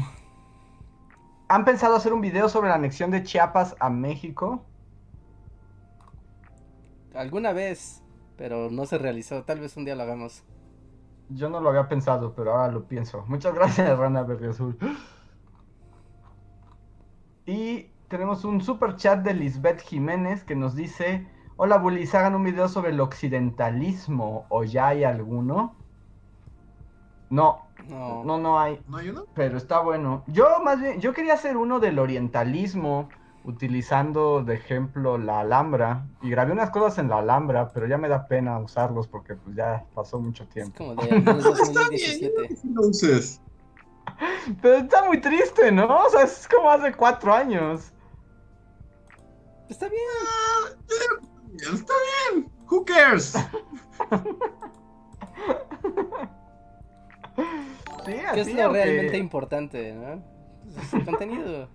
[1.47, 4.65] han pensado hacer un video sobre la anexión de Chiapas a México.
[7.13, 8.03] Alguna vez,
[8.37, 9.43] pero no se realizó.
[9.43, 10.43] Tal vez un día lo hagamos.
[11.29, 13.23] Yo no lo había pensado, pero ahora lo pienso.
[13.27, 14.77] Muchas gracias, Rana Verde Azul.
[17.45, 21.27] Y tenemos un super chat de Lisbeth Jiménez que nos dice:
[21.57, 24.45] Hola bullies, hagan un video sobre el occidentalismo.
[24.49, 25.75] ¿O ya hay alguno?
[27.29, 28.23] No, No.
[28.23, 28.79] no, no hay.
[28.87, 29.25] ¿No hay uno?
[29.33, 30.23] Pero está bueno.
[30.27, 33.09] Yo más bien, yo quería hacer uno del orientalismo,
[33.43, 36.05] utilizando de ejemplo la Alhambra.
[36.21, 39.55] Y grabé unas cosas en la Alhambra, pero ya me da pena usarlos porque pues
[39.55, 40.77] ya pasó mucho Es tiempo.
[40.77, 42.47] como de menos Está bien, yo creo 2017.
[42.47, 43.41] que sí lo uses.
[44.61, 46.05] Pero está muy triste, ¿no?
[46.05, 47.91] O sea, es como hace cuatro años.
[49.69, 50.01] Está bien.
[51.65, 51.93] Ah, está
[52.33, 52.51] bien.
[52.69, 53.33] Who cares?
[58.05, 60.23] Sí, ¿Qué así es lo realmente importante, no?
[60.73, 61.69] Pues, el contenido.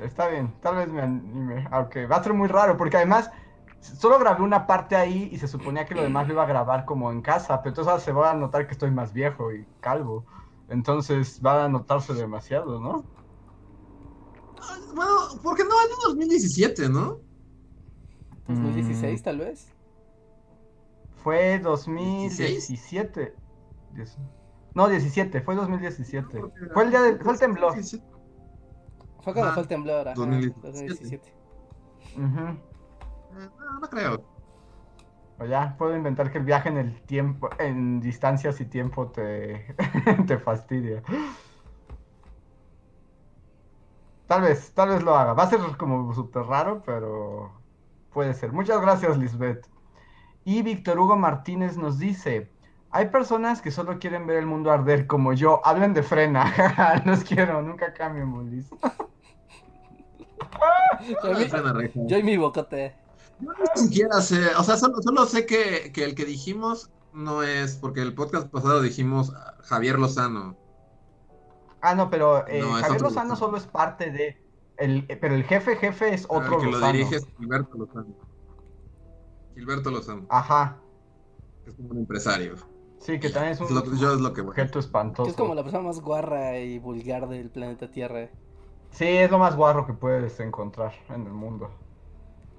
[0.00, 1.66] Está bien, tal vez me anime.
[1.70, 3.30] Aunque va a ser muy raro, porque además
[3.80, 6.84] solo grabé una parte ahí y se suponía que lo demás lo iba a grabar
[6.84, 9.66] como en casa, pero entonces ahora se va a notar que estoy más viejo y
[9.80, 10.24] calvo.
[10.68, 13.04] Entonces va a notarse demasiado, ¿no?
[14.60, 15.12] Ah, Bueno,
[15.42, 17.27] porque no es de 2017, ¿no?
[18.48, 19.72] 2016 Mm, tal vez.
[21.22, 23.34] Fue 2017.
[23.94, 24.16] Diez-
[24.74, 26.40] No, 17, fue 2017.
[26.72, 27.74] Fue el día del fue el temblor.
[29.20, 30.08] Fue cuando Ajá, fue el temblor.
[30.08, 30.60] ajá, 2017.
[30.62, 31.32] 2017.
[32.16, 32.38] Ujú.
[33.40, 34.22] Eh, No, no creo.
[35.40, 39.74] O ya, puedo inventar que el viaje en el tiempo, en distancias y tiempo te,
[40.26, 41.02] te fastidia.
[44.26, 45.32] Tal vez, tal vez lo haga.
[45.34, 47.57] Va a ser como súper raro, pero
[48.18, 48.50] puede ser.
[48.52, 49.64] Muchas gracias, Lisbeth.
[50.44, 52.50] Y Víctor Hugo Martínez nos dice,
[52.90, 55.64] hay personas que solo quieren ver el mundo arder como yo.
[55.64, 56.52] Hablen de frena.
[57.06, 58.70] Los quiero, nunca cambien, bolis.
[62.08, 62.96] Yo, y mi, bocote.
[63.38, 67.44] Yo ni siquiera sé, o sea, solo, solo sé que, que el que dijimos no
[67.44, 70.56] es, porque el podcast pasado dijimos Javier Lozano.
[71.82, 73.36] Ah, no, pero eh, No, Javier Lozano.
[73.36, 74.42] solo es parte de.
[74.78, 78.14] El, pero el jefe jefe es otro el que lo dirige es Gilberto Lozano.
[79.54, 80.78] Gilberto Lozano, Ajá.
[81.66, 82.54] es como un empresario.
[83.00, 84.50] Sí, que también es Es un lo que- yo es lo que voy.
[84.50, 85.30] objeto Que espantoso.
[85.30, 88.28] es como la persona más guarra y vulgar del planeta Tierra.
[88.90, 91.70] Sí, es lo más guarro que puedes encontrar en el mundo.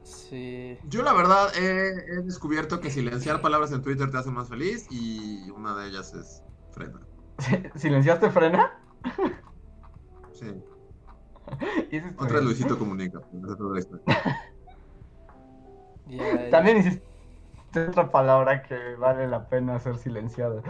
[0.04, 0.78] Sí.
[0.86, 4.88] Yo la verdad he, he descubierto que silenciar palabras en Twitter te hace más feliz
[4.90, 7.00] y una de ellas es frena.
[7.76, 8.80] ¿Silenciaste frena?
[10.34, 10.48] Sí.
[12.18, 12.42] Otra.
[12.42, 13.22] Luisito Comunica.
[16.52, 17.04] También hiciste
[17.88, 20.62] otra palabra que vale la pena ser silenciada.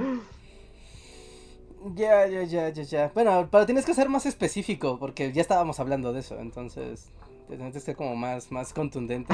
[1.95, 3.11] Ya, ya, ya, ya, ya.
[3.13, 7.09] Bueno, pero tienes que ser más específico porque ya estábamos hablando de eso, entonces
[7.47, 9.33] tienes que ser como más, más contundente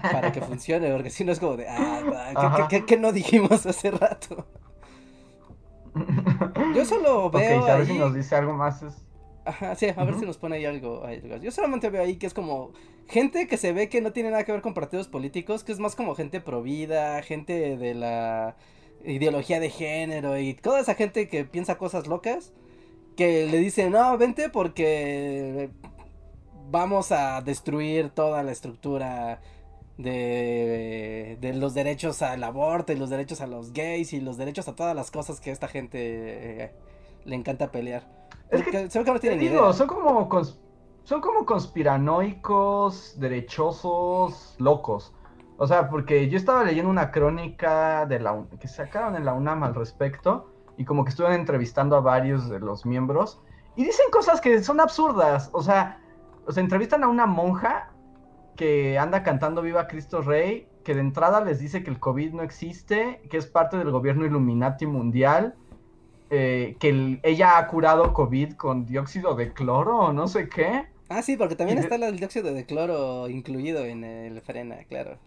[0.00, 2.68] para que funcione, porque si no es como de, ah, ¿qué- Ajá.
[2.68, 4.46] ¿qué, qué, qué no dijimos hace rato?
[6.74, 8.82] Yo solo ok, veo a ver si nos dice algo más.
[8.82, 9.04] es-
[9.44, 11.02] Ajá, sí, a ver si nos pone ahí algo.
[11.40, 12.72] Yo solamente veo ahí que es como
[13.08, 15.78] gente que se ve que no tiene nada que ver con partidos políticos, que es
[15.80, 18.56] más como gente pro vida, gente de la
[19.04, 22.52] ideología de género y toda esa gente que piensa cosas locas,
[23.16, 25.70] que le dicen, no, vente porque
[26.70, 29.40] vamos a destruir toda la estructura
[29.98, 34.68] de, de los derechos al aborto y los derechos a los gays y los derechos
[34.68, 35.98] a todas las cosas que a esta gente
[36.64, 36.72] eh,
[37.24, 38.21] le encanta pelear.
[38.52, 39.72] Es que Porque se ve que no tienen digo, idea.
[39.72, 40.58] son como cons-
[41.04, 45.12] son como conspiranoicos, derechosos, locos.
[45.56, 49.62] O sea, porque yo estaba leyendo una crónica de la que sacaron en la UNAM
[49.64, 53.40] al respecto y como que estuvieron entrevistando a varios de los miembros
[53.76, 55.50] y dicen cosas que son absurdas.
[55.52, 56.00] O sea,
[56.46, 57.90] o sea, entrevistan a una monja
[58.56, 62.42] que anda cantando Viva Cristo Rey, que de entrada les dice que el COVID no
[62.42, 65.54] existe, que es parte del gobierno Illuminati mundial,
[66.34, 70.86] eh, que el- ella ha curado COVID con dióxido de cloro o no sé qué.
[71.10, 74.76] Ah, sí, porque también Y de- está el dióxido de cloro incluido en el frena,
[74.88, 75.18] claro.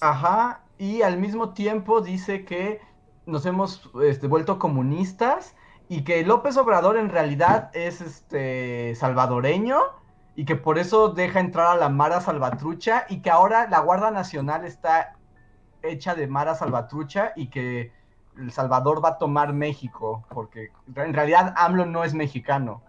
[0.00, 2.80] Ajá, y al mismo tiempo dice que
[3.26, 5.56] nos hemos este, vuelto comunistas
[5.88, 9.78] y que López Obrador en realidad es este salvadoreño
[10.36, 14.12] y que por eso deja entrar a la Mara Salvatrucha y que ahora la Guardia
[14.12, 15.16] Nacional está
[15.82, 17.90] hecha de Mara Salvatrucha y que
[18.36, 22.82] El Salvador va a tomar México porque en realidad AMLO no es mexicano.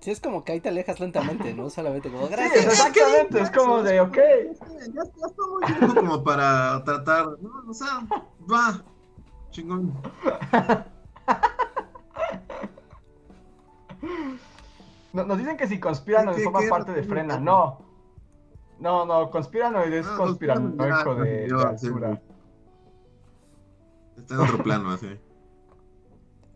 [0.00, 1.68] Sí, es como que ahí te alejas lentamente, ¿no?
[1.70, 2.64] Solamente como, Sí, gracias.
[2.66, 4.16] exactamente, es como de, ok.
[4.16, 7.50] Ya, está muy viejo como para tratar, ¿no?
[7.68, 8.00] O sea,
[8.50, 8.82] va,
[9.50, 9.92] chingón.
[15.12, 17.38] No- Nos dicen que si conspiranoid ¿Qué- forma qué- parte de frena.
[17.38, 17.78] No.
[18.80, 22.22] No, no, conspiranoid es Ah, conspiranoico de, yo, de sí, altura.
[24.16, 25.06] Está en otro plano, así.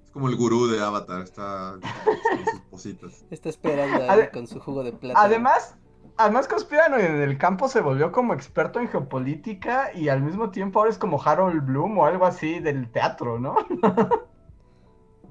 [0.05, 3.25] Es como el gurú de Avatar, está con sus positas.
[3.31, 5.21] Está esperando Ade- con su jugo de plata.
[5.23, 5.77] Además,
[6.17, 10.79] además conspiranoid en el campo se volvió como experto en geopolítica y al mismo tiempo
[10.79, 13.57] ahora es como Harold Bloom o algo así del teatro, ¿no?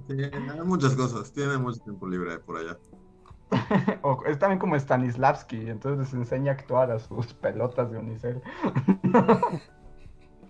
[0.05, 2.77] Sí, hay muchas cosas, tiene mucho tiempo libre por allá.
[4.01, 8.41] O es también como Stanislavski, entonces les enseña a actuar a sus pelotas de unicel.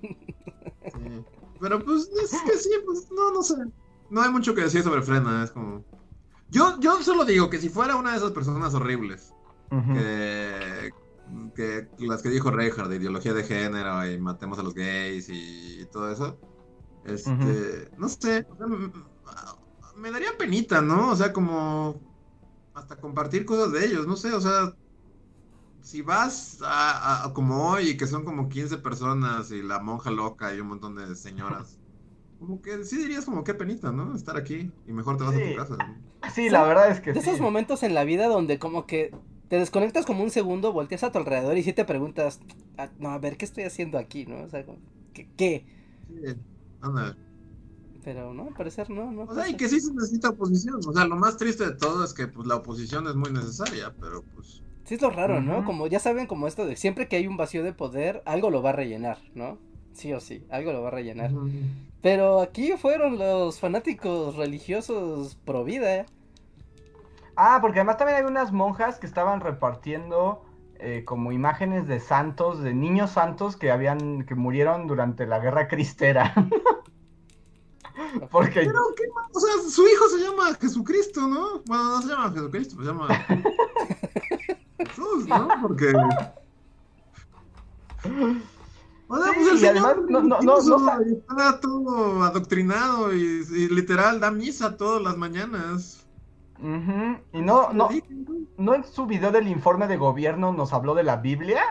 [0.01, 1.25] Sí.
[1.59, 3.55] Pero pues es que sí, pues no, no sé.
[4.09, 5.83] No hay mucho que decir sobre Frena, es como...
[6.49, 9.33] Yo, yo solo digo que si fuera una de esas personas horribles,
[9.95, 10.91] que,
[11.55, 15.87] que las que dijo Reinhardt, de ideología de género y matemos a los gays y,
[15.91, 16.37] todo eso,
[17.05, 18.45] este, no sé,
[19.95, 21.11] me daría penita, ¿no?
[21.11, 21.99] O sea, como
[22.73, 24.73] hasta compartir cosas de ellos, no sé, o sea,
[25.81, 30.53] si vas a, a- como hoy, que son como 15 personas y la monja loca
[30.55, 31.79] y un montón de señoras,
[32.39, 34.15] como que sí dirías como qué penita, ¿no?
[34.15, 35.43] Estar aquí y mejor te vas a Sí.
[35.43, 35.77] tu casa.
[36.33, 37.29] Sí, la verdad es que De sí.
[37.29, 39.15] esos momentos en la vida donde como que
[39.49, 42.39] te desconectas como un segundo, volteas a tu alrededor y sí te preguntas,
[42.77, 44.43] "Ah, no, a ver, ¿qué estoy haciendo aquí, no?
[44.43, 44.65] O sea,
[45.13, 45.29] ¿qué?
[45.37, 45.65] qué?
[46.07, 46.15] Sí,
[46.81, 47.17] anda.
[48.03, 49.23] Pero no, al parecer no, no.
[49.23, 50.79] O sea, y que sí se necesita oposición.
[50.85, 53.93] O sea, lo más triste de todo es que pues la oposición es muy necesaria,
[53.99, 54.61] pero pues.
[54.85, 55.63] Sí es lo raro, ¿no?
[55.63, 58.61] Como ya saben, como esto de siempre que hay un vacío de poder, algo lo
[58.61, 59.57] va a rellenar, ¿no?
[59.93, 61.31] Sí o sí, algo lo va a rellenar.
[62.01, 66.05] Pero aquí fueron los fanáticos religiosos pro vida, ¿eh?
[67.37, 70.43] Ah, porque además también hay unas monjas que estaban repartiendo
[70.79, 75.69] eh, como imágenes de santos, de niños santos que habían, que murieron durante la guerra
[75.69, 76.33] cristera.
[78.31, 81.61] porque Pero qué ma- O sea, su hijo se llama Jesucristo, ¿no?
[81.65, 83.07] Bueno, no se llama Jesucristo, se llama.
[84.77, 85.47] Jesús, ¿no?
[85.61, 85.93] Porque.
[89.07, 93.67] O sea, pues el y señor además no- no- no- está todo adoctrinado y, y
[93.69, 95.99] literal da misa todas las mañanas.
[96.59, 97.89] Ujú, Y no, no,
[98.57, 101.61] no en su video del informe de gobierno nos habló de la Biblia.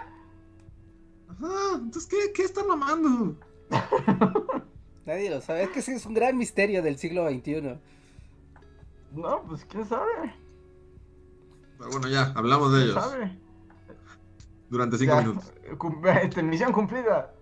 [1.29, 3.35] Ajá, entonces, ¿qué, qué está mamando?
[5.05, 5.65] Nadie lo sabe.
[5.65, 7.79] Es que sí es un gran misterio del siglo XXI.
[9.13, 10.35] No, pues quién sabe.
[11.79, 13.39] Pero bueno, ya, hablamos de ¿Quién ellos sabe?
[14.69, 15.53] durante cinco Ya, minutos.
[16.23, 17.33] este, misión cumplida.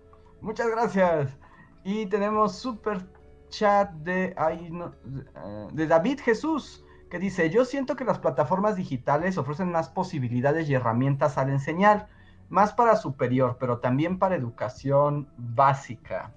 [0.41, 1.37] Muchas gracias.
[1.83, 3.07] Y tenemos super
[3.49, 8.19] chat de, ay, no, de, eh, de David Jesús, que dice, yo siento que las
[8.19, 12.09] plataformas digitales ofrecen más posibilidades y herramientas al enseñar,
[12.49, 16.33] más para superior, pero también para educación básica.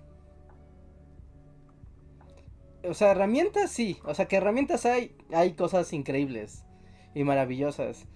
[2.89, 3.98] O sea, herramientas sí.
[4.05, 5.16] O sea, que herramientas hay.
[5.32, 6.65] Hay cosas increíbles
[7.15, 8.06] y maravillosas.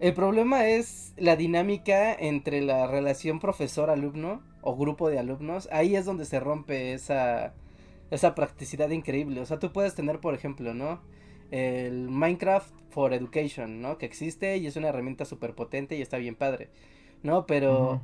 [0.00, 5.68] El problema es la dinámica entre la relación profesor-alumno o grupo de alumnos.
[5.70, 7.54] Ahí es donde se rompe esa,
[8.10, 9.40] esa practicidad increíble.
[9.40, 11.00] O sea, tú puedes tener, por ejemplo, ¿no?
[11.52, 13.98] El Minecraft for Education, ¿no?
[13.98, 16.70] Que existe y es una herramienta súper potente y está bien padre.
[17.22, 17.46] ¿No?
[17.46, 18.02] Pero...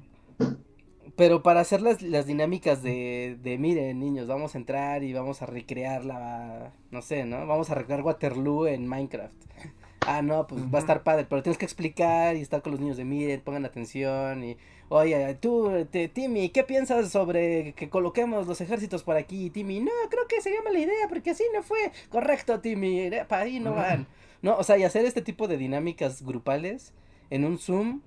[1.17, 5.43] Pero para hacer las, las dinámicas de, de, miren, niños, vamos a entrar y vamos
[5.43, 7.47] a recrear la, no sé, ¿no?
[7.47, 9.35] Vamos a recrear Waterloo en Minecraft.
[10.07, 12.81] Ah, no, pues va a estar padre, pero tienes que explicar y estar con los
[12.81, 14.57] niños de, miren, pongan atención y,
[14.89, 19.51] oye, tú, te, Timmy, ¿qué piensas sobre que coloquemos los ejércitos por aquí?
[19.51, 21.93] Timmy, no, creo que sería mala idea porque así no fue.
[22.09, 24.07] Correcto, Timmy, para ahí no van.
[24.41, 26.95] No, o sea, y hacer este tipo de dinámicas grupales
[27.29, 28.03] en un Zoom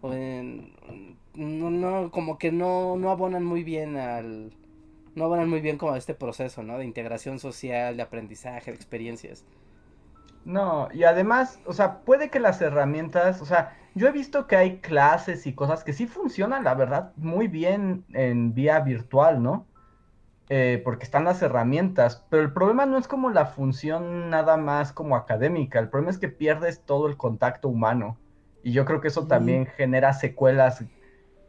[0.00, 0.72] o en
[1.34, 4.52] no, no, como que no, no abonan muy bien al,
[5.14, 6.78] no abonan muy bien como a este proceso, ¿no?
[6.78, 9.44] De integración social, de aprendizaje, de experiencias.
[10.44, 14.56] No, y además, o sea, puede que las herramientas, o sea, yo he visto que
[14.56, 19.66] hay clases y cosas que sí funcionan, la verdad, muy bien en vía virtual, ¿no?
[20.48, 24.92] Eh, porque están las herramientas, pero el problema no es como la función nada más
[24.92, 28.18] como académica, el problema es que pierdes todo el contacto humano.
[28.64, 30.84] Y yo creo que eso también genera secuelas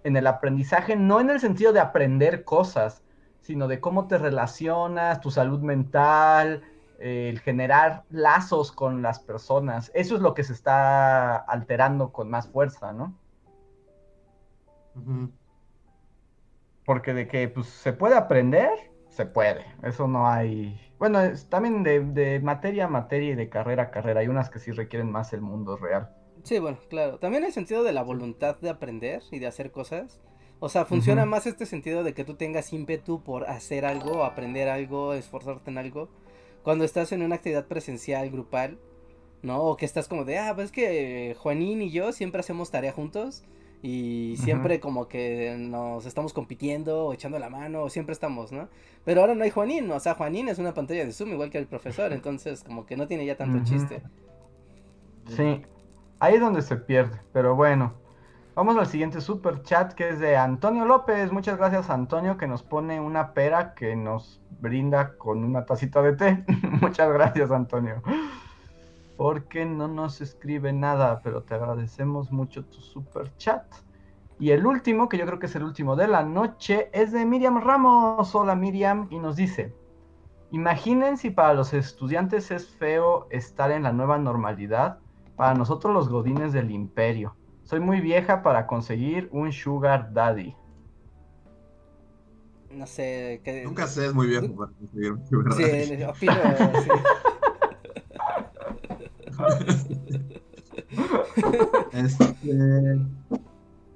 [0.04, 3.04] en el aprendizaje, no en el sentido de aprender cosas,
[3.42, 6.64] sino de cómo te relacionas, tu salud mental,
[7.00, 9.92] eh, el generar lazos con las personas.
[9.94, 13.14] Eso es lo que se está alterando con más fuerza, ¿no?
[14.96, 15.32] Uh -huh.
[16.86, 18.70] Porque de que pues, se puede aprender,
[19.10, 19.66] se puede.
[19.84, 20.80] Eso no hay.
[21.00, 24.22] Bueno, es también de, de materia a materia y de carrera a carrera.
[24.22, 26.10] Hay unas que sí requieren más el mundo real.
[26.44, 27.18] Sí, bueno, claro.
[27.20, 30.20] También el sentido de la voluntad de aprender y de hacer cosas.
[30.60, 31.30] O sea, funciona uh -huh.
[31.30, 35.78] más este sentido de que tú tengas ímpetu por hacer algo, aprender algo, esforzarte en
[35.78, 36.10] algo.
[36.64, 38.78] Cuando estás en una actividad presencial, grupal,
[39.42, 39.62] ¿no?
[39.64, 42.92] O que estás como de, ah, pues es que Juanín y yo siempre hacemos tarea
[42.92, 43.44] juntos.
[43.86, 44.82] Y siempre uh -huh.
[44.82, 48.70] como que nos estamos compitiendo o echando la mano, o siempre estamos, ¿no?
[49.04, 51.58] Pero ahora no hay Juanín, o sea, Juanín es una pantalla de Zoom igual que
[51.58, 53.66] el profesor, entonces como que no tiene ya tanto uh -huh.
[53.66, 54.02] chiste.
[55.28, 55.62] Sí,
[56.24, 57.94] ahí es donde se pierde, pero bueno.
[58.56, 61.34] Vamos al siguiente super chat que es de Antonio López.
[61.34, 66.14] Muchas gracias Antonio que nos pone una pera que nos brinda con una tacita de
[66.14, 66.46] té.
[66.82, 68.02] Muchas gracias Antonio.
[69.18, 73.66] Porque no nos escribe nada, pero te agradecemos mucho tu super chat.
[74.40, 77.26] Y el último, que yo creo que es el último de la noche, es de
[77.26, 78.34] Miriam Ramos.
[78.34, 79.76] Hola Miriam, y nos dice,
[80.52, 85.00] imaginen si para los estudiantes es feo estar en la nueva normalidad,
[85.36, 87.36] para nosotros los godines del imperio.
[87.64, 90.56] Soy muy vieja para conseguir un sugar daddy.
[92.72, 93.42] No sé.
[93.44, 93.64] ¿qué...
[93.64, 96.04] Nunca sé, es muy viejo para conseguir un sugar sí, daddy.
[96.04, 96.34] Opino,
[96.84, 96.90] sí.
[101.94, 102.34] este...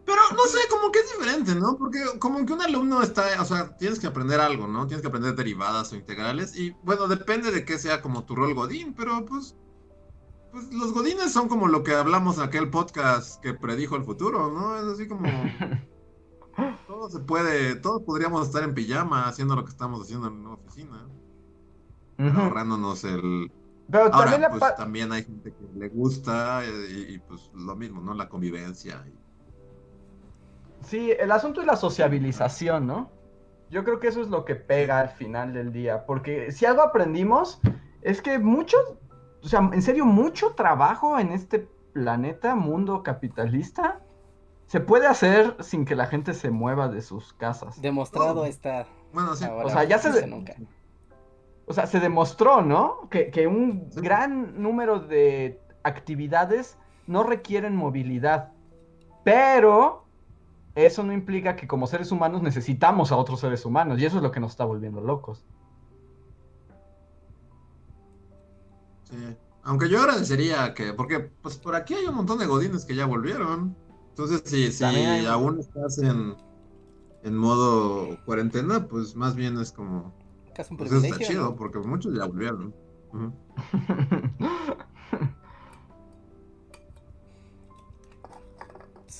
[0.07, 1.77] Pero no sé, como que es diferente, ¿no?
[1.77, 4.87] Porque como que un alumno está, o sea, tienes que aprender algo, ¿no?
[4.87, 6.57] Tienes que aprender derivadas o integrales.
[6.57, 9.57] Y bueno, depende de qué sea como tu rol godín, pero pues
[10.51, 14.51] pues los godines son como lo que hablamos en aquel podcast que predijo el futuro,
[14.51, 14.77] ¿no?
[14.77, 15.27] Es así como...
[16.87, 20.53] todo se puede, todos podríamos estar en pijama haciendo lo que estamos haciendo en una
[20.53, 21.07] oficina.
[22.17, 22.43] Uh -huh.
[22.43, 23.51] Ahorrándonos el...
[23.89, 27.75] Pero Ahora, también, la pues, también hay gente que le gusta y, y, pues lo
[27.75, 28.13] mismo, ¿no?
[28.13, 29.05] La convivencia.
[30.81, 33.11] Sí, el asunto es la sociabilización, ¿no?
[33.69, 36.81] Yo creo que eso es lo que pega al final del día, porque si algo
[36.81, 37.61] aprendimos
[38.01, 38.81] es que muchos
[39.43, 44.01] o sea, en serio, mucho trabajo en este planeta, mundo capitalista,
[44.67, 47.81] se puede hacer sin que la gente se mueva de sus casas.
[47.81, 48.45] Demostrado oh.
[48.45, 48.85] está.
[49.13, 49.45] Bueno, sí.
[49.45, 50.11] Ahora, o sea, ya se...
[50.11, 50.27] De...
[50.27, 50.55] Nunca.
[51.65, 53.09] O sea, se demostró, ¿no?
[53.09, 54.01] Que, que un sí.
[54.01, 56.77] gran número de actividades
[57.07, 58.51] no requieren movilidad.
[59.23, 60.05] Pero
[60.75, 64.23] eso no implica que como seres humanos necesitamos a otros seres humanos, y eso es
[64.23, 65.45] lo que nos está volviendo locos.
[69.09, 69.15] Sí.
[69.63, 73.05] Aunque yo agradecería que, porque pues por aquí hay un montón de godines que ya
[73.05, 73.75] volvieron.
[74.09, 76.35] Entonces, si, si hay- aún estás en,
[77.23, 80.13] en modo cuarentena, pues más bien es como,
[80.55, 81.55] Casi un pues eso está chido, ¿no?
[81.55, 82.73] porque muchos ya volvieron.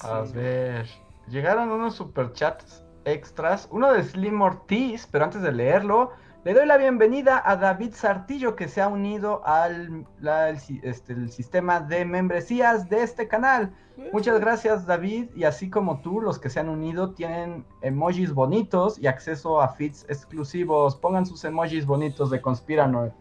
[0.02, 0.34] A Sí.
[0.34, 0.88] ver,
[1.28, 6.12] llegaron unos superchats extras, uno de Slim Ortiz, pero antes de leerlo,
[6.48, 10.80] le doy la bienvenida a David Sartillo que se ha unido al la- el, si-
[10.82, 13.74] este, el sistema de membresías de este canal.
[14.14, 18.98] Muchas gracias David y así como tú, los que se han unido tienen emojis bonitos
[18.98, 20.96] y acceso a feeds exclusivos.
[20.96, 23.12] Pongan sus emojis bonitos de Conspiranoid.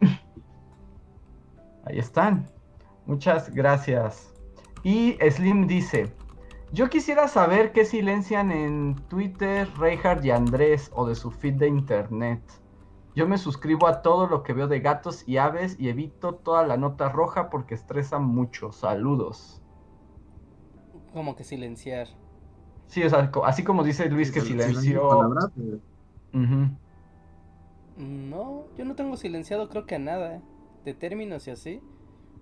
[1.86, 2.46] Ahí están.
[3.04, 4.32] Muchas gracias.
[4.84, 6.12] Y Slim dice,
[6.74, 11.68] yo quisiera saber qué silencian en Twitter Reinhardt y Andrés o de su feed de
[11.68, 12.42] internet.
[13.14, 16.66] Yo me suscribo a todo lo que veo de gatos y aves y evito toda
[16.66, 18.72] la nota roja porque estresa mucho.
[18.72, 19.62] Saludos.
[21.12, 22.08] Como que silenciar.
[22.88, 25.32] Sí, o sea, así como dice Luis que silenció.
[25.56, 25.80] eh.
[27.96, 30.42] No, yo no tengo silenciado creo que nada.
[30.84, 31.80] De términos y así.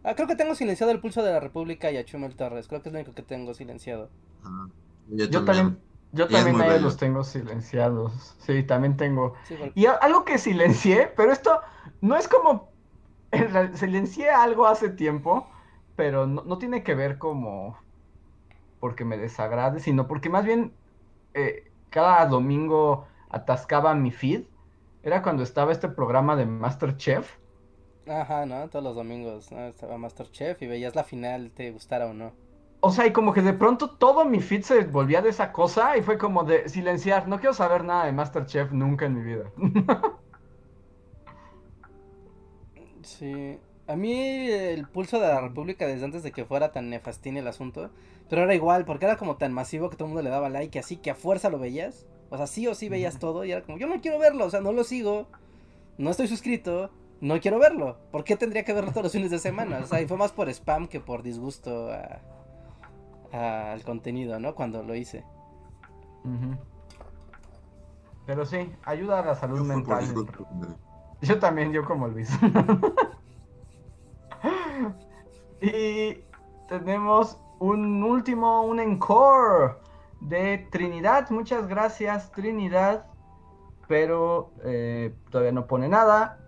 [0.05, 2.67] Ah, creo que tengo silenciado el pulso de la República y a Chumel Torres.
[2.69, 4.11] Creo que es lo único que tengo silenciado.
[4.43, 4.69] ajá.
[5.09, 5.79] Yo, Yo también,
[6.13, 8.37] yo Y también los tengo silenciados.
[8.39, 9.35] Sí, también tengo.
[9.45, 11.61] Sí, porque- Y algo que silencié, pero esto
[12.01, 12.71] no es como.
[13.75, 15.49] Silencié algo hace tiempo,
[15.97, 17.77] pero no, no tiene que ver como.
[18.81, 20.73] porque me desagrade, sino porque más bien
[21.35, 24.43] eh, cada domingo atascaba mi feed.
[25.05, 27.37] Era cuando estaba este programa de Masterchef.
[28.07, 28.69] Ajá, ¿no?
[28.69, 29.67] Todos los domingos, ¿no?
[29.67, 32.33] Estaba Masterchef y veías la final, te gustara o no.
[32.81, 35.97] O sea, y como que de pronto todo mi feed se volvía de esa cosa
[35.97, 37.29] y fue como de silenciar.
[37.29, 39.45] No quiero saber nada de Masterchef nunca en mi vida.
[43.05, 43.59] Sí.
[43.89, 44.13] A mí
[44.49, 47.91] el pulso de la República desde antes de que fuera tan nefastín el asunto.
[48.29, 50.79] Pero era igual, porque era como tan masivo que todo el mundo le daba like,
[50.79, 52.07] así que a fuerza lo veías.
[52.31, 54.51] O sea, sí o sí veías todo y era como, yo no quiero verlo, o
[54.51, 55.27] sea, no lo sigo.
[55.99, 56.91] No estoy suscrito,
[57.23, 57.99] no quiero verlo.
[58.11, 59.79] ¿Por qué tendría que verlo todos los fines de semana?
[59.83, 62.19] O sea, y fue más por spam que por disgusto a-
[63.33, 64.55] a- al contenido, ¿no?
[64.57, 65.25] Cuando lo hice.
[68.27, 70.77] Pero sí, ayuda a la salud Yo fue por mental.
[71.21, 72.29] Yo también, yo como Luis.
[75.61, 76.19] y
[76.69, 79.77] tenemos un último, un encore
[80.21, 81.31] de Trinidad.
[81.31, 83.07] Muchas gracias, Trinidad.
[83.87, 86.39] Pero eh, todavía no pone nada.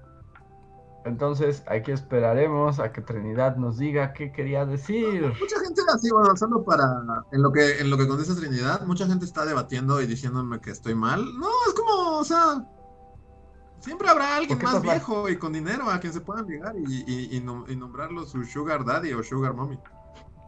[1.04, 5.22] Entonces aquí esperaremos a que Trinidad nos diga qué quería decir.
[5.38, 6.84] Mucha gente así, bueno, solo para
[7.30, 10.70] en lo que en lo que contesta Trinidad, mucha gente está debatiendo y diciéndome que
[10.70, 11.22] estoy mal.
[11.38, 12.64] No, es como, o sea,
[13.80, 16.74] siempre habrá alguien ¿Por qué más viejo y con dinero a quien se puedan ligar
[16.74, 19.78] y, y, y nom- y nombrarlo su sugar daddy o sugar mommy.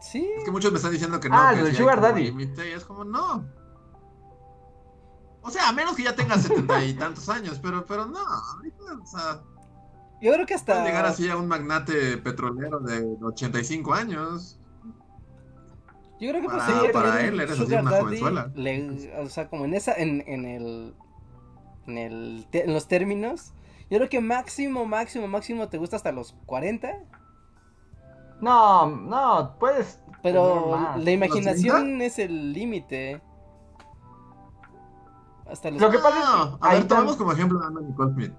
[0.01, 0.27] Sí.
[0.39, 2.35] Es que muchos me están diciendo que no, Ah, que sí hay sugar daddy.
[2.35, 3.45] y es como, no.
[5.41, 8.83] O sea, a menos que ya tengas setenta y tantos años, pero, pero no, ahorita,
[9.01, 9.41] o sea,
[10.21, 10.73] Yo creo que hasta...
[10.73, 14.59] puedes llegar así a un magnate petrolero de 85 años.
[16.19, 18.51] Yo creo que Para- pues, sí, para tener él eres así una jovenzuela.
[18.55, 20.95] le- o sea, como en esa, en, en el,
[21.85, 23.53] en el, te- en los términos,
[23.91, 26.91] yo creo que máximo, máximo, máximo te gusta hasta los 40,
[28.41, 29.99] No, no, puedes.
[30.23, 33.21] pero la imaginación es el límite.
[35.49, 35.79] Hasta los...
[35.79, 38.33] Lo que pasa es No, que a ver, tomamos como ejemplo a Anna Nicole Smith.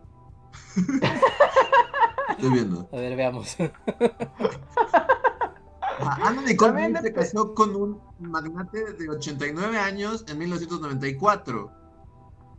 [2.39, 2.89] Estoy viendo.
[2.93, 3.57] A ver, veamos.
[6.01, 11.73] A- Anna Nicole También Smith se casó con un magnate de 89 años en 1994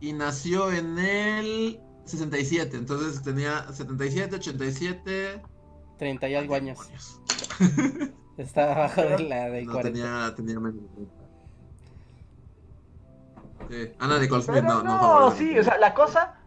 [0.00, 5.42] y nació en el 67, entonces tenía 77, 87
[5.98, 6.78] 30 y algo años.
[6.78, 7.20] demonios.
[8.36, 9.82] Está abajo de la de No, 40.
[9.98, 11.14] tenía, tenía menos de 30.
[13.70, 16.39] Sí, Anna Nicole Smith no, no, no, sí, o sea, la cosa.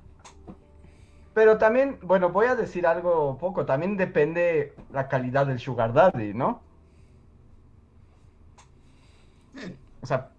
[1.34, 3.66] Pero también, bueno, voy a decir algo poco.
[3.66, 6.62] También depende la calidad del Sugar Daddy, ¿no?
[9.56, 9.76] Sí.
[10.02, 10.30] O sea,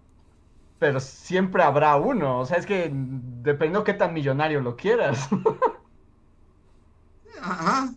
[0.79, 2.39] pero siempre habrá uno.
[2.39, 5.29] O sea, es que dependiendo qué tan millonario lo quieras.
[7.41, 7.93] Ajá.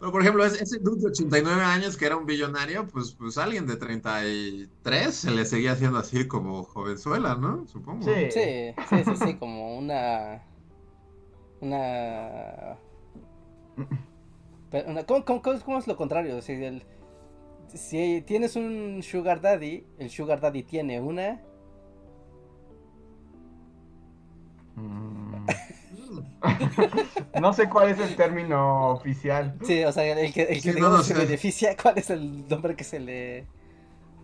[0.00, 3.38] Pero por ejemplo, ese, ese dude de 89 años que era un billonario, pues, pues
[3.38, 7.66] alguien de 33 se le seguía haciendo así como jovenzuela, ¿no?
[7.66, 8.02] Supongo.
[8.02, 8.30] Sí.
[8.30, 10.42] Sí, sí, sí, sí, como una...
[11.64, 12.76] Una...
[14.70, 16.40] Pero una- ¿cómo, cómo- cómo- cómo es lo contrario?
[16.42, 16.82] Sea, el-
[17.68, 21.40] si tienes un Sugar Daddy, el Sugar Daddy tiene una.
[24.76, 25.46] Mm.
[27.40, 29.56] no sé cuál es el término oficial.
[29.62, 31.20] Sí, o sea, el que, el que Sí, no, no se sé.
[31.24, 33.46] beneficia, ¿cuál es el nombre que se le,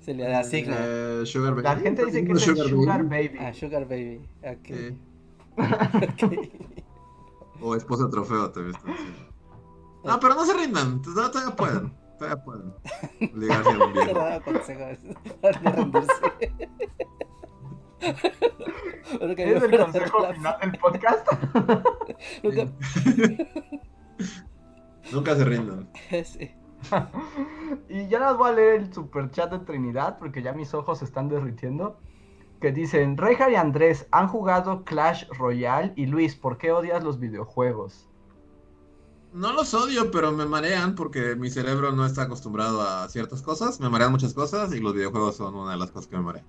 [0.01, 0.77] se le asigna?
[0.81, 1.63] Eh, Sugar Baby.
[1.65, 3.39] La gente dice que es el Sugar Baby.
[3.41, 4.21] Ah, Sugar Baby.
[4.43, 4.67] Ok.
[4.67, 4.99] Sí.
[6.25, 6.51] ok.
[7.63, 9.19] O esposa trofeo también está diciendo.
[10.05, 11.03] No, pero no se rindan.
[11.03, 11.93] Todavía todavía pueden.
[12.19, 12.75] Todavía pueden.
[13.35, 14.13] Ligarse a un viejo.
[15.63, 16.13] no rendirse.
[19.19, 21.27] Bueno, que ¿Es el consejo la- final del podcast?
[22.43, 22.69] Nunca-
[25.13, 25.91] Nunca se rindan.
[26.25, 26.55] sí.
[27.89, 30.99] Y ya nos voy a leer el super chat de Trinidad porque ya mis ojos
[31.01, 31.99] se están derritiendo.
[32.61, 37.19] Que dicen, Rejar y Andrés han jugado Clash Royale y Luis, ¿por qué odias los
[37.19, 38.07] videojuegos?
[39.33, 43.81] No los odio, pero me marean porque mi cerebro no está acostumbrado a ciertas cosas.
[43.81, 46.47] Me marean muchas cosas y los videojuegos son una de las cosas que me marean.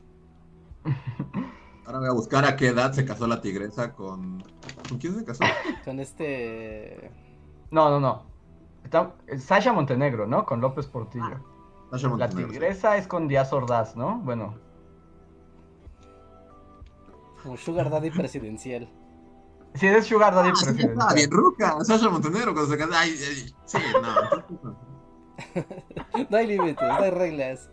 [1.86, 4.44] Ahora voy a buscar a qué edad se casó la tigresa con...
[4.90, 5.44] ¿Con quién se casó?
[5.86, 7.12] Con este.
[7.70, 8.24] No, no, no.
[8.84, 10.46] Está- Sasha Montenegro, ¿no?
[10.46, 11.40] Con López Portillo.
[11.92, 12.54] Sasha La Montenegro, sí.
[12.54, 14.20] tigresa es con Díaz Ordaz, ¿no?
[14.20, 14.56] Bueno,
[17.44, 18.90] Como Sugar Daddy presidencial.
[19.76, 21.16] si eres Sugar Daddy Ah, presidencial.
[21.16, 21.78] bien ruca.
[21.84, 22.92] Sasha Montenegro cuando se casó.
[22.96, 24.76] Ay, ay, sí, no.
[26.30, 27.70] No hay límites, no hay reglas.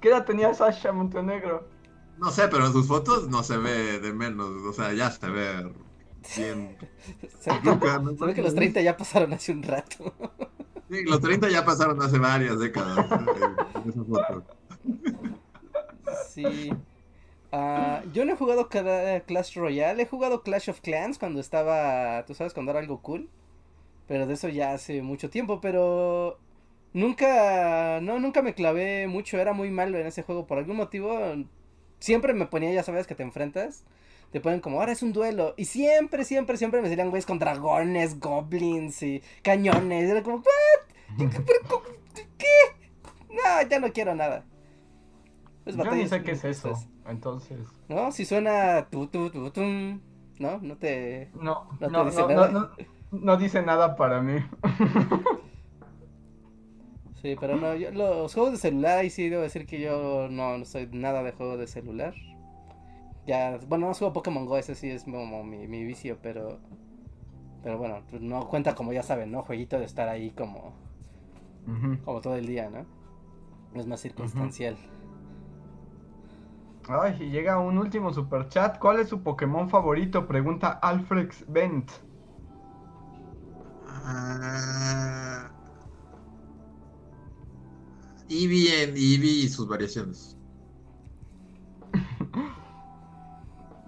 [0.00, 1.68] ¿Qué edad tenía Sasha Montenegro?
[2.18, 4.48] No sé, pero en sus fotos no se ve de menos.
[4.62, 5.72] O sea, ya se ve
[6.36, 6.76] bien
[7.40, 7.98] Se ruca.
[7.98, 8.16] ¿no?
[8.16, 10.12] se ve que los 30 ya pasaron hace un rato.
[10.90, 12.98] Sí, los 30 ya pasaron hace varias décadas.
[13.84, 14.44] en esa foto.
[16.30, 16.72] Sí.
[17.58, 22.22] Ah, yo no he jugado cada Clash Royale, he jugado Clash of Clans cuando estaba,
[22.26, 23.30] tú sabes, cuando era algo cool.
[24.06, 26.38] Pero de eso ya hace mucho tiempo, pero
[26.92, 31.18] nunca, no, nunca me clavé mucho, era muy malo en ese juego por algún motivo.
[31.98, 33.84] Siempre me ponía, ya sabes, que te enfrentas.
[34.32, 35.54] Te ponen como, ahora es un duelo.
[35.56, 40.10] Y siempre, siempre, siempre me salían güeyes con dragones, goblins y cañones.
[40.10, 41.30] Era como, ¿what?
[42.36, 42.46] ¿Qué?
[43.30, 44.44] No, ya no quiero nada.
[45.64, 46.76] Pues Yo ni sé qué es eso.
[47.08, 47.58] Entonces,
[47.88, 48.10] ¿No?
[48.12, 50.00] Si suena tu, tu, tu, tum,
[50.38, 50.58] ¿no?
[50.58, 51.30] No te...
[51.34, 52.48] no, No no, te dice no, nada.
[52.48, 52.70] no, no,
[53.10, 54.38] no dice nada para mí.
[57.14, 60.58] Sí, pero no, yo, los juegos de celular, ahí sí debo decir que yo no,
[60.58, 62.14] no soy nada de juego de celular.
[63.26, 66.60] Ya, bueno, no juego Pokémon Go, ese sí es como mi, mi vicio, pero...
[67.62, 69.42] Pero bueno, pues no cuenta como ya saben, ¿no?
[69.42, 70.74] Jueguito de estar ahí como,
[72.04, 72.86] como todo el día, ¿no?
[73.74, 74.76] Es más circunstancial.
[76.88, 78.78] Ay, y llega un último super chat.
[78.78, 80.26] ¿Cuál es su Pokémon favorito?
[80.26, 81.90] Pregunta Alfrex Bent.
[83.86, 85.50] Ah,
[88.28, 90.36] Eevee en Eevee y sus variaciones.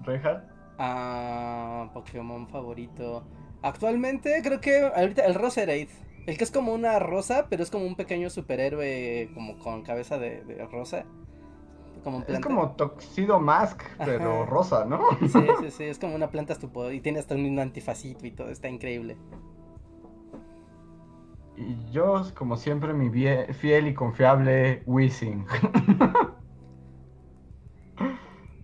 [0.07, 0.49] Rejar.
[0.79, 3.29] Ah, Pokémon favorito.
[3.63, 5.89] Actualmente creo que ahorita el Roserade.
[6.27, 10.19] El que es como una rosa, pero es como un pequeño superhéroe como con cabeza
[10.19, 11.07] de, de rosa.
[12.03, 14.51] Como Es como Toxido Mask, pero Ajá.
[14.51, 15.01] rosa, ¿no?
[15.21, 15.29] Sí,
[15.61, 18.69] sí, sí, es como una planta estupendo y tiene hasta un antifacito y todo, está
[18.69, 19.17] increíble.
[21.57, 23.11] Y yo, como siempre, mi
[23.53, 25.45] fiel y confiable Weezing.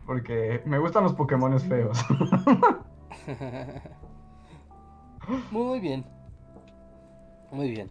[0.06, 1.98] Porque me gustan los Pokémones feos.
[5.50, 6.04] Muy bien.
[7.54, 7.88] Muy bien.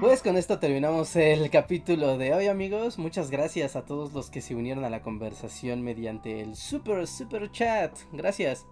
[0.00, 2.98] Pues con esto terminamos el capítulo de hoy, amigos.
[2.98, 7.50] Muchas gracias a todos los que se unieron a la conversación mediante el super, super
[7.52, 7.94] chat.
[8.10, 8.64] Gracias.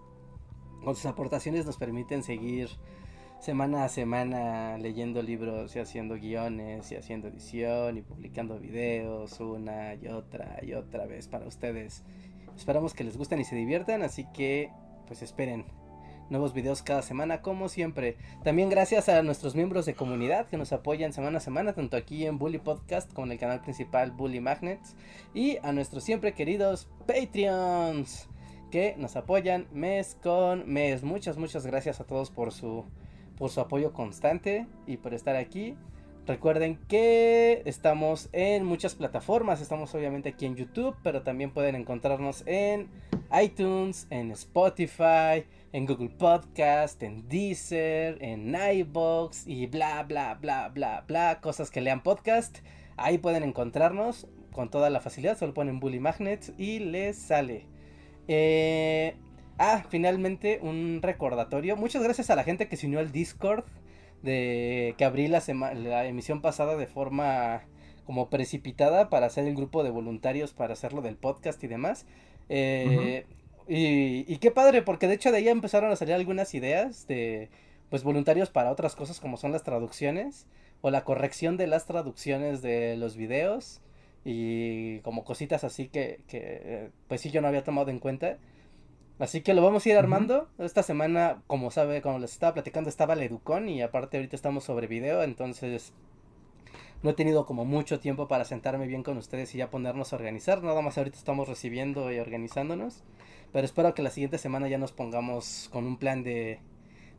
[0.83, 2.69] Con sus aportaciones nos permiten seguir
[3.39, 9.93] semana a semana leyendo libros y haciendo guiones y haciendo edición y publicando videos una
[9.93, 12.03] y otra y otra vez para ustedes.
[12.57, 14.71] Esperamos que les gusten y se diviertan, así que
[15.05, 15.65] pues esperen
[16.29, 18.17] nuevos videos cada semana como siempre.
[18.43, 22.25] También gracias a nuestros miembros de comunidad que nos apoyan semana a semana, tanto aquí
[22.25, 24.95] en Bully Podcast como en el canal principal Bully Magnets
[25.33, 28.29] y a nuestros siempre queridos Patreons
[28.71, 31.03] que nos apoyan mes con mes.
[31.03, 32.85] Muchas muchas gracias a todos por su
[33.37, 35.75] por su apoyo constante y por estar aquí.
[36.27, 42.43] Recuerden que estamos en muchas plataformas, estamos obviamente aquí en YouTube, pero también pueden encontrarnos
[42.45, 42.87] en
[43.41, 51.03] iTunes, en Spotify, en Google Podcast, en Deezer, en iBox y bla bla bla bla
[51.07, 52.59] bla, cosas que lean podcast.
[52.97, 57.65] Ahí pueden encontrarnos con toda la facilidad, solo ponen Bully Magnets y les sale.
[58.27, 59.15] Eh,
[59.57, 61.75] ah, finalmente un recordatorio.
[61.75, 63.65] Muchas gracias a la gente que se unió al Discord
[64.23, 67.63] de que abrí la, emisión pasada de forma
[68.05, 72.05] como precipitada para hacer el grupo de voluntarios para hacerlo del podcast y demás.
[72.49, 73.25] Eh,
[73.69, 77.49] y, y, qué padre, porque de hecho de ahí empezaron a salir algunas ideas de
[77.89, 80.47] pues voluntarios para otras cosas como son las traducciones
[80.81, 83.81] o la corrección de las traducciones de los videos
[84.25, 88.37] y como cositas así que, que pues sí yo no había tomado en cuenta.
[89.19, 90.47] Así que lo vamos a ir armando.
[90.59, 94.63] Esta semana, como sabe, como les estaba platicando, estaba la Educon y aparte ahorita estamos
[94.63, 95.91] sobre video, entonces
[97.03, 100.15] no he tenido como mucho tiempo para sentarme bien con ustedes y ya ponernos a
[100.15, 100.63] organizar.
[100.63, 103.03] Nada más ahorita estamos recibiendo y organizándonos.
[103.51, 106.59] Pero espero que la siguiente semana ya nos pongamos con un plan de,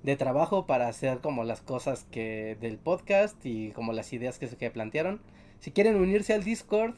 [0.03, 4.49] de trabajo para hacer como las cosas que del podcast y como las ideas que,
[4.49, 5.21] que plantearon.
[5.59, 6.95] Si quieren unirse al Discord,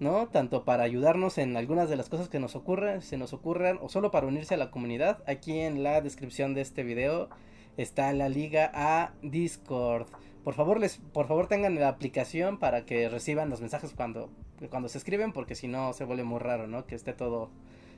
[0.00, 0.28] ¿no?
[0.28, 3.88] Tanto para ayudarnos en algunas de las cosas que nos ocurren, se nos ocurran, o
[3.88, 5.22] solo para unirse a la comunidad.
[5.26, 7.28] Aquí en la descripción de este video
[7.76, 10.06] está la liga a Discord.
[10.44, 14.30] Por favor, les, por favor tengan la aplicación para que reciban los mensajes cuando,
[14.68, 16.86] cuando se escriben, porque si no se vuelve muy raro, ¿no?
[16.86, 17.50] Que esté todo,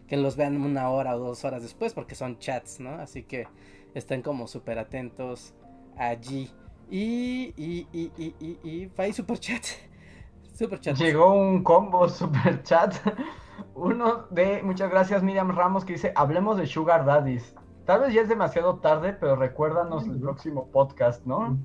[0.06, 2.90] que los vean una hora o dos horas después, porque son chats, ¿no?
[2.90, 3.48] Así que
[3.94, 5.54] estén como súper atentos
[5.96, 6.50] allí.
[6.90, 9.64] Y, y, y, y, y, y, y, super chat.
[10.54, 10.96] Super chat.
[10.96, 12.94] Llegó un combo super chat.
[13.74, 17.54] Uno de, muchas gracias Miriam Ramos que dice, hablemos de Sugar Daddies.
[17.84, 21.58] Tal vez ya es demasiado tarde, pero recuérdanos el próximo podcast, ¿no?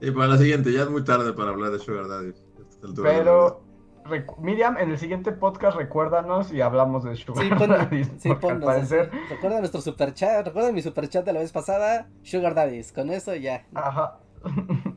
[0.00, 2.42] Y para la siguiente, ya es muy tarde para hablar de Sugar Daddies.
[3.02, 3.61] Pero,
[4.38, 8.10] Miriam, en el siguiente podcast recuérdanos y hablamos de Sugar sí, Daddies.
[8.18, 9.10] Sí, parecer...
[9.30, 12.92] Recuerda nuestro super chat, recuerda mi super chat de la vez pasada, Sugar Daddies.
[12.92, 13.64] Con eso ya.
[13.74, 14.18] Ajá.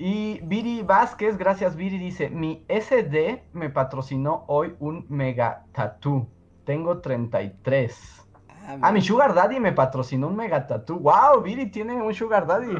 [0.00, 6.28] Y Viri Vázquez, gracias Viri, dice, mi SD me patrocinó hoy un mega tattoo.
[6.64, 8.26] Tengo 33.
[8.48, 11.00] Ah, ah mi Sugar Daddy me patrocinó un mega tattoo.
[11.00, 11.42] ¡Wow!
[11.42, 12.76] Viri tiene un Sugar Daddy.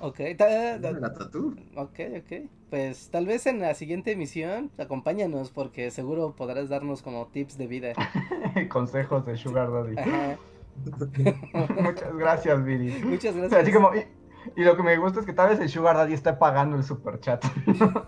[0.00, 1.54] ok, mega tattoo.
[1.76, 2.50] Ok, ok.
[2.72, 7.66] Pues tal vez en la siguiente emisión acompáñanos porque seguro podrás darnos como tips de
[7.66, 7.92] vida.
[8.70, 9.94] Consejos de Sugar Daddy.
[11.82, 13.04] Muchas gracias, Viri.
[13.04, 13.60] Muchas gracias.
[13.60, 16.38] Así como, y lo que me gusta es que tal vez el Sugar Daddy está
[16.38, 17.44] pagando el super chat.
[17.66, 18.06] No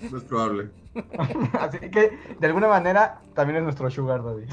[0.16, 0.70] es probable.
[1.58, 4.46] Así que, de alguna manera, también es nuestro Sugar Daddy.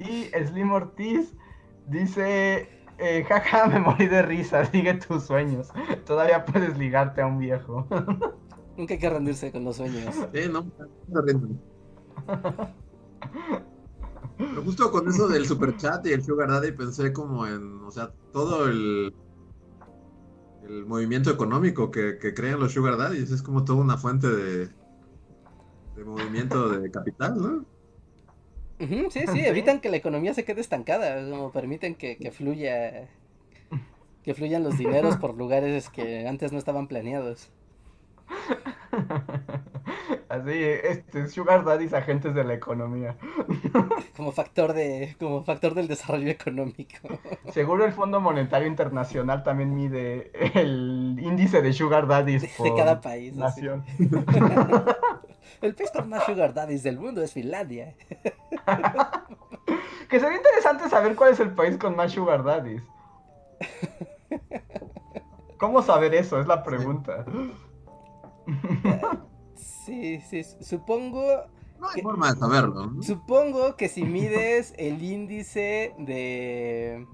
[0.00, 1.32] y Slim Ortiz
[1.86, 5.68] dice: eh, Jaja, me morí de risa, sigue tus sueños.
[6.06, 7.86] Todavía puedes ligarte a un viejo.
[8.76, 10.14] Nunca hay que rendirse con los sueños.
[10.32, 10.70] Eh, no,
[11.08, 11.22] no
[14.36, 17.90] pero justo con eso del super chat y el Sugar Daddy pensé como en, o
[17.90, 19.14] sea, todo el,
[20.62, 23.30] el movimiento económico que, que crean los Sugar Daddies.
[23.30, 24.70] Es como toda una fuente de,
[25.94, 27.69] de movimiento de capital, ¿no?
[29.10, 33.08] Sí, sí, evitan que la economía se quede estancada, como permiten que, que fluya,
[34.24, 37.50] que fluyan los dineros por lugares que antes no estaban planeados.
[40.28, 43.16] Así, este, Sugar Daddies agentes de la economía.
[44.16, 46.96] Como factor de, como factor del desarrollo económico.
[47.52, 53.34] Seguro el Fondo Monetario Internacional también mide el índice de Sugar Daddies de, cada país.
[53.34, 53.84] Nación.
[55.62, 57.94] el país con más Sugar Daddies del mundo es Finlandia.
[60.08, 62.82] que sería interesante saber cuál es el país con más Sugar Daddies.
[65.58, 66.40] ¿Cómo saber eso?
[66.40, 67.24] Es la pregunta.
[69.90, 71.26] Sí, sí, supongo...
[71.80, 73.02] No hay forma de saberlo.
[73.02, 77.06] Supongo que si mides el índice de,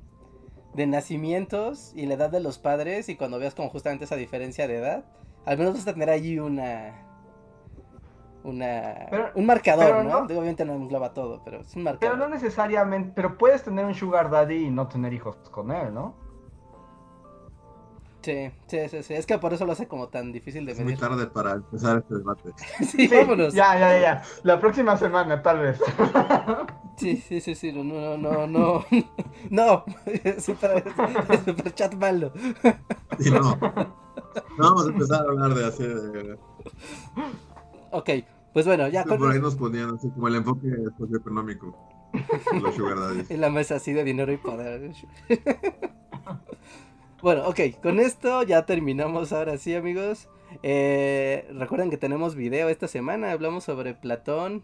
[0.75, 4.69] de nacimientos y la edad de los padres y cuando veas como justamente esa diferencia
[4.69, 5.05] de edad,
[5.47, 7.03] al menos vas a tener allí una...
[8.45, 10.19] Una, un marcador, ¿no?
[10.19, 12.15] Obviamente no engloba todo, pero es un marcador.
[12.15, 15.93] Pero no necesariamente, pero puedes tener un sugar daddy y no tener hijos con él,
[15.93, 16.15] ¿no?
[18.27, 20.95] Sí, sí, sí, Es que por eso lo hace como tan difícil de medir.
[20.95, 22.51] Es muy tarde para empezar este debate.
[22.85, 23.55] sí, vámonos.
[23.55, 24.23] Ya, ya, ya.
[24.43, 25.81] La próxima semana, tal vez.
[26.97, 27.71] sí, sí, sí, sí.
[27.71, 28.85] No, no, no, no.
[29.51, 29.85] No.
[30.41, 30.83] Super,
[31.45, 32.33] super chat malo.
[33.21, 33.57] Sí, no.
[33.61, 33.95] No
[34.59, 36.37] vamos a empezar a hablar de así de...
[37.93, 38.11] Ok,
[38.53, 39.19] pues bueno, ya con...
[39.19, 41.77] Por ahí nos ponían así como el enfoque socioeconómico.
[42.61, 43.31] Los sugar daddies.
[43.31, 44.91] En la mesa así de dinero y poder.
[47.27, 50.29] Bueno, ok, con esto ya terminamos ahora sí, amigos.
[50.63, 54.63] Eh, recuerden que tenemos video esta semana, hablamos sobre Platón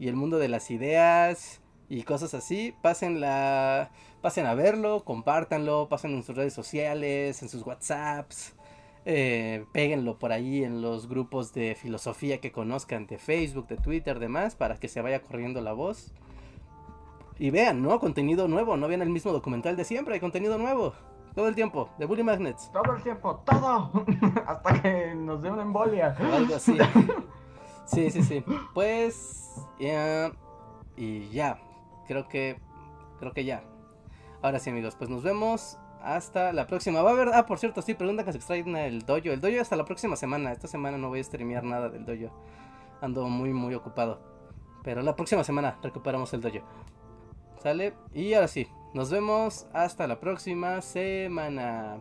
[0.00, 2.74] y el mundo de las ideas y cosas así.
[2.82, 3.92] Pasen, la,
[4.22, 8.56] pasen a verlo, compártanlo, pasen en sus redes sociales, en sus WhatsApps.
[9.04, 14.18] Eh, péguenlo por ahí en los grupos de filosofía que conozcan de Facebook, de Twitter,
[14.18, 16.10] demás, para que se vaya corriendo la voz.
[17.38, 18.00] Y vean, ¿no?
[18.00, 20.92] Contenido nuevo, no vean el mismo documental de siempre, hay contenido nuevo.
[21.34, 22.70] Todo el tiempo, de Bully Magnets.
[22.72, 23.90] Todo el tiempo, todo.
[24.46, 26.16] Hasta que nos dé una embolia.
[26.20, 26.76] O algo así.
[27.86, 28.44] Sí, sí, sí.
[28.72, 30.30] Pues, ya.
[30.96, 31.58] y ya.
[32.06, 32.56] Creo que.
[33.18, 33.64] Creo que ya.
[34.42, 37.02] Ahora sí, amigos, pues nos vemos hasta la próxima.
[37.02, 37.30] Va a haber.
[37.34, 39.30] Ah, por cierto, sí, preguntan que se extraen el dojo.
[39.30, 40.52] El dojo hasta la próxima semana.
[40.52, 42.32] Esta semana no voy a streamear nada del dojo.
[43.00, 44.20] Ando muy, muy ocupado.
[44.84, 46.60] Pero la próxima semana recuperamos el dojo.
[47.58, 47.94] ¿Sale?
[48.14, 51.98] Y ahora sí, nos vemos hasta la próxima semana.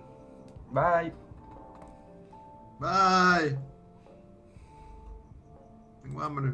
[0.72, 1.14] Bye.
[2.80, 3.58] Bye.
[6.04, 6.54] Tengo hambre.